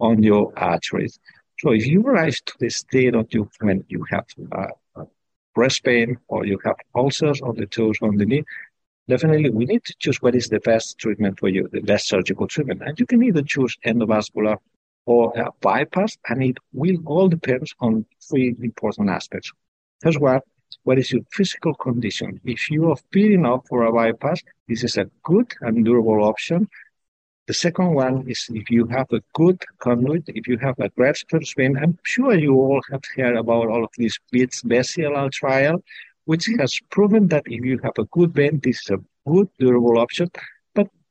on 0.00 0.22
your 0.22 0.52
arteries. 0.56 1.18
So 1.60 1.72
if 1.72 1.86
you 1.86 2.02
arrive 2.02 2.36
to 2.46 2.54
the 2.58 2.70
state 2.70 3.14
of 3.14 3.26
you 3.30 3.48
when 3.60 3.84
you 3.88 4.04
have 4.10 4.26
uh, 4.52 5.04
rest 5.56 5.84
pain 5.84 6.18
or 6.28 6.44
you 6.44 6.58
have 6.64 6.76
ulcers 6.94 7.40
on 7.40 7.56
the 7.56 7.66
toes 7.66 7.96
on 8.02 8.16
the 8.16 8.26
knee, 8.26 8.44
definitely 9.08 9.50
we 9.50 9.64
need 9.64 9.84
to 9.84 9.94
choose 9.98 10.20
what 10.20 10.34
is 10.34 10.48
the 10.48 10.60
best 10.60 10.98
treatment 10.98 11.38
for 11.38 11.48
you, 11.48 11.68
the 11.72 11.80
best 11.80 12.08
surgical 12.08 12.46
treatment. 12.46 12.82
And 12.84 12.98
you 12.98 13.06
can 13.06 13.22
either 13.22 13.42
choose 13.42 13.76
endovascular 13.86 14.56
or 15.06 15.32
a 15.38 15.50
bypass, 15.60 16.16
and 16.28 16.42
it 16.42 16.58
will 16.72 16.96
all 17.06 17.28
depend 17.28 17.66
on 17.80 18.06
three 18.28 18.54
important 18.62 19.10
aspects. 19.10 19.52
First 20.00 20.20
one, 20.20 20.40
what 20.84 20.98
is 20.98 21.12
your 21.12 21.22
physical 21.30 21.74
condition? 21.74 22.40
If 22.44 22.70
you 22.70 22.90
are 22.90 22.96
fit 23.12 23.32
enough 23.32 23.66
for 23.68 23.84
a 23.84 23.92
bypass, 23.92 24.42
this 24.68 24.84
is 24.84 24.96
a 24.96 25.10
good 25.22 25.52
and 25.60 25.84
durable 25.84 26.24
option. 26.24 26.68
The 27.46 27.54
second 27.54 27.94
one 27.94 28.24
is 28.28 28.46
if 28.52 28.70
you 28.70 28.86
have 28.86 29.06
a 29.12 29.20
good 29.34 29.62
conduit, 29.78 30.24
if 30.28 30.46
you 30.48 30.56
have 30.58 30.78
a 30.78 30.88
great 30.90 31.22
vein, 31.56 31.76
I'm 31.76 31.98
sure 32.02 32.34
you 32.34 32.54
all 32.54 32.80
have 32.90 33.02
heard 33.16 33.36
about 33.36 33.68
all 33.68 33.84
of 33.84 33.90
this 33.98 34.18
BITS 34.32 34.62
BESIAL 34.62 35.30
trial, 35.30 35.82
which 36.24 36.48
has 36.58 36.80
proven 36.90 37.28
that 37.28 37.42
if 37.46 37.62
you 37.64 37.78
have 37.84 37.98
a 37.98 38.04
good 38.06 38.32
vein, 38.32 38.60
this 38.62 38.80
is 38.80 38.90
a 38.90 39.30
good 39.30 39.48
durable 39.58 39.98
option. 39.98 40.30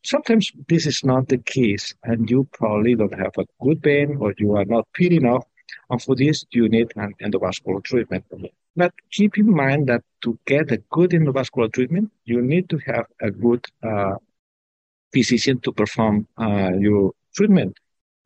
Sometimes 0.03 0.51
this 0.67 0.85
is 0.85 1.03
not 1.03 1.29
the 1.29 1.37
case, 1.37 1.93
and 2.03 2.29
you 2.29 2.47
probably 2.51 2.95
don't 2.95 3.17
have 3.17 3.33
a 3.37 3.45
good 3.63 3.81
pain 3.81 4.17
or 4.19 4.33
you 4.37 4.55
are 4.55 4.65
not 4.65 4.87
fit 4.95 5.13
enough. 5.13 5.45
And 5.89 6.01
for 6.01 6.15
this, 6.15 6.45
you 6.51 6.67
need 6.67 6.91
an 6.95 7.13
endovascular 7.21 7.83
treatment. 7.83 8.25
But 8.75 8.93
keep 9.11 9.37
in 9.37 9.49
mind 9.49 9.87
that 9.87 10.03
to 10.21 10.37
get 10.45 10.71
a 10.71 10.77
good 10.91 11.11
endovascular 11.11 11.71
treatment, 11.71 12.11
you 12.25 12.41
need 12.41 12.69
to 12.69 12.79
have 12.85 13.05
a 13.21 13.31
good 13.31 13.65
uh, 13.81 14.15
physician 15.13 15.59
to 15.61 15.71
perform 15.71 16.27
uh, 16.37 16.71
your 16.77 17.13
treatment. 17.35 17.77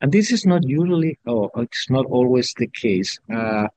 And 0.02 0.12
this 0.12 0.32
is 0.32 0.46
not 0.46 0.68
usually, 0.68 1.20
or 1.26 1.52
it's 1.58 1.90
not 1.90 2.06
always 2.06 2.54
the 2.58 2.68
case. 2.68 3.20
Uh, 3.34 3.68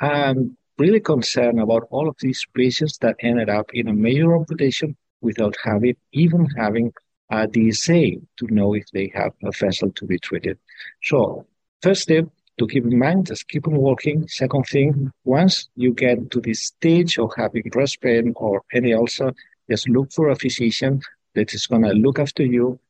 I'm 0.00 0.56
really 0.78 1.00
concerned 1.00 1.60
about 1.60 1.88
all 1.90 2.08
of 2.08 2.16
these 2.20 2.44
patients 2.54 2.98
that 2.98 3.16
ended 3.20 3.48
up 3.48 3.70
in 3.72 3.88
a 3.88 3.92
major 3.92 4.34
amputation 4.34 4.96
without 5.20 5.56
having, 5.64 5.96
even 6.12 6.46
having 6.56 6.92
a 7.30 7.70
same 7.72 8.26
to 8.38 8.46
know 8.48 8.74
if 8.74 8.90
they 8.92 9.10
have 9.14 9.32
a 9.44 9.50
vessel 9.52 9.90
to 9.92 10.06
be 10.06 10.18
treated. 10.18 10.58
So 11.02 11.46
first 11.82 12.02
step 12.02 12.26
to 12.58 12.66
keep 12.66 12.84
in 12.84 12.98
mind, 12.98 13.26
just 13.26 13.48
keep 13.48 13.66
on 13.68 13.76
walking. 13.76 14.26
Second 14.28 14.64
thing, 14.64 15.12
once 15.24 15.68
you 15.76 15.92
get 15.94 16.30
to 16.30 16.40
this 16.40 16.62
stage 16.62 17.18
of 17.18 17.30
having 17.36 17.70
rest 17.74 18.00
pain 18.00 18.32
or 18.36 18.62
any 18.72 18.92
ulcer, 18.92 19.32
just 19.70 19.88
look 19.88 20.12
for 20.12 20.30
a 20.30 20.36
physician 20.36 21.00
that 21.34 21.54
is 21.54 21.66
going 21.66 21.82
to 21.82 21.92
look 21.92 22.18
after 22.18 22.44
you, 22.44 22.80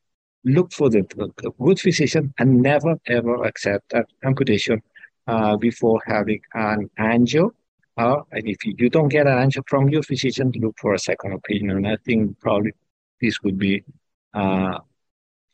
look 0.44 0.72
for 0.72 0.88
the, 0.88 1.02
the 1.38 1.50
good 1.60 1.80
physician, 1.80 2.32
and 2.38 2.62
never 2.62 2.96
ever 3.06 3.44
accept 3.44 3.92
an 3.92 4.04
amputation 4.24 4.80
uh, 5.26 5.56
before 5.56 6.00
having 6.06 6.40
an 6.54 6.88
angio. 6.98 7.50
Uh, 7.96 8.22
and 8.30 8.48
if 8.48 8.64
you 8.64 8.88
don't 8.88 9.08
get 9.08 9.26
an 9.26 9.36
angio 9.36 9.62
from 9.66 9.88
your 9.88 10.02
physician, 10.02 10.52
look 10.54 10.76
for 10.78 10.94
a 10.94 10.98
second 10.98 11.32
opinion. 11.32 11.84
I 11.84 11.96
think 11.96 12.38
probably 12.40 12.72
this 13.20 13.42
would 13.42 13.58
be 13.58 13.84
uh, 14.34 14.78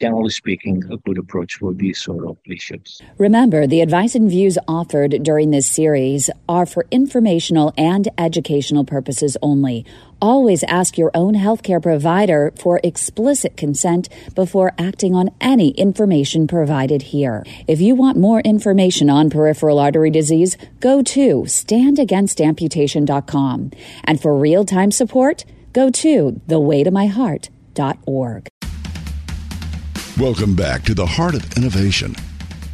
generally 0.01 0.31
speaking, 0.31 0.83
a 0.91 0.97
good 0.99 1.19
approach 1.19 1.55
for 1.55 1.73
these 1.73 2.03
sort 2.03 2.27
of 2.27 2.37
lesions. 2.47 3.01
Remember, 3.17 3.67
the 3.67 3.81
advice 3.81 4.15
and 4.15 4.29
views 4.29 4.59
offered 4.69 5.23
during 5.23 5.51
this 5.51 5.67
series 5.67 6.29
are 6.49 6.67
for 6.67 6.85
informational 6.91 7.73
and 7.79 8.09
educational 8.19 8.85
purposes 8.85 9.39
only. 9.41 9.87
Always 10.21 10.63
ask 10.65 10.99
your 10.99 11.11
own 11.15 11.35
healthcare 11.35 11.83
provider 11.83 12.53
for 12.61 12.81
explicit 12.83 13.57
consent 13.57 14.09
before 14.35 14.73
acting 14.79 15.15
on 15.15 15.31
any 15.41 15.71
information 15.71 16.47
provided 16.47 17.01
here. 17.03 17.45
If 17.67 17.81
you 17.81 17.95
want 17.95 18.19
more 18.19 18.41
information 18.41 19.09
on 19.11 19.31
peripheral 19.31 19.79
artery 19.79 20.11
disease, 20.11 20.57
go 20.81 21.03
to 21.03 21.43
standagainstamputation.com. 21.43 23.71
And 24.05 24.21
for 24.21 24.37
real 24.37 24.65
time 24.65 24.91
support, 24.91 25.45
go 25.73 25.91
to 25.91 26.41
thewaytomyheart.org. 26.49 28.49
Welcome 30.21 30.55
back 30.55 30.85
to 30.85 30.95
the 30.95 31.05
Heart 31.05 31.35
of 31.35 31.57
Innovation. 31.57 32.15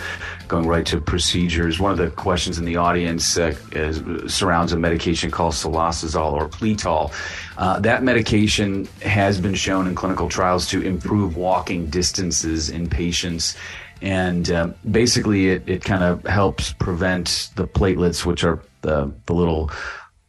going 0.49 0.67
right 0.67 0.87
to 0.87 1.01
procedures. 1.01 1.79
One 1.79 1.93
of 1.93 1.99
the 1.99 2.11
questions 2.11 2.59
in 2.59 2.65
the 2.65 2.77
audience 2.77 3.37
uh, 3.39 3.55
is, 3.73 4.03
surrounds 4.33 4.73
a 4.73 4.79
medication 4.79 5.31
called 5.31 5.55
cilostazol 5.55 6.33
or 6.33 6.49
Pletal. 6.49 7.13
Uh, 7.59 7.81
that 7.81 8.03
medication 8.03 8.87
has 9.03 9.41
been 9.41 9.55
shown 9.55 9.87
in 9.87 9.95
clinical 9.95 10.29
trials 10.29 10.69
to 10.69 10.83
improve 10.83 11.37
walking 11.37 11.87
distances 11.87 12.71
in 12.71 12.89
patients. 12.89 13.57
And 14.03 14.51
uh, 14.51 14.69
basically, 14.91 15.49
it, 15.49 15.69
it 15.69 15.85
kind 15.85 16.05
of 16.05 16.23
helps 16.25 16.73
prevent 16.75 17.51
the 17.57 17.67
platelets, 17.67 18.27
which 18.27 18.45
are 18.45 18.61
the, 18.83 19.11
the 19.25 19.33
little 19.33 19.71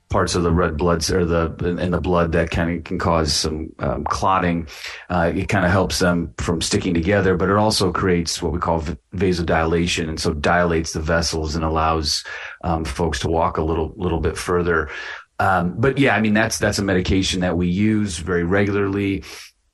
parts 0.09 0.35
of 0.35 0.43
the 0.43 0.51
red 0.51 0.77
blood 0.77 1.09
or 1.09 1.25
the 1.25 1.77
in 1.79 1.91
the 1.91 1.99
blood 1.99 2.31
that 2.31 2.49
kind 2.49 2.77
of 2.77 2.83
can 2.83 2.97
cause 2.97 3.33
some 3.33 3.73
um, 3.79 4.03
clotting. 4.05 4.67
Uh, 5.09 5.31
it 5.35 5.49
kind 5.49 5.65
of 5.65 5.71
helps 5.71 5.99
them 5.99 6.33
from 6.37 6.61
sticking 6.61 6.93
together, 6.93 7.35
but 7.35 7.49
it 7.49 7.55
also 7.55 7.91
creates 7.91 8.41
what 8.41 8.53
we 8.53 8.59
call 8.59 8.81
vasodilation, 9.13 10.07
and 10.09 10.19
so 10.19 10.33
dilates 10.33 10.93
the 10.93 11.01
vessels 11.01 11.55
and 11.55 11.65
allows 11.65 12.23
um, 12.63 12.85
folks 12.85 13.19
to 13.19 13.27
walk 13.27 13.57
a 13.57 13.63
little 13.63 13.93
little 13.97 14.19
bit 14.19 14.37
further. 14.37 14.89
Um, 15.39 15.75
but 15.77 15.97
yeah, 15.97 16.15
I 16.15 16.21
mean 16.21 16.33
that's 16.33 16.57
that's 16.57 16.79
a 16.79 16.83
medication 16.83 17.41
that 17.41 17.57
we 17.57 17.67
use 17.67 18.17
very 18.17 18.43
regularly. 18.43 19.23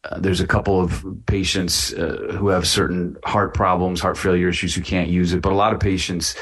Uh, 0.04 0.20
there's 0.20 0.42
a 0.42 0.48
couple 0.48 0.82
of 0.82 1.06
patients 1.28 1.94
uh, 1.94 2.36
who 2.38 2.50
have 2.50 2.68
certain 2.68 3.16
heart 3.24 3.54
problems, 3.54 4.02
heart 4.02 4.18
failure 4.18 4.50
issues 4.50 4.76
who 4.76 4.82
can't 4.82 5.10
use 5.10 5.32
it, 5.32 5.42
but 5.42 5.54
a 5.54 5.56
lot 5.56 5.74
of 5.74 5.80
patients, 5.80 6.36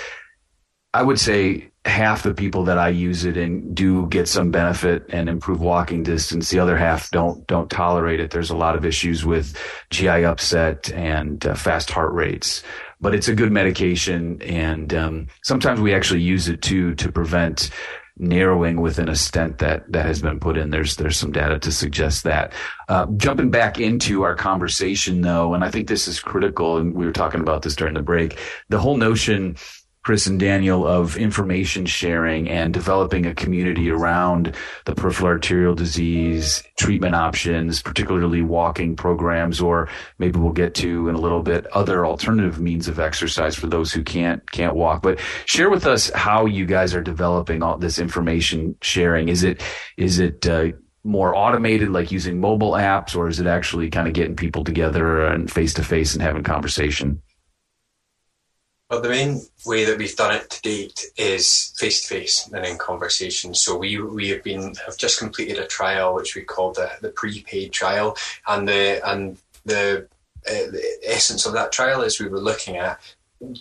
I 0.94 1.04
would 1.04 1.20
say 1.20 1.72
half 1.86 2.24
the 2.24 2.34
people 2.34 2.66
that 2.66 2.78
I 2.78 2.90
use 2.90 3.26
it 3.26 3.38
in 3.38 3.74
do 3.74 4.08
get 4.08 4.28
some 4.28 4.52
benefit 4.52 5.06
and 5.10 5.28
improve 5.30 5.62
walking 5.62 6.04
distance. 6.04 6.50
The 6.50 6.60
other 6.60 6.78
half 6.78 7.10
don't 7.12 7.46
don't 7.48 7.72
tolerate 7.72 8.20
it. 8.20 8.32
There's 8.32 8.50
a 8.50 8.58
lot 8.58 8.76
of 8.76 8.86
issues 8.86 9.26
with 9.26 9.58
GI 9.90 10.26
upset 10.26 10.92
and 10.92 11.46
uh, 11.46 11.56
fast 11.56 11.90
heart 11.90 12.14
rates. 12.14 12.62
But 13.00 13.16
it's 13.16 13.28
a 13.28 13.34
good 13.34 13.52
medication, 13.52 14.40
and 14.44 14.94
um, 14.94 15.28
sometimes 15.42 15.80
we 15.80 15.94
actually 15.94 16.22
use 16.22 16.48
it 16.48 16.62
to 16.64 16.94
to 16.96 17.12
prevent 17.12 17.72
narrowing 18.18 18.80
within 18.80 19.10
a 19.10 19.16
stent 19.16 19.58
that 19.58 19.92
that 19.92 20.06
has 20.06 20.22
been 20.22 20.40
put 20.40 20.56
in. 20.56 20.70
There's 20.70 20.98
there's 20.98 21.18
some 21.18 21.32
data 21.32 21.58
to 21.58 21.72
suggest 21.72 22.24
that. 22.26 22.54
Uh, 22.90 23.08
jumping 23.18 23.50
back 23.50 23.80
into 23.80 24.22
our 24.22 24.36
conversation 24.36 25.22
though, 25.22 25.56
and 25.56 25.64
I 25.64 25.72
think 25.72 25.88
this 25.88 26.08
is 26.08 26.20
critical, 26.20 26.78
and 26.78 26.94
we 26.94 27.08
were 27.08 27.12
talking 27.12 27.42
about 27.42 27.64
this 27.64 27.76
during 27.76 27.96
the 27.96 28.04
break. 28.04 28.38
The 28.70 28.80
whole 28.80 28.98
notion 28.98 29.56
Chris 30.04 30.26
and 30.26 30.40
Daniel 30.40 30.88
of 30.88 31.16
information 31.16 31.86
sharing 31.86 32.50
and 32.50 32.74
developing 32.74 33.26
a 33.26 33.36
community 33.36 33.92
around 33.92 34.56
the 34.86 34.96
peripheral 34.96 35.28
arterial 35.28 35.76
disease 35.76 36.64
treatment 36.78 37.14
options, 37.14 37.84
particularly 37.84 38.42
walking 38.42 38.96
programs, 38.96 39.62
or 39.62 39.88
maybe 40.18 40.40
we'll 40.40 40.54
get 40.54 40.74
to 40.74 41.08
in 41.08 41.14
a 41.14 41.20
little 41.20 41.44
bit 41.44 41.68
other 41.68 42.04
alternative 42.06 42.60
means 42.60 42.88
of 42.88 43.00
exercise 43.00 43.56
for 43.56 43.68
those 43.68 43.94
who 43.94 44.02
can't 44.04 44.50
can't 44.52 44.76
walk. 44.76 45.04
But 45.04 45.20
share 45.46 45.70
with 45.70 45.86
us 45.86 46.10
how 46.16 46.48
you 46.48 46.66
guys 46.66 46.96
are 46.96 47.04
developing 47.04 47.62
all 47.62 47.78
this 47.78 48.00
information 48.00 48.76
sharing. 48.82 49.30
Is 49.30 49.44
it 49.44 49.62
is 49.98 50.20
it 50.20 50.48
uh, 50.48 50.70
more 51.04 51.36
automated, 51.36 51.90
like 51.90 52.12
using 52.12 52.40
mobile 52.40 52.72
apps, 52.72 53.16
or 53.16 53.28
is 53.28 53.40
it 53.40 53.48
actually 53.48 53.90
kind 53.90 54.08
of 54.08 54.14
getting 54.14 54.36
people 54.36 54.64
together 54.64 55.26
and 55.26 55.52
face 55.52 55.74
to 55.76 55.84
face 55.84 56.14
and 56.14 56.22
having 56.22 56.44
conversation? 56.44 57.22
Well, 58.92 59.00
the 59.00 59.08
main 59.08 59.40
way 59.66 59.86
that 59.86 59.98
we've 59.98 60.18
done 60.18 60.36
it 60.36 60.50
to 60.50 60.62
date 60.62 61.06
is 61.16 61.74
face 61.78 62.02
to 62.02 62.08
face 62.10 62.50
and 62.52 62.66
in 62.66 62.78
conversation. 62.78 63.54
So 63.54 63.78
we 63.78 64.02
we 64.02 64.28
have 64.32 64.44
been 64.44 64.76
have 64.86 64.98
just 64.98 65.18
completed 65.18 65.60
a 65.60 65.66
trial 65.66 66.14
which 66.14 66.36
we 66.36 66.42
called 66.42 66.76
the, 66.76 66.92
the 67.02 67.08
PrEPAID 67.08 67.72
trial, 67.72 68.18
and 68.48 68.68
the 68.68 69.00
and 69.10 69.38
the, 69.64 70.10
uh, 70.46 70.68
the 70.74 70.84
essence 71.06 71.46
of 71.46 71.54
that 71.54 71.72
trial 71.72 72.02
is 72.02 72.20
we 72.20 72.28
were 72.28 72.42
looking 72.42 72.76
at 72.76 73.00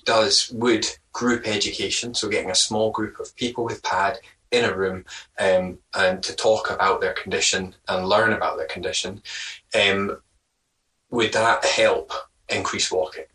does 0.04 0.50
would 0.50 0.86
group 1.12 1.46
education, 1.46 2.12
so 2.12 2.28
getting 2.28 2.50
a 2.50 2.64
small 2.66 2.90
group 2.90 3.20
of 3.20 3.36
people 3.36 3.64
with 3.64 3.84
pad 3.84 4.18
in 4.50 4.64
a 4.64 4.76
room 4.76 5.04
um, 5.38 5.78
and 5.94 6.24
to 6.24 6.34
talk 6.34 6.72
about 6.72 7.00
their 7.00 7.12
condition 7.12 7.76
and 7.86 8.08
learn 8.08 8.32
about 8.32 8.56
their 8.56 8.66
condition, 8.66 9.22
um, 9.80 10.20
would 11.10 11.32
that 11.32 11.64
help 11.64 12.12
increase 12.48 12.90
walking? 12.90 13.26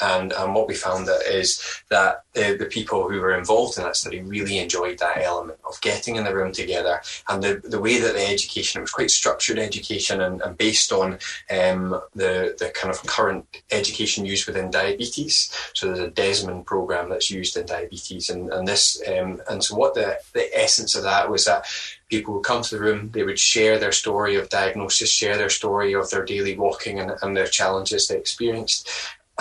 And, 0.00 0.32
and 0.32 0.54
what 0.54 0.68
we 0.68 0.74
found 0.74 1.06
that 1.06 1.22
is 1.22 1.62
that 1.90 2.24
the, 2.32 2.56
the 2.58 2.66
people 2.66 3.08
who 3.08 3.20
were 3.20 3.36
involved 3.36 3.76
in 3.76 3.84
that 3.84 3.96
study 3.96 4.20
really 4.20 4.58
enjoyed 4.58 4.98
that 4.98 5.18
element 5.18 5.58
of 5.66 5.80
getting 5.80 6.16
in 6.16 6.24
the 6.24 6.34
room 6.34 6.52
together 6.52 7.00
and 7.28 7.42
the, 7.42 7.60
the 7.64 7.80
way 7.80 7.98
that 7.98 8.14
the 8.14 8.26
education, 8.26 8.80
it 8.80 8.82
was 8.82 8.90
quite 8.90 9.10
structured 9.10 9.58
education 9.58 10.20
and, 10.20 10.40
and 10.42 10.56
based 10.56 10.92
on 10.92 11.18
um, 11.50 12.00
the, 12.14 12.56
the 12.58 12.72
kind 12.74 12.92
of 12.92 13.02
current 13.06 13.44
education 13.70 14.24
used 14.24 14.46
within 14.46 14.70
diabetes. 14.70 15.54
So 15.74 15.86
there's 15.86 15.98
a 15.98 16.10
Desmond 16.10 16.66
program 16.66 17.10
that's 17.10 17.30
used 17.30 17.56
in 17.56 17.66
diabetes 17.66 18.30
and, 18.30 18.50
and 18.50 18.66
this, 18.66 19.02
um, 19.06 19.42
and 19.48 19.62
so 19.62 19.76
what 19.76 19.94
the, 19.94 20.18
the 20.32 20.48
essence 20.58 20.94
of 20.94 21.02
that 21.02 21.30
was 21.30 21.44
that 21.44 21.66
people 22.08 22.34
would 22.34 22.44
come 22.44 22.62
to 22.62 22.74
the 22.74 22.80
room, 22.80 23.10
they 23.12 23.22
would 23.22 23.38
share 23.38 23.78
their 23.78 23.92
story 23.92 24.36
of 24.36 24.48
diagnosis, 24.48 25.10
share 25.10 25.36
their 25.36 25.48
story 25.48 25.94
of 25.94 26.10
their 26.10 26.24
daily 26.24 26.56
walking 26.56 26.98
and, 26.98 27.12
and 27.22 27.36
their 27.36 27.46
challenges 27.46 28.08
they 28.08 28.16
experienced 28.16 28.88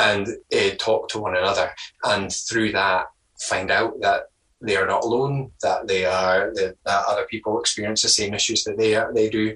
and 0.01 0.27
uh, 0.53 0.75
talk 0.79 1.09
to 1.09 1.19
one 1.19 1.37
another. 1.37 1.71
And 2.03 2.31
through 2.31 2.71
that, 2.73 3.05
find 3.39 3.71
out 3.71 3.99
that 4.01 4.23
they 4.61 4.75
are 4.75 4.87
not 4.87 5.03
alone, 5.03 5.51
that 5.61 5.87
they 5.87 6.05
are 6.05 6.51
that, 6.55 6.75
that 6.85 7.05
other 7.07 7.25
people 7.29 7.59
experience 7.59 8.01
the 8.01 8.09
same 8.09 8.33
issues 8.33 8.63
that 8.63 8.77
they 8.77 8.95
are, 8.95 9.13
they 9.13 9.29
do. 9.29 9.55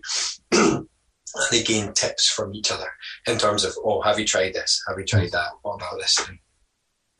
they 1.51 1.63
gain 1.63 1.91
tips 1.93 2.29
from 2.29 2.53
each 2.55 2.71
other 2.71 2.87
in 3.27 3.37
terms 3.37 3.65
of, 3.65 3.73
oh, 3.83 4.01
have 4.01 4.19
you 4.19 4.25
tried 4.25 4.53
this? 4.53 4.81
Have 4.87 4.97
you 4.97 5.05
tried 5.05 5.31
that? 5.31 5.49
What 5.63 5.75
about 5.75 5.97
this? 5.99 6.17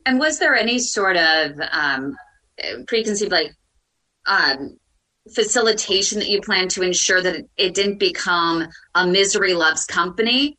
And 0.06 0.18
was 0.18 0.38
there 0.38 0.54
any 0.54 0.78
sort 0.78 1.16
of 1.16 1.52
um, 1.70 2.16
preconceived 2.86 3.32
like 3.32 3.52
um, 4.26 4.78
facilitation 5.34 6.20
that 6.20 6.28
you 6.28 6.40
planned 6.40 6.70
to 6.70 6.82
ensure 6.82 7.20
that 7.20 7.44
it 7.56 7.74
didn't 7.74 7.98
become 7.98 8.68
a 8.94 9.06
misery 9.06 9.52
loves 9.52 9.84
company 9.84 10.56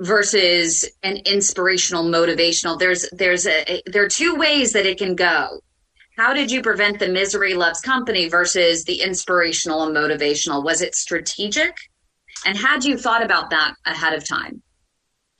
versus 0.00 0.88
an 1.02 1.16
inspirational 1.24 2.04
motivational. 2.04 2.78
There's 2.78 3.08
there's 3.12 3.46
a 3.46 3.82
there 3.86 4.04
are 4.04 4.08
two 4.08 4.34
ways 4.34 4.72
that 4.72 4.86
it 4.86 4.98
can 4.98 5.14
go. 5.14 5.60
How 6.16 6.32
did 6.32 6.50
you 6.50 6.62
prevent 6.62 6.98
the 6.98 7.08
misery 7.08 7.54
loves 7.54 7.80
company 7.80 8.28
versus 8.28 8.84
the 8.84 9.00
inspirational 9.02 9.84
and 9.84 9.94
motivational? 9.94 10.64
Was 10.64 10.80
it 10.80 10.94
strategic? 10.94 11.76
And 12.46 12.56
had 12.56 12.84
you 12.84 12.96
thought 12.96 13.22
about 13.22 13.50
that 13.50 13.74
ahead 13.84 14.14
of 14.14 14.26
time 14.26 14.62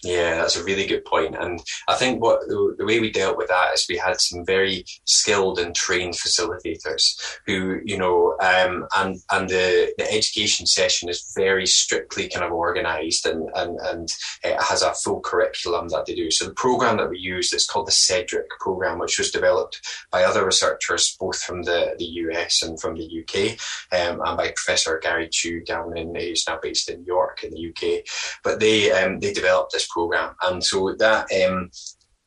yeah, 0.03 0.37
that's 0.37 0.57
a 0.57 0.65
really 0.65 0.87
good 0.87 1.05
point. 1.05 1.37
And 1.37 1.61
I 1.89 1.95
think 1.95 2.23
what 2.23 2.41
the, 2.47 2.75
way 2.87 3.01
we 3.01 3.11
dealt 3.11 3.37
with 3.37 3.49
that 3.49 3.75
is 3.75 3.87
we 3.89 3.97
had 3.97 4.21
some 4.21 4.45
very 4.45 4.85
skilled 5.05 5.59
and 5.59 5.75
trained 5.75 6.15
facilitators 6.15 7.19
who, 7.47 7.81
you 7.85 7.99
know, 7.99 8.37
um, 8.41 8.87
and 8.97 9.17
and 9.33 9.49
the, 9.49 9.93
the 9.99 10.13
education 10.13 10.67
session 10.67 11.09
is 11.09 11.33
very 11.35 11.67
strictly 11.67 12.29
kind 12.29 12.45
of 12.45 12.53
organized 12.53 13.27
and, 13.27 13.51
and, 13.57 13.79
and 13.81 14.15
it 14.45 14.61
has 14.63 14.83
a 14.83 14.93
full 14.93 15.21
curriculum 15.21 15.89
that 15.89 16.07
they 16.07 16.15
do. 16.15 16.31
So 16.31 16.45
the 16.45 16.55
program 16.55 16.99
that 16.99 17.11
we 17.11 17.19
used 17.19 17.55
is 17.55 17.67
called 17.67 17.89
the 17.89 17.93
CEDRIC 17.93 18.49
program, 18.61 18.99
which 18.99 19.19
was 19.19 19.33
developed 19.33 19.81
by 20.13 20.23
other 20.23 20.45
researchers, 20.45 21.17
both 21.19 21.43
from 21.43 21.63
the, 21.63 21.97
the 21.99 22.05
US 22.05 22.63
and 22.63 22.81
from 22.81 22.97
the 22.97 23.25
UK, 23.25 23.59
um, 23.99 24.21
and 24.25 24.37
by 24.37 24.53
Professor 24.55 25.01
Garry 25.03 25.29
Tew 25.33 25.65
down 25.65 25.97
in, 25.97 26.15
he's 26.15 26.45
now 26.47 26.59
based 26.63 26.89
in 26.91 27.05
York 27.05 27.43
in 27.43 27.51
the 27.51 27.69
UK. 27.71 28.05
But 28.45 28.61
they, 28.61 28.93
um, 28.93 29.19
they 29.19 29.33
developed 29.33 29.73
this 29.73 29.87
program. 29.97 30.35
And 30.43 30.63
so 30.63 30.95
that 30.99 31.27
um, 31.41 31.71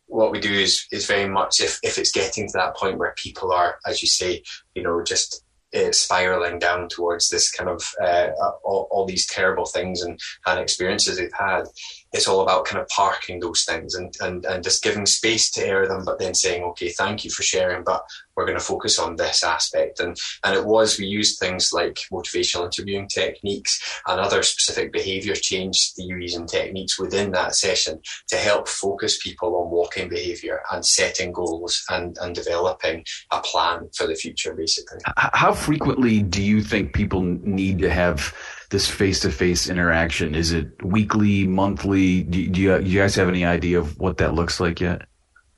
what 0.07 0.31
we 0.31 0.39
do 0.39 0.51
is 0.51 0.87
is 0.91 1.05
very 1.05 1.29
much 1.29 1.61
if 1.61 1.79
if 1.83 1.97
it's 1.99 2.11
getting 2.11 2.47
to 2.47 2.57
that 2.57 2.75
point 2.75 2.97
where 2.97 3.13
people 3.15 3.51
are, 3.51 3.77
as 3.85 4.01
you 4.01 4.07
say, 4.07 4.43
you 4.75 4.81
know, 4.83 5.03
just 5.03 5.45
uh, 5.75 5.91
spiraling 5.91 6.57
down 6.57 6.89
towards 6.89 7.29
this 7.29 7.51
kind 7.51 7.69
of 7.69 7.81
uh, 8.03 8.29
all, 8.63 8.87
all, 8.89 9.05
these 9.05 9.27
terrible 9.27 9.67
things 9.67 10.01
and, 10.01 10.19
and 10.47 10.59
experiences 10.59 11.17
they've 11.17 11.29
had. 11.37 11.65
It's 12.11 12.27
all 12.27 12.41
about 12.41 12.65
kind 12.65 12.81
of 12.81 12.87
parking 12.87 13.39
those 13.39 13.63
things 13.63 13.95
and, 13.95 14.13
and, 14.21 14.45
and 14.45 14.63
just 14.63 14.83
giving 14.83 15.05
space 15.05 15.51
to 15.51 15.65
air 15.65 15.87
them, 15.87 16.03
but 16.05 16.19
then 16.19 16.33
saying, 16.33 16.63
okay, 16.63 16.89
thank 16.89 17.23
you 17.23 17.31
for 17.31 17.43
sharing, 17.43 17.83
but 17.83 18.03
we're 18.35 18.45
going 18.45 18.57
to 18.57 18.63
focus 18.63 18.97
on 18.97 19.15
this 19.15 19.43
aspect. 19.43 19.99
And, 19.99 20.17
and 20.43 20.55
it 20.55 20.65
was, 20.65 20.97
we 20.97 21.05
used 21.05 21.39
things 21.39 21.71
like 21.73 21.99
motivational 22.11 22.65
interviewing 22.65 23.07
techniques 23.07 24.01
and 24.07 24.19
other 24.19 24.43
specific 24.43 24.91
behavior 24.93 25.35
change 25.35 25.91
theories 25.93 26.35
and 26.35 26.47
techniques 26.47 26.97
within 26.97 27.31
that 27.31 27.55
session 27.55 27.99
to 28.29 28.37
help 28.37 28.67
focus 28.67 29.21
people 29.21 29.55
on 29.57 29.69
walking 29.69 30.09
behavior 30.09 30.61
and 30.71 30.85
setting 30.85 31.31
goals 31.31 31.83
and, 31.89 32.17
and 32.21 32.33
developing 32.33 33.03
a 33.31 33.41
plan 33.41 33.89
for 33.95 34.07
the 34.07 34.15
future, 34.15 34.53
basically. 34.53 34.99
How 35.17 35.53
frequently 35.53 36.23
do 36.23 36.41
you 36.41 36.61
think 36.61 36.93
people 36.93 37.21
need 37.21 37.79
to 37.79 37.89
have 37.91 38.33
this 38.69 38.87
face-to-face 38.87 39.69
interaction? 39.69 40.35
Is 40.35 40.51
it 40.51 40.67
weekly, 40.83 41.47
monthly? 41.47 42.23
Do, 42.23 42.47
do, 42.47 42.61
you, 42.61 42.79
do 42.79 42.89
you 42.89 42.99
guys 42.99 43.15
have 43.15 43.27
any 43.27 43.45
idea 43.45 43.79
of 43.79 43.97
what 43.99 44.17
that 44.17 44.33
looks 44.33 44.59
like 44.59 44.79
yet? 44.79 45.03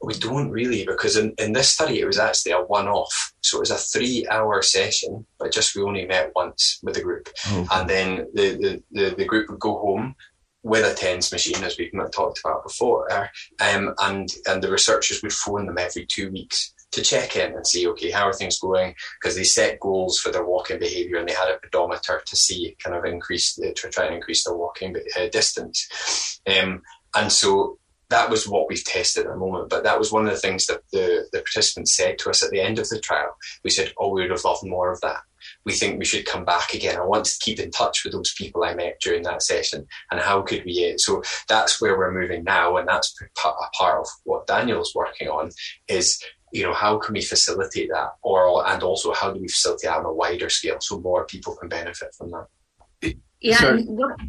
We 0.03 0.16
don't 0.16 0.49
really, 0.49 0.86
because 0.86 1.16
in, 1.16 1.34
in 1.38 1.53
this 1.53 1.70
study 1.70 1.99
it 1.99 2.05
was 2.05 2.18
actually 2.18 2.53
a 2.53 2.62
one-off. 2.62 3.34
So 3.41 3.57
it 3.57 3.62
was 3.62 3.72
a 3.72 3.78
three-hour 3.78 4.62
session, 4.64 5.26
but 5.38 5.51
just 5.51 5.76
we 5.76 5.84
only 5.84 6.05
met 6.05 6.32
once 6.36 6.80
with 6.82 6.95
the 6.95 7.03
group, 7.03 7.30
oh, 7.47 7.68
and 7.72 7.89
then 7.89 8.28
the, 8.34 8.57
the, 8.57 8.84
the, 8.91 9.16
the 9.16 9.26
group 9.26 9.49
would 9.49 9.59
go 9.59 9.78
home 9.78 10.16
with 10.64 10.86
a 10.86 10.95
TENS 10.95 11.32
machine, 11.32 11.64
as 11.64 11.78
we've 11.78 11.91
talked 12.12 12.39
about 12.43 12.64
before, 12.64 13.12
um, 13.59 13.95
and 13.99 14.30
and 14.47 14.62
the 14.62 14.72
researchers 14.72 15.22
would 15.22 15.34
phone 15.34 15.66
them 15.66 15.78
every 15.78 16.05
two 16.05 16.32
weeks 16.32 16.74
to 16.91 17.01
check 17.01 17.35
in 17.35 17.53
and 17.53 17.65
see, 17.65 17.87
okay, 17.87 18.11
how 18.11 18.27
are 18.27 18.33
things 18.33 18.59
going? 18.59 18.95
Because 19.19 19.35
they 19.35 19.43
set 19.43 19.79
goals 19.79 20.19
for 20.19 20.31
their 20.31 20.45
walking 20.45 20.79
behaviour 20.79 21.17
and 21.17 21.27
they 21.27 21.33
had 21.33 21.49
a 21.49 21.59
pedometer 21.59 22.21
to 22.25 22.35
see 22.35 22.75
kind 22.83 22.95
of 22.95 23.05
increase, 23.05 23.55
to 23.55 23.73
try 23.73 24.05
and 24.05 24.15
increase 24.15 24.43
their 24.43 24.55
walking 24.55 24.95
uh, 25.17 25.27
distance. 25.31 26.41
Um, 26.47 26.81
and 27.15 27.31
so 27.31 27.77
that 28.09 28.29
was 28.29 28.47
what 28.47 28.67
we've 28.67 28.83
tested 28.83 29.25
at 29.25 29.31
the 29.31 29.37
moment. 29.37 29.69
But 29.69 29.83
that 29.83 29.97
was 29.97 30.11
one 30.11 30.25
of 30.25 30.31
the 30.31 30.39
things 30.39 30.67
that 30.67 30.81
the, 30.91 31.27
the 31.31 31.39
participants 31.39 31.95
said 31.95 32.19
to 32.19 32.29
us 32.29 32.43
at 32.43 32.51
the 32.51 32.59
end 32.59 32.77
of 32.77 32.89
the 32.89 32.99
trial. 32.99 33.35
We 33.63 33.69
said, 33.69 33.93
oh, 33.97 34.09
we 34.09 34.21
would 34.21 34.31
have 34.31 34.43
loved 34.43 34.65
more 34.65 34.91
of 34.91 35.01
that. 35.01 35.21
We 35.65 35.73
think 35.73 35.97
we 35.97 36.05
should 36.05 36.25
come 36.25 36.45
back 36.45 36.73
again. 36.73 36.97
I 36.97 37.05
want 37.05 37.25
to 37.25 37.39
keep 37.39 37.59
in 37.59 37.71
touch 37.71 38.03
with 38.03 38.13
those 38.13 38.33
people 38.33 38.63
I 38.63 38.75
met 38.75 38.99
during 39.01 39.23
that 39.23 39.41
session. 39.41 39.87
And 40.11 40.19
how 40.19 40.41
could 40.41 40.65
we? 40.65 40.93
So 40.97 41.23
that's 41.47 41.81
where 41.81 41.97
we're 41.97 42.11
moving 42.11 42.43
now. 42.43 42.77
And 42.77 42.87
that's 42.87 43.15
a 43.21 43.39
part 43.73 43.99
of 44.01 44.07
what 44.23 44.45
Daniel's 44.45 44.93
working 44.93 45.29
on 45.29 45.49
is 45.87 46.21
you 46.52 46.64
know, 46.64 46.74
how 46.74 46.97
can 46.97 47.14
we 47.14 47.22
facilitate 47.22 47.89
that? 47.89 48.16
Or, 48.22 48.68
and 48.68 48.84
also 48.84 49.14
how 49.14 49.32
do 49.32 49.39
we 49.39 49.47
facilitate 49.47 49.89
that 49.89 49.99
on 49.99 50.06
a 50.06 50.14
wider 50.14 50.49
scale 50.49 50.80
so 50.80 50.99
more 50.99 51.26
people 51.26 51.56
can 51.56 51.70
benefit 51.70 52.14
from 52.16 52.32
that? 52.32 53.16
Yeah. 53.39 53.78
What, 53.86 54.20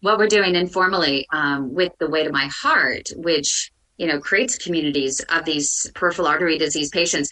what, 0.00 0.18
we're 0.18 0.28
doing 0.28 0.54
informally 0.54 1.26
um, 1.32 1.74
with 1.74 1.92
the 1.98 2.08
Way 2.08 2.24
to 2.24 2.32
My 2.32 2.48
Heart, 2.62 3.10
which, 3.16 3.72
you 3.96 4.06
know, 4.06 4.20
creates 4.20 4.58
communities 4.58 5.20
of 5.30 5.44
these 5.44 5.90
peripheral 5.94 6.28
artery 6.28 6.58
disease 6.58 6.90
patients. 6.90 7.30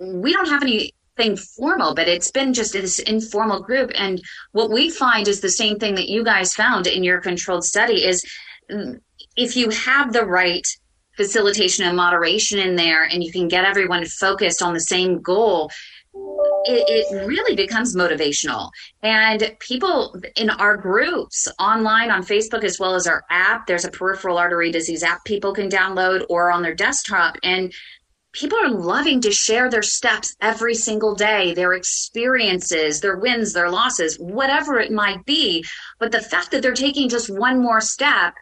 We 0.00 0.32
don't 0.32 0.48
have 0.48 0.62
anything 0.62 1.36
formal, 1.36 1.94
but 1.94 2.08
it's 2.08 2.30
been 2.30 2.54
just 2.54 2.72
this 2.72 2.98
informal 2.98 3.60
group. 3.60 3.92
And 3.94 4.20
what 4.52 4.70
we 4.70 4.90
find 4.90 5.28
is 5.28 5.40
the 5.40 5.50
same 5.50 5.78
thing 5.78 5.94
that 5.96 6.08
you 6.08 6.24
guys 6.24 6.54
found 6.54 6.86
in 6.86 7.04
your 7.04 7.20
controlled 7.20 7.64
study 7.64 8.04
is 8.04 8.24
mm, 8.70 8.98
if 9.36 9.56
you 9.56 9.70
have 9.70 10.12
the 10.12 10.24
right 10.24 10.66
facilitation 11.16 11.86
and 11.86 11.96
moderation 11.96 12.58
in 12.58 12.76
there 12.76 13.04
and 13.04 13.22
you 13.22 13.32
can 13.32 13.48
get 13.48 13.64
everyone 13.64 14.04
focused 14.04 14.62
on 14.62 14.74
the 14.74 14.80
same 14.80 15.20
goal 15.20 15.70
it, 16.66 17.08
it, 17.10 17.26
really 17.26 17.56
becomes 17.56 17.96
motivational. 17.96 18.70
And 19.02 19.54
people 19.58 20.14
in 20.36 20.48
our 20.50 20.76
groups 20.76 21.48
online 21.58 22.10
on 22.10 22.22
facebook 22.22 22.64
as 22.64 22.78
well 22.78 22.94
as 22.94 23.06
our 23.06 23.24
app 23.30 23.66
there's 23.66 23.84
a 23.84 23.90
peripheral 23.90 24.38
artery 24.38 24.70
disease 24.70 25.02
app 25.02 25.24
people 25.24 25.52
can 25.52 25.68
download 25.68 26.24
or 26.28 26.50
on 26.50 26.62
their 26.62 26.74
desktop 26.74 27.36
and 27.42 27.72
people 28.32 28.58
are 28.58 28.70
loving 28.70 29.20
to 29.20 29.30
share 29.30 29.70
their 29.70 29.82
steps 29.82 30.34
every 30.40 30.74
single 30.74 31.14
day 31.14 31.54
their 31.54 31.74
experiences 31.74 33.00
their 33.00 33.18
wins 33.18 33.52
their 33.52 33.70
losses 33.70 34.16
whatever 34.16 34.78
it 34.78 34.92
might 34.92 35.24
be. 35.26 35.64
But 35.98 36.12
the 36.12 36.22
fact 36.22 36.50
that 36.50 36.62
they're 36.62 36.74
taking 36.74 37.08
just 37.08 37.28
one 37.28 37.60
more 37.60 37.80
step 37.80 38.34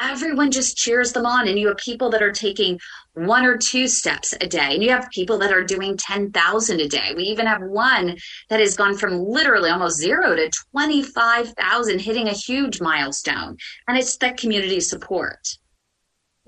everyone 0.00 0.50
just 0.50 0.76
cheers 0.76 1.12
them 1.12 1.26
on 1.26 1.48
and 1.48 1.58
you 1.58 1.68
have 1.68 1.76
people 1.76 2.10
that 2.10 2.22
are 2.22 2.32
taking 2.32 2.78
one 3.14 3.44
or 3.44 3.56
two 3.56 3.88
steps 3.88 4.32
a 4.40 4.46
day 4.46 4.74
and 4.74 4.82
you 4.82 4.90
have 4.90 5.08
people 5.10 5.38
that 5.38 5.52
are 5.52 5.64
doing 5.64 5.96
10,000 5.96 6.80
a 6.80 6.88
day. 6.88 7.12
We 7.16 7.24
even 7.24 7.46
have 7.46 7.62
one 7.62 8.16
that 8.48 8.60
has 8.60 8.76
gone 8.76 8.96
from 8.96 9.24
literally 9.24 9.70
almost 9.70 9.98
zero 9.98 10.36
to 10.36 10.50
25,000 10.72 11.98
hitting 11.98 12.28
a 12.28 12.32
huge 12.32 12.80
milestone 12.80 13.56
and 13.86 13.98
it's 13.98 14.16
that 14.18 14.36
community 14.36 14.80
support. 14.80 15.58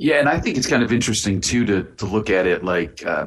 Yeah, 0.00 0.14
and 0.14 0.30
I 0.30 0.40
think 0.40 0.56
it's 0.56 0.66
kind 0.66 0.82
of 0.82 0.94
interesting 0.94 1.42
too 1.42 1.66
to 1.66 1.82
to 1.98 2.06
look 2.06 2.30
at 2.30 2.46
it 2.46 2.64
like 2.64 3.04
uh, 3.04 3.26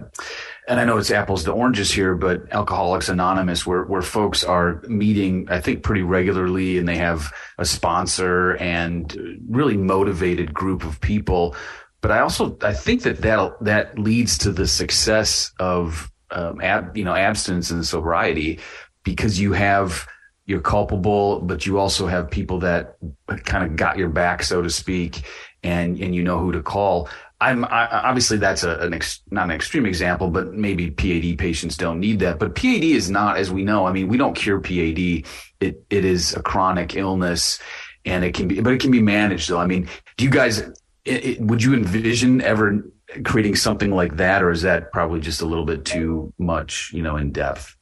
and 0.67 0.79
I 0.79 0.85
know 0.85 0.97
it's 0.97 1.11
apples 1.11 1.43
to 1.43 1.51
oranges 1.51 1.91
here, 1.91 2.15
but 2.15 2.51
Alcoholics 2.51 3.09
Anonymous, 3.09 3.63
where 3.63 3.83
where 3.83 4.01
folks 4.01 4.43
are 4.43 4.81
meeting, 4.87 5.45
I 5.51 5.61
think 5.61 5.83
pretty 5.83 6.01
regularly, 6.01 6.79
and 6.79 6.89
they 6.89 6.97
have 6.97 7.31
a 7.59 7.65
sponsor 7.65 8.55
and 8.55 9.39
really 9.47 9.77
motivated 9.77 10.51
group 10.51 10.83
of 10.83 10.99
people. 10.99 11.55
But 12.01 12.09
I 12.09 12.21
also 12.21 12.57
I 12.63 12.73
think 12.73 13.03
that 13.03 13.21
that 13.21 13.53
that 13.61 13.99
leads 13.99 14.39
to 14.39 14.51
the 14.51 14.67
success 14.67 15.51
of 15.59 16.11
um, 16.31 16.59
ab, 16.59 16.97
you 16.97 17.03
know 17.03 17.13
abstinence 17.13 17.69
and 17.69 17.85
sobriety 17.85 18.59
because 19.03 19.39
you 19.39 19.53
have 19.53 20.07
you're 20.47 20.59
culpable, 20.59 21.39
but 21.41 21.67
you 21.67 21.77
also 21.77 22.07
have 22.07 22.31
people 22.31 22.59
that 22.61 22.97
kind 23.45 23.63
of 23.63 23.75
got 23.75 23.99
your 23.99 24.09
back, 24.09 24.41
so 24.41 24.63
to 24.63 24.71
speak, 24.71 25.23
and 25.63 25.99
and 25.99 26.13
you 26.13 26.23
know 26.23 26.39
who 26.39 26.51
to 26.51 26.61
call. 26.61 27.09
I'm 27.41 27.65
I, 27.65 27.87
obviously 27.87 28.37
that's 28.37 28.63
a, 28.63 28.77
an 28.79 28.93
ex, 28.93 29.21
not 29.29 29.45
an 29.45 29.51
extreme 29.51 29.85
example, 29.85 30.29
but 30.29 30.53
maybe 30.53 30.91
PAD 30.91 31.37
patients 31.37 31.75
don't 31.75 31.99
need 31.99 32.19
that. 32.19 32.39
But 32.39 32.55
PAD 32.55 32.83
is 32.83 33.09
not, 33.09 33.37
as 33.37 33.51
we 33.51 33.63
know. 33.63 33.85
I 33.85 33.91
mean, 33.91 34.07
we 34.07 34.17
don't 34.17 34.33
cure 34.33 34.61
PAD. 34.61 35.25
It 35.59 35.83
it 35.89 36.05
is 36.05 36.33
a 36.35 36.41
chronic 36.41 36.95
illness, 36.95 37.59
and 38.05 38.23
it 38.23 38.33
can 38.33 38.47
be, 38.47 38.61
but 38.61 38.73
it 38.73 38.79
can 38.79 38.91
be 38.91 39.01
managed. 39.01 39.49
Though, 39.49 39.59
I 39.59 39.65
mean, 39.65 39.89
do 40.17 40.25
you 40.25 40.31
guys? 40.31 40.59
It, 41.05 41.25
it, 41.25 41.41
would 41.41 41.61
you 41.61 41.73
envision 41.73 42.41
ever 42.41 42.81
creating 43.25 43.55
something 43.55 43.91
like 43.91 44.15
that, 44.17 44.41
or 44.41 44.51
is 44.51 44.61
that 44.61 44.91
probably 44.93 45.19
just 45.19 45.41
a 45.41 45.45
little 45.45 45.65
bit 45.65 45.83
too 45.83 46.33
much, 46.39 46.91
you 46.93 47.01
know, 47.01 47.17
in 47.17 47.33
depth? 47.33 47.75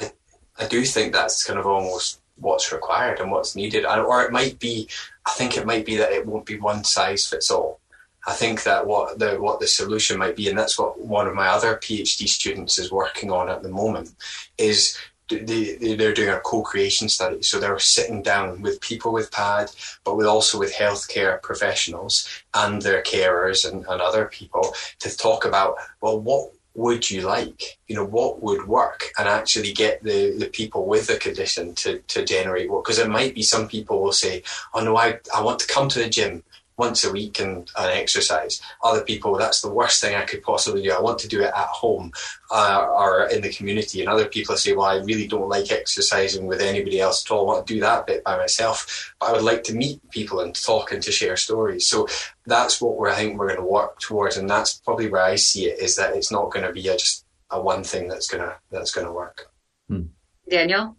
I, 0.00 0.10
I 0.58 0.66
do 0.66 0.84
think 0.84 1.12
that's 1.12 1.44
kind 1.44 1.58
of 1.58 1.66
almost 1.66 2.20
what's 2.36 2.72
required 2.72 3.20
and 3.20 3.30
what's 3.30 3.56
needed, 3.56 3.84
or 3.84 4.22
it 4.22 4.32
might 4.32 4.58
be. 4.58 4.88
I 5.26 5.30
think 5.30 5.56
it 5.56 5.66
might 5.66 5.86
be 5.86 5.96
that 5.96 6.12
it 6.12 6.26
won't 6.26 6.46
be 6.46 6.58
one 6.58 6.84
size 6.84 7.26
fits 7.26 7.50
all. 7.50 7.80
I 8.26 8.32
think 8.32 8.62
that 8.64 8.86
what 8.86 9.18
the 9.18 9.36
what 9.36 9.60
the 9.60 9.66
solution 9.66 10.18
might 10.18 10.36
be, 10.36 10.48
and 10.48 10.58
that's 10.58 10.78
what 10.78 11.00
one 11.00 11.26
of 11.26 11.34
my 11.34 11.48
other 11.48 11.76
PhD 11.76 12.26
students 12.26 12.78
is 12.78 12.90
working 12.90 13.30
on 13.30 13.48
at 13.48 13.62
the 13.62 13.68
moment, 13.68 14.14
is 14.58 14.96
they, 15.28 15.94
they're 15.96 16.14
doing 16.14 16.30
a 16.30 16.40
co-creation 16.40 17.08
study. 17.08 17.42
So 17.42 17.58
they're 17.58 17.78
sitting 17.78 18.22
down 18.22 18.62
with 18.62 18.80
people 18.80 19.12
with 19.12 19.30
PAD, 19.30 19.70
but 20.04 20.16
with 20.16 20.26
also 20.26 20.58
with 20.58 20.74
healthcare 20.74 21.40
professionals 21.42 22.28
and 22.52 22.82
their 22.82 23.02
carers 23.02 23.70
and, 23.70 23.86
and 23.88 24.00
other 24.00 24.26
people 24.26 24.74
to 25.00 25.16
talk 25.16 25.44
about, 25.44 25.76
well, 26.00 26.20
what 26.20 26.50
would 26.74 27.10
you 27.10 27.22
like? 27.22 27.78
You 27.86 27.96
know, 27.96 28.04
what 28.04 28.42
would 28.42 28.66
work 28.66 29.12
and 29.18 29.28
actually 29.28 29.72
get 29.72 30.02
the, 30.02 30.36
the 30.36 30.46
people 30.46 30.86
with 30.86 31.06
the 31.06 31.16
condition 31.16 31.74
to, 31.76 31.98
to 31.98 32.24
generate 32.24 32.70
what? 32.70 32.84
Because 32.84 32.98
it 32.98 33.08
might 33.08 33.34
be 33.34 33.42
some 33.42 33.68
people 33.68 34.02
will 34.02 34.12
say, 34.12 34.42
oh 34.74 34.82
no, 34.82 34.96
I, 34.96 35.20
I 35.34 35.42
want 35.42 35.60
to 35.60 35.66
come 35.66 35.88
to 35.90 35.98
the 35.98 36.08
gym 36.08 36.42
once 36.76 37.04
a 37.04 37.12
week 37.12 37.38
and, 37.40 37.70
and 37.78 37.90
exercise. 37.92 38.60
Other 38.82 39.02
people, 39.02 39.36
that's 39.36 39.60
the 39.60 39.70
worst 39.70 40.00
thing 40.00 40.16
I 40.16 40.24
could 40.24 40.42
possibly 40.42 40.82
do. 40.82 40.92
I 40.92 41.00
want 41.00 41.18
to 41.20 41.28
do 41.28 41.40
it 41.40 41.52
at 41.54 41.66
home 41.68 42.12
uh, 42.50 42.86
or 42.90 43.26
in 43.26 43.42
the 43.42 43.52
community. 43.52 44.00
And 44.00 44.08
other 44.08 44.26
people 44.26 44.56
say, 44.56 44.72
well, 44.72 44.86
I 44.86 44.96
really 44.96 45.28
don't 45.28 45.48
like 45.48 45.70
exercising 45.70 46.46
with 46.46 46.60
anybody 46.60 47.00
else 47.00 47.24
at 47.24 47.30
all. 47.30 47.42
I 47.42 47.54
want 47.54 47.66
to 47.66 47.74
do 47.74 47.80
that 47.80 48.06
bit 48.06 48.24
by 48.24 48.36
myself. 48.36 49.14
But 49.20 49.28
I 49.28 49.32
would 49.32 49.42
like 49.42 49.62
to 49.64 49.74
meet 49.74 50.08
people 50.10 50.40
and 50.40 50.54
talk 50.54 50.90
and 50.92 51.02
to 51.02 51.12
share 51.12 51.36
stories. 51.36 51.86
So 51.86 52.08
that's 52.46 52.80
what 52.80 52.96
we're, 52.96 53.10
I 53.10 53.14
think 53.14 53.38
we're 53.38 53.48
going 53.48 53.60
to 53.60 53.66
work 53.66 54.00
towards. 54.00 54.36
And 54.36 54.50
that's 54.50 54.74
probably 54.74 55.08
where 55.08 55.22
I 55.22 55.36
see 55.36 55.66
it 55.66 55.78
is 55.78 55.96
that 55.96 56.16
it's 56.16 56.32
not 56.32 56.50
going 56.50 56.66
to 56.66 56.72
be 56.72 56.88
a, 56.88 56.96
just 56.96 57.24
a 57.50 57.60
one 57.60 57.84
thing 57.84 58.08
that's 58.08 58.28
going 58.28 58.42
to, 58.42 58.56
that's 58.72 58.90
going 58.90 59.06
to 59.06 59.12
work. 59.12 59.50
Hmm. 59.88 60.06
Daniel? 60.50 60.96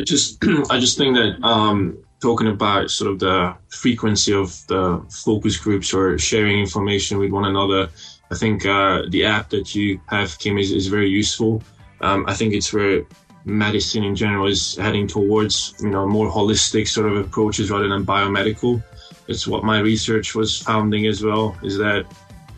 I 0.00 0.04
just, 0.04 0.42
I 0.70 0.80
just 0.80 0.96
think 0.96 1.14
that, 1.16 1.46
um, 1.46 2.04
talking 2.20 2.48
about 2.48 2.90
sort 2.90 3.10
of 3.10 3.18
the 3.18 3.54
frequency 3.68 4.32
of 4.32 4.66
the 4.66 5.02
focus 5.10 5.56
groups 5.56 5.92
or 5.94 6.18
sharing 6.18 6.60
information 6.60 7.18
with 7.18 7.30
one 7.30 7.46
another. 7.46 7.88
I 8.30 8.34
think 8.36 8.64
uh, 8.64 9.02
the 9.08 9.24
app 9.24 9.50
that 9.50 9.74
you 9.74 10.00
have, 10.06 10.38
Kym, 10.38 10.60
is, 10.60 10.70
is 10.70 10.86
very 10.86 11.08
useful. 11.08 11.62
Um, 12.00 12.24
I 12.28 12.34
think 12.34 12.54
it's 12.54 12.72
where 12.72 13.02
medicine 13.44 14.04
in 14.04 14.14
general 14.14 14.46
is 14.46 14.76
heading 14.76 15.06
towards, 15.06 15.74
you 15.80 15.90
know, 15.90 16.06
more 16.06 16.30
holistic 16.30 16.86
sort 16.88 17.10
of 17.10 17.16
approaches 17.16 17.70
rather 17.70 17.88
than 17.88 18.04
biomedical. 18.04 18.82
It's 19.26 19.46
what 19.46 19.64
my 19.64 19.80
research 19.80 20.34
was 20.34 20.58
founding 20.58 21.06
as 21.06 21.22
well, 21.22 21.56
is 21.62 21.76
that 21.78 22.06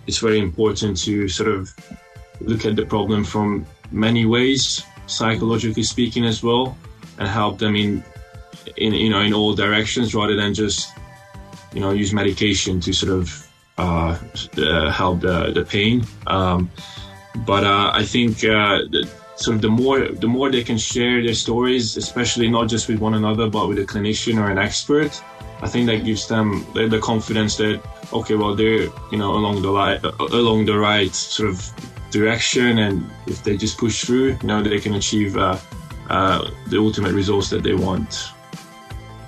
it's 0.07 0.19
very 0.19 0.41
important 0.41 0.99
to 1.05 1.29
sort 1.29 1.49
of 1.49 1.75
look 2.41 2.67
at 2.67 2.77
the 2.77 2.85
problem 2.85 3.25
from 3.25 3.65
many 3.91 4.27
ways, 4.27 4.83
psychologically 5.07 5.85
speaking 5.85 6.25
as 6.25 6.43
well, 6.43 6.77
and 7.19 7.29
help 7.29 7.59
them 7.59 7.77
in 7.77 8.03
in 8.77 8.93
you 8.93 9.11
know 9.11 9.21
in 9.21 9.33
all 9.33 9.55
directions 9.55 10.15
rather 10.15 10.37
than 10.37 10.55
just 10.55 10.93
you 11.73 11.81
know 11.81 11.91
use 11.91 12.13
medication 12.13 12.81
to 12.81 12.93
sort 12.93 13.13
of 13.13 13.49
uh, 13.79 14.19
uh, 14.59 14.91
help 14.91 15.21
the, 15.21 15.51
the 15.53 15.65
pain. 15.65 16.05
Um, 16.27 16.71
but 17.47 17.65
uh, 17.65 17.91
I 17.95 18.05
think 18.05 18.45
uh, 18.45 18.85
the, 18.91 19.09
sort 19.37 19.57
of 19.57 19.63
the 19.63 19.69
more 19.69 20.09
the 20.09 20.29
more 20.29 20.51
they 20.51 20.63
can 20.63 20.79
share 20.79 21.23
their 21.23 21.35
stories, 21.35 21.97
especially 21.97 22.49
not 22.49 22.69
just 22.69 22.89
with 22.89 22.99
one 22.99 23.15
another 23.15 23.49
but 23.49 23.69
with 23.69 23.79
a 23.79 23.85
clinician 23.85 24.39
or 24.39 24.51
an 24.51 24.59
expert, 24.59 25.21
I 25.63 25.69
think 25.69 25.87
that 25.87 26.05
gives 26.05 26.29
them 26.29 26.67
the, 26.75 26.89
the 26.89 27.01
confidence 27.01 27.57
that 27.57 27.83
okay, 28.13 28.35
well 28.35 28.55
they're 28.55 28.89
you 29.11 29.19
know 29.19 29.33
along 29.33 29.63
the 29.63 29.71
right 29.71 30.03
along 30.33 30.67
the 30.67 30.79
right 30.79 31.15
sort 31.15 31.49
of 31.49 31.73
direction, 32.11 32.79
and 32.79 33.11
if 33.27 33.43
they 33.43 33.57
just 33.57 33.79
push 33.79 34.05
through, 34.05 34.37
you 34.41 34.47
know 34.47 34.63
they 34.63 34.81
can 34.81 34.95
achieve 34.95 35.37
uh, 35.37 35.59
uh, 36.11 36.51
the 36.69 36.79
ultimate 36.79 37.13
results 37.13 37.49
that 37.51 37.63
they 37.63 37.75
want. 37.75 38.33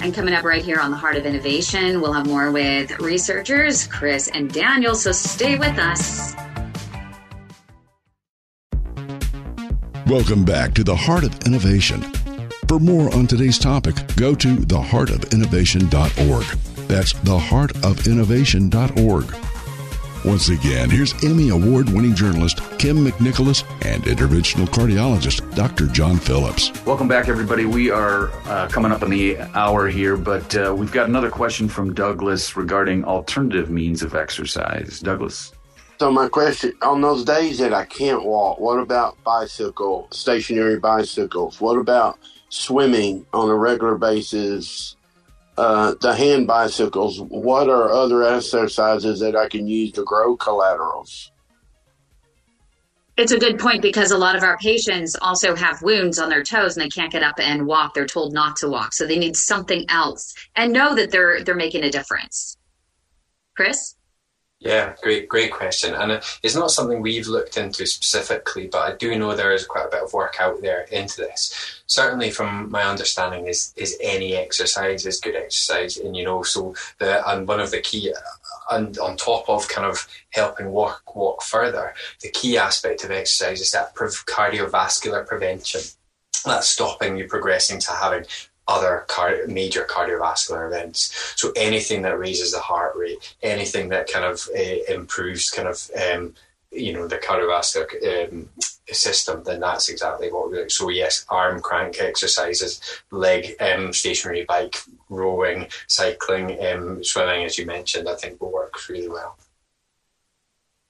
And 0.05 0.13
coming 0.13 0.35
up 0.35 0.45
right 0.45 0.63
here 0.63 0.79
on 0.79 0.91
the 0.91 0.99
Heart 0.99 1.17
of 1.17 1.25
Innovation, 1.25 2.03
we'll 2.03 2.13
have 2.13 2.27
more 2.27 2.53
with 2.53 3.01
researchers 3.01 3.87
Chris 3.87 4.29
and 4.29 4.53
Daniel. 4.53 4.95
So 4.95 5.13
stay 5.13 5.57
with 5.57 5.79
us. 5.79 6.35
Welcome 10.07 10.45
back 10.45 10.75
to 10.75 10.85
the 10.85 10.95
Heart 10.95 11.25
of 11.25 11.47
Innovation. 11.47 12.03
For 12.69 12.79
more 12.79 13.15
on 13.15 13.27
today's 13.27 13.59
topic, 13.59 13.95
go 14.17 14.35
to 14.35 14.57
theheartofinnovation.org. 14.57 16.45
That's 16.87 17.15
theheartofinnovation.org. 17.15 19.54
Once 20.25 20.49
again, 20.49 20.89
here's 20.89 21.13
Emmy 21.23 21.51
Award 21.51 21.91
winning 21.91 22.15
journalist 22.15 22.57
Kym 22.79 23.07
McNicholas 23.07 23.63
and 23.85 24.05
interventional 24.05 24.67
cardiologist 24.67 25.55
Dr. 25.55 25.87
John 25.87 26.17
Phillips. 26.17 26.73
Welcome 26.87 27.09
back, 27.09 27.29
everybody. 27.29 27.67
We 27.67 27.91
are 27.91 28.31
uh, 28.47 28.67
coming 28.69 28.91
up 28.91 29.03
on 29.03 29.11
the 29.11 29.39
hour 29.53 29.87
here, 29.87 30.17
but 30.17 30.57
uh, 30.57 30.75
we've 30.75 30.91
got 30.91 31.11
another 31.11 31.31
question 31.31 31.69
from 31.69 31.93
Douglas 31.93 32.57
regarding 32.57 33.05
alternative 33.05 33.69
means 33.69 34.03
of 34.03 34.15
exercise. 34.15 34.99
Douglas. 35.01 35.53
So, 36.01 36.11
my 36.11 36.29
question 36.31 36.73
on 36.81 37.03
those 37.03 37.23
days 37.23 37.59
that 37.59 37.75
I 37.75 37.85
can't 37.85 38.25
walk, 38.25 38.59
what 38.59 38.79
about 38.79 39.23
bicycle, 39.25 40.09
stationary 40.11 40.79
bicycles? 40.79 41.61
What 41.61 41.77
about 41.77 42.19
swimming 42.49 43.27
on 43.35 43.51
a 43.51 43.55
regular 43.55 43.99
basis? 43.99 44.97
Uh, 45.57 45.95
the 46.01 46.15
hand 46.15 46.47
bicycles, 46.47 47.21
what 47.21 47.69
are 47.69 47.91
other 47.91 48.25
exercises 48.25 49.21
that 49.21 49.37
I 49.37 49.49
can 49.49 49.67
use 49.67 49.93
to 49.93 50.03
grow 50.05 50.37
collaterals? 50.37 51.31
It's 53.17 53.31
a 53.31 53.39
good 53.39 53.61
point 53.61 53.81
because 53.81 54.11
a 54.11 54.19
lot 54.19 54.35
of 54.35 54.43
our 54.43 54.59
patients 54.59 55.15
also 55.23 55.55
have 55.55 55.81
wounds 55.83 56.19
on 56.19 56.29
their 56.29 56.43
toes 56.43 56.77
and 56.77 56.85
they 56.85 56.89
can't 56.89 57.13
get 57.13 57.23
up 57.23 57.39
and 57.39 57.65
walk. 57.65 57.95
They're 57.95 58.07
told 58.07 58.33
not 58.33 58.57
to 58.57 58.69
walk, 58.69 58.93
so 58.93 59.07
they 59.07 59.19
need 59.19 59.37
something 59.37 59.85
else 59.89 60.35
and 60.57 60.73
know 60.73 60.97
that 60.97 61.13
they're 61.13 61.45
they're 61.45 61.55
making 61.55 61.85
a 61.85 61.91
difference. 61.91 62.59
Chris. 63.57 63.94
Yeah, 64.65 64.95
great, 65.03 65.29
great 65.29 65.53
question. 65.53 65.95
And 65.95 66.23
it's 66.43 66.55
not 66.55 66.71
something 66.71 67.03
we've 67.03 67.27
looked 67.27 67.59
into 67.59 67.85
specifically, 67.85 68.67
but 68.67 68.79
I 68.93 68.97
do 68.97 69.17
know 69.19 69.37
there 69.37 69.53
is 69.53 69.67
quite 69.67 69.85
a 69.85 69.91
bit 69.91 70.03
of 70.03 70.15
work 70.15 70.37
out 70.41 70.63
there 70.63 70.87
into 70.91 71.19
this. 71.19 71.83
Certainly, 71.87 72.31
from 72.31 72.71
my 72.71 72.83
understanding, 72.83 73.47
is 73.47 73.75
is 73.77 73.99
any 74.01 74.35
exercise 74.35 75.05
is 75.05 75.21
good 75.21 75.37
exercise, 75.37 75.99
and 75.99 76.17
you 76.17 76.25
know, 76.25 76.43
so 76.43 76.75
the 76.99 77.29
and 77.31 77.47
one 77.47 77.61
of 77.61 77.73
the 77.73 77.83
key, 77.83 78.15
and 78.71 78.97
on 78.99 79.19
top 79.19 79.51
of 79.51 79.69
kind 79.69 79.87
of 79.87 80.09
helping 80.31 80.71
walk 80.71 81.15
walk 81.15 81.43
further, 81.43 81.93
the 82.23 82.31
key 82.31 82.57
aspect 82.57 83.05
of 83.05 83.11
exercise 83.11 83.61
is 83.61 83.71
that 83.73 83.95
cardiovascular 83.95 85.27
prevention. 85.27 85.83
That's 86.47 86.69
stopping 86.69 87.19
you 87.19 87.29
progressing 87.29 87.81
to 87.81 87.93
having 87.93 88.25
other 88.67 89.05
car- 89.09 89.47
major 89.47 89.87
cardiovascular 89.89 90.67
events. 90.67 91.35
So 91.37 91.53
anything 91.57 92.03
that 92.03 92.19
raises 92.19 92.53
the 92.53 92.61
heart 92.61 92.97
rate, 92.97 93.37
anything 93.43 93.91
that 93.91 94.11
kind 94.11 94.25
of 94.25 94.49
uh, 94.57 94.93
improves 94.93 95.51
kind 95.51 95.69
of 95.69 95.91
um, 96.01 96.35
you 96.71 96.93
know 96.93 97.07
the 97.07 97.19
cardiovascular 97.19 98.33
um, 98.33 98.49
system, 98.91 99.43
then 99.45 99.61
that's 99.61 99.89
exactly 99.89 100.33
what 100.33 100.51
we 100.51 100.59
like. 100.59 100.71
So 100.71 100.89
yes, 100.89 101.25
arm 101.29 101.61
crank 101.61 102.01
exercises, 102.01 102.81
leg, 103.11 103.55
um, 103.61 103.93
stationary 103.93 104.45
bike, 104.45 104.77
rowing, 105.09 105.69
cycling, 105.87 106.59
um, 106.67 107.05
swimming, 107.05 107.45
as 107.45 107.59
you 107.59 107.67
mentioned, 107.67 108.09
I 108.09 108.17
think 108.17 108.41
will 108.41 108.53
work 108.53 108.89
really 108.89 109.09
well 109.09 109.37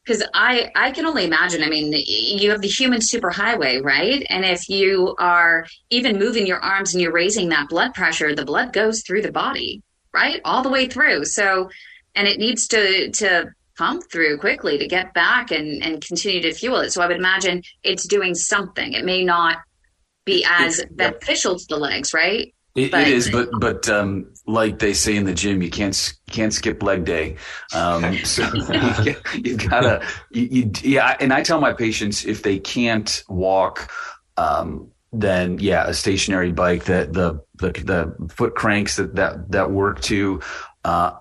because 0.04 0.22
I 0.34 0.70
I 0.74 0.90
can 0.90 1.06
only 1.06 1.24
imagine. 1.24 1.62
I 1.62 1.68
mean, 1.68 1.92
you 1.92 2.50
have 2.50 2.60
the 2.60 2.68
human 2.68 3.00
superhighway, 3.00 3.82
right? 3.82 4.24
And 4.28 4.44
if 4.44 4.68
you 4.68 5.14
are 5.18 5.66
even 5.90 6.18
moving 6.18 6.46
your 6.46 6.60
arms 6.60 6.94
and 6.94 7.02
you're 7.02 7.12
raising 7.12 7.48
that 7.50 7.68
blood 7.68 7.94
pressure, 7.94 8.34
the 8.34 8.44
blood 8.44 8.72
goes 8.72 9.02
through 9.02 9.22
the 9.22 9.32
body, 9.32 9.82
right, 10.12 10.40
all 10.44 10.62
the 10.62 10.68
way 10.68 10.86
through. 10.86 11.24
So, 11.24 11.70
and 12.14 12.28
it 12.28 12.38
needs 12.38 12.68
to 12.68 13.10
to 13.12 13.52
pump 13.76 14.04
through 14.10 14.38
quickly 14.38 14.78
to 14.78 14.86
get 14.86 15.14
back 15.14 15.50
and 15.50 15.82
and 15.82 16.04
continue 16.04 16.42
to 16.42 16.52
fuel 16.52 16.80
it. 16.80 16.90
So 16.90 17.02
I 17.02 17.06
would 17.06 17.16
imagine 17.16 17.62
it's 17.82 18.06
doing 18.06 18.34
something. 18.34 18.92
It 18.92 19.04
may 19.04 19.24
not 19.24 19.58
be 20.24 20.44
as 20.48 20.84
beneficial 20.90 21.58
to 21.58 21.64
the 21.68 21.76
legs, 21.76 22.14
right? 22.14 22.54
It, 22.74 22.90
but, 22.90 23.02
it 23.02 23.08
is, 23.08 23.30
but 23.30 23.48
but 23.58 23.88
um, 23.88 24.32
like 24.46 24.80
they 24.80 24.94
say 24.94 25.16
in 25.16 25.24
the 25.24 25.34
gym, 25.34 25.62
you 25.62 25.70
can't 25.70 26.12
can't 26.34 26.52
skip 26.52 26.82
leg 26.82 27.04
day. 27.04 27.36
Um, 27.74 28.18
so 28.24 28.42
you, 29.04 29.14
you 29.34 29.56
gotta, 29.56 30.06
you, 30.30 30.42
you, 30.42 30.70
yeah. 30.82 31.16
And 31.20 31.32
I 31.32 31.42
tell 31.42 31.60
my 31.60 31.72
patients 31.72 32.24
if 32.24 32.42
they 32.42 32.58
can't 32.58 33.22
walk, 33.28 33.90
um, 34.36 34.90
then 35.12 35.58
yeah, 35.60 35.86
a 35.86 35.94
stationary 35.94 36.52
bike 36.52 36.84
that 36.84 37.12
the 37.12 37.40
the 37.54 37.70
the 37.70 38.28
foot 38.34 38.54
cranks 38.54 38.96
that 38.96 39.14
that 39.14 39.52
that 39.52 39.70
work 39.70 40.00
too 40.00 40.40
uh, 40.84 41.12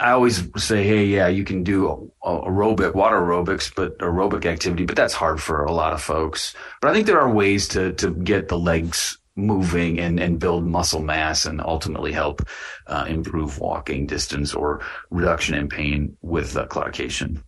I 0.00 0.12
always 0.12 0.48
say, 0.56 0.82
hey, 0.82 1.04
yeah, 1.04 1.28
you 1.28 1.44
can 1.44 1.62
do 1.62 2.10
aerobic, 2.24 2.94
water 2.94 3.20
aerobics, 3.20 3.70
but 3.74 3.98
aerobic 3.98 4.46
activity, 4.46 4.86
but 4.86 4.96
that's 4.96 5.12
hard 5.12 5.42
for 5.42 5.62
a 5.64 5.72
lot 5.72 5.92
of 5.92 6.00
folks. 6.00 6.54
But 6.80 6.90
I 6.90 6.94
think 6.94 7.06
there 7.06 7.20
are 7.20 7.30
ways 7.30 7.68
to 7.68 7.92
to 7.94 8.14
get 8.14 8.48
the 8.48 8.58
legs 8.58 9.18
moving 9.36 9.98
and, 9.98 10.20
and 10.20 10.38
build 10.38 10.64
muscle 10.66 11.02
mass 11.02 11.44
and 11.44 11.60
ultimately 11.60 12.12
help 12.12 12.46
uh, 12.86 13.04
improve 13.08 13.58
walking 13.58 14.06
distance 14.06 14.54
or 14.54 14.80
reduction 15.10 15.54
in 15.54 15.68
pain 15.68 16.16
with 16.22 16.56
uh, 16.56 16.66
claudication. 16.66 17.42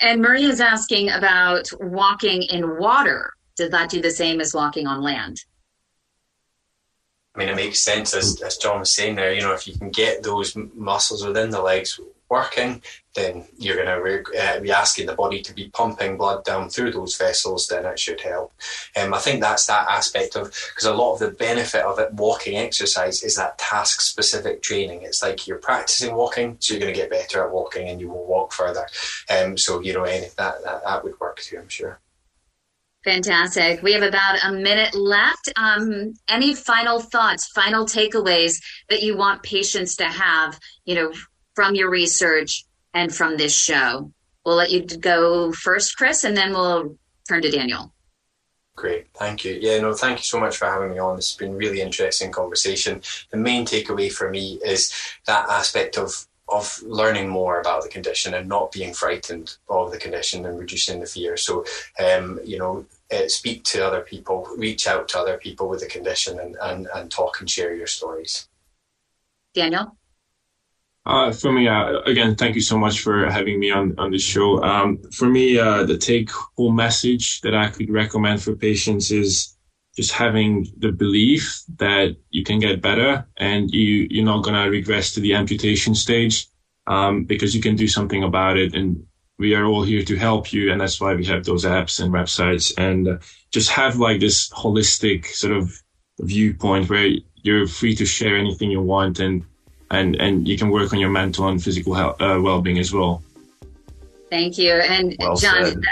And 0.00 0.20
Maria 0.20 0.48
is 0.48 0.60
asking 0.60 1.10
about 1.10 1.70
walking 1.80 2.42
in 2.42 2.78
water. 2.78 3.32
Does 3.56 3.70
that 3.70 3.90
do 3.90 4.02
the 4.02 4.10
same 4.10 4.40
as 4.40 4.52
walking 4.52 4.86
on 4.86 5.02
land? 5.02 5.38
I 7.34 7.38
mean, 7.38 7.48
it 7.48 7.56
makes 7.56 7.80
sense 7.80 8.14
as, 8.14 8.42
as 8.42 8.58
John 8.58 8.80
was 8.80 8.92
saying 8.92 9.14
there. 9.14 9.32
You 9.32 9.40
know, 9.40 9.52
if 9.52 9.66
you 9.66 9.78
can 9.78 9.90
get 9.90 10.22
those 10.22 10.54
muscles 10.74 11.24
within 11.24 11.50
the 11.50 11.62
legs 11.62 11.98
working, 12.32 12.80
then 13.14 13.44
you're 13.58 13.76
going 13.76 13.86
to 13.86 14.40
uh, 14.42 14.60
be 14.60 14.72
asking 14.72 15.06
the 15.06 15.14
body 15.14 15.42
to 15.42 15.52
be 15.54 15.68
pumping 15.68 16.16
blood 16.16 16.42
down 16.44 16.70
through 16.70 16.90
those 16.92 17.14
vessels. 17.16 17.66
Then 17.66 17.84
it 17.84 17.98
should 17.98 18.22
help. 18.22 18.54
Um, 18.96 19.12
I 19.12 19.18
think 19.18 19.42
that's 19.42 19.66
that 19.66 19.86
aspect 19.88 20.34
of 20.34 20.46
because 20.46 20.86
a 20.86 20.94
lot 20.94 21.12
of 21.12 21.18
the 21.18 21.30
benefit 21.30 21.84
of 21.84 21.98
it 21.98 22.14
walking 22.14 22.56
exercise 22.56 23.22
is 23.22 23.36
that 23.36 23.58
task 23.58 24.00
specific 24.00 24.62
training. 24.62 25.02
It's 25.02 25.22
like 25.22 25.46
you're 25.46 25.58
practicing 25.58 26.14
walking, 26.14 26.56
so 26.58 26.72
you're 26.72 26.80
going 26.80 26.94
to 26.94 27.00
get 27.00 27.10
better 27.10 27.44
at 27.44 27.52
walking, 27.52 27.88
and 27.88 28.00
you 28.00 28.08
will 28.08 28.26
walk 28.26 28.52
further. 28.54 28.86
Um, 29.28 29.58
so 29.58 29.80
you 29.80 29.92
know, 29.92 30.04
any, 30.04 30.28
that, 30.38 30.64
that 30.64 30.82
that 30.84 31.04
would 31.04 31.20
work 31.20 31.38
too. 31.40 31.58
I'm 31.58 31.68
sure. 31.68 32.00
Fantastic. 33.04 33.82
We 33.82 33.92
have 33.94 34.02
about 34.02 34.38
a 34.44 34.52
minute 34.52 34.94
left. 34.94 35.52
Um, 35.56 36.14
any 36.28 36.54
final 36.54 37.00
thoughts, 37.00 37.48
final 37.48 37.84
takeaways 37.84 38.62
that 38.90 39.02
you 39.02 39.16
want 39.16 39.42
patients 39.42 39.96
to 39.96 40.04
have, 40.04 40.58
you 40.84 40.94
know, 40.94 41.12
from 41.54 41.74
your 41.74 41.90
research 41.90 42.64
and 42.94 43.14
from 43.14 43.36
this 43.36 43.56
show? 43.56 44.12
We'll 44.44 44.56
let 44.56 44.70
you 44.70 44.82
go 44.82 45.52
first, 45.52 45.96
Chris, 45.96 46.24
and 46.24 46.36
then 46.36 46.52
we'll 46.52 46.96
turn 47.28 47.42
to 47.42 47.50
Daniel. 47.50 47.92
Great, 48.74 49.06
thank 49.14 49.44
you. 49.44 49.58
Yeah, 49.60 49.80
no, 49.80 49.92
thank 49.92 50.18
you 50.18 50.24
so 50.24 50.40
much 50.40 50.56
for 50.56 50.64
having 50.64 50.90
me 50.90 50.98
on. 50.98 51.16
This 51.16 51.30
has 51.30 51.38
been 51.38 51.56
really 51.56 51.80
interesting 51.80 52.32
conversation. 52.32 53.02
The 53.30 53.36
main 53.36 53.66
takeaway 53.66 54.10
for 54.10 54.30
me 54.30 54.58
is 54.64 54.92
that 55.26 55.48
aspect 55.48 55.98
of 55.98 56.26
of 56.48 56.82
learning 56.82 57.28
more 57.28 57.60
about 57.60 57.82
the 57.82 57.88
condition 57.88 58.34
and 58.34 58.48
not 58.48 58.72
being 58.72 58.92
frightened 58.92 59.56
of 59.68 59.90
the 59.90 59.98
condition 59.98 60.44
and 60.44 60.58
reducing 60.58 61.00
the 61.00 61.06
fear. 61.06 61.36
So, 61.36 61.64
um, 61.98 62.40
you 62.44 62.58
know, 62.58 62.84
uh, 63.10 63.28
speak 63.28 63.64
to 63.64 63.86
other 63.86 64.02
people, 64.02 64.46
reach 64.56 64.86
out 64.86 65.08
to 65.08 65.18
other 65.18 65.38
people 65.38 65.68
with 65.68 65.80
the 65.80 65.86
condition, 65.86 66.38
and, 66.38 66.56
and, 66.60 66.88
and 66.94 67.10
talk 67.10 67.40
and 67.40 67.48
share 67.48 67.74
your 67.74 67.86
stories. 67.86 68.48
Daniel? 69.54 69.96
Uh, 71.04 71.32
for 71.32 71.52
me, 71.52 71.66
uh, 71.66 71.98
again, 72.06 72.36
thank 72.36 72.54
you 72.54 72.60
so 72.60 72.78
much 72.78 73.00
for 73.00 73.28
having 73.28 73.58
me 73.58 73.70
on, 73.72 73.94
on 73.98 74.12
the 74.12 74.18
show. 74.18 74.62
Um, 74.62 74.98
for 75.12 75.26
me, 75.26 75.58
uh, 75.58 75.84
the 75.84 75.98
take 75.98 76.30
home 76.56 76.76
message 76.76 77.40
that 77.40 77.54
I 77.54 77.70
could 77.70 77.90
recommend 77.90 78.42
for 78.42 78.54
patients 78.54 79.10
is 79.10 79.56
just 79.96 80.12
having 80.12 80.66
the 80.78 80.92
belief 80.92 81.62
that 81.76 82.16
you 82.30 82.44
can 82.44 82.60
get 82.60 82.80
better 82.80 83.26
and 83.36 83.70
you, 83.70 84.06
you're 84.10 84.24
not 84.24 84.44
going 84.44 84.54
to 84.54 84.70
regress 84.70 85.12
to 85.14 85.20
the 85.20 85.34
amputation 85.34 85.94
stage, 85.94 86.46
um, 86.86 87.24
because 87.24 87.54
you 87.54 87.60
can 87.60 87.74
do 87.74 87.88
something 87.88 88.22
about 88.22 88.56
it. 88.56 88.74
And 88.74 89.04
we 89.38 89.54
are 89.56 89.64
all 89.64 89.82
here 89.82 90.04
to 90.04 90.16
help 90.16 90.52
you. 90.52 90.70
And 90.70 90.80
that's 90.80 91.00
why 91.00 91.14
we 91.14 91.26
have 91.26 91.44
those 91.44 91.64
apps 91.64 92.00
and 92.00 92.14
websites 92.14 92.72
and 92.78 93.08
uh, 93.08 93.18
just 93.50 93.70
have 93.70 93.96
like 93.96 94.20
this 94.20 94.48
holistic 94.50 95.26
sort 95.26 95.56
of 95.56 95.72
viewpoint 96.20 96.88
where 96.88 97.10
you're 97.42 97.66
free 97.66 97.96
to 97.96 98.06
share 98.06 98.36
anything 98.36 98.70
you 98.70 98.80
want 98.80 99.18
and 99.18 99.44
and 99.92 100.16
and 100.16 100.48
you 100.48 100.56
can 100.58 100.70
work 100.70 100.92
on 100.92 100.98
your 100.98 101.10
mental 101.10 101.46
and 101.48 101.62
physical 101.62 101.94
health, 101.94 102.20
uh, 102.20 102.40
well-being 102.42 102.78
as 102.78 102.92
well. 102.92 103.22
Thank 104.30 104.58
you, 104.58 104.72
and 104.72 105.14
well 105.18 105.36
John. 105.36 105.82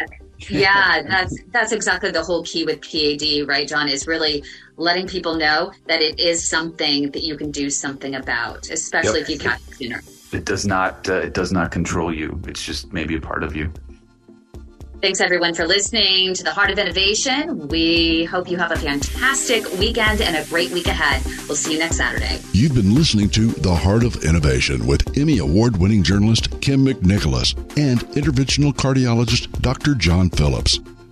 yeah, 0.49 1.03
that's 1.03 1.37
that's 1.53 1.73
exactly 1.73 2.11
the 2.11 2.23
whole 2.23 2.43
key 2.43 2.65
with 2.65 2.81
PAD, 2.81 3.47
right, 3.47 3.69
John? 3.69 3.89
Is 3.89 4.07
really 4.07 4.43
letting 4.77 5.07
people 5.07 5.35
know 5.37 5.73
that 5.87 6.01
it 6.01 6.19
is 6.19 6.49
something 6.49 7.11
that 7.11 7.23
you 7.23 7.37
can 7.37 7.51
do 7.51 7.69
something 7.69 8.15
about, 8.15 8.71
especially 8.71 9.21
yep. 9.21 9.29
if 9.29 9.29
you 9.29 9.39
catch 9.39 9.61
it 9.69 9.75
sooner. 9.75 10.03
It 10.33 10.47
does 10.47 10.67
not. 10.67 11.09
Uh, 11.09 11.15
it 11.15 11.35
does 11.35 11.53
not 11.53 11.71
control 11.71 12.13
you. 12.13 12.41
It's 12.47 12.65
just 12.65 12.93
maybe 12.93 13.17
a 13.17 13.21
part 13.21 13.45
of 13.45 13.55
you. 13.55 13.71
Thanks 15.01 15.23
everyone 15.23 15.55
for 15.55 15.67
listening 15.67 16.35
to 16.35 16.45
the 16.45 16.53
Heart 16.53 16.73
of 16.73 16.79
Innovation. 16.79 17.69
We 17.69 18.25
hope 18.25 18.51
you 18.51 18.59
have 18.59 18.71
a 18.71 18.77
fantastic 18.77 19.65
weekend 19.79 20.21
and 20.21 20.37
a 20.37 20.45
great 20.51 20.71
week 20.73 20.89
ahead. 20.89 21.25
We'll 21.49 21.57
see 21.57 21.73
you 21.73 21.79
next 21.79 21.97
Saturday. 21.97 22.39
You've 22.53 22.75
been 22.75 22.95
listening 22.95 23.31
to 23.31 23.47
The 23.47 23.75
Heart 23.75 24.05
of 24.05 24.23
Innovation 24.25 24.87
with 24.87 25.17
Emmy 25.17 25.39
Award 25.39 25.79
winning 25.79 26.03
journalist 26.03 26.51
Kym 26.61 26.87
McNicholas 26.87 27.57
and 27.79 28.01
interventional 28.11 28.75
cardiologist 28.75 29.51
Dr. 29.63 29.95
John 29.95 30.29
Phillips. 30.29 30.79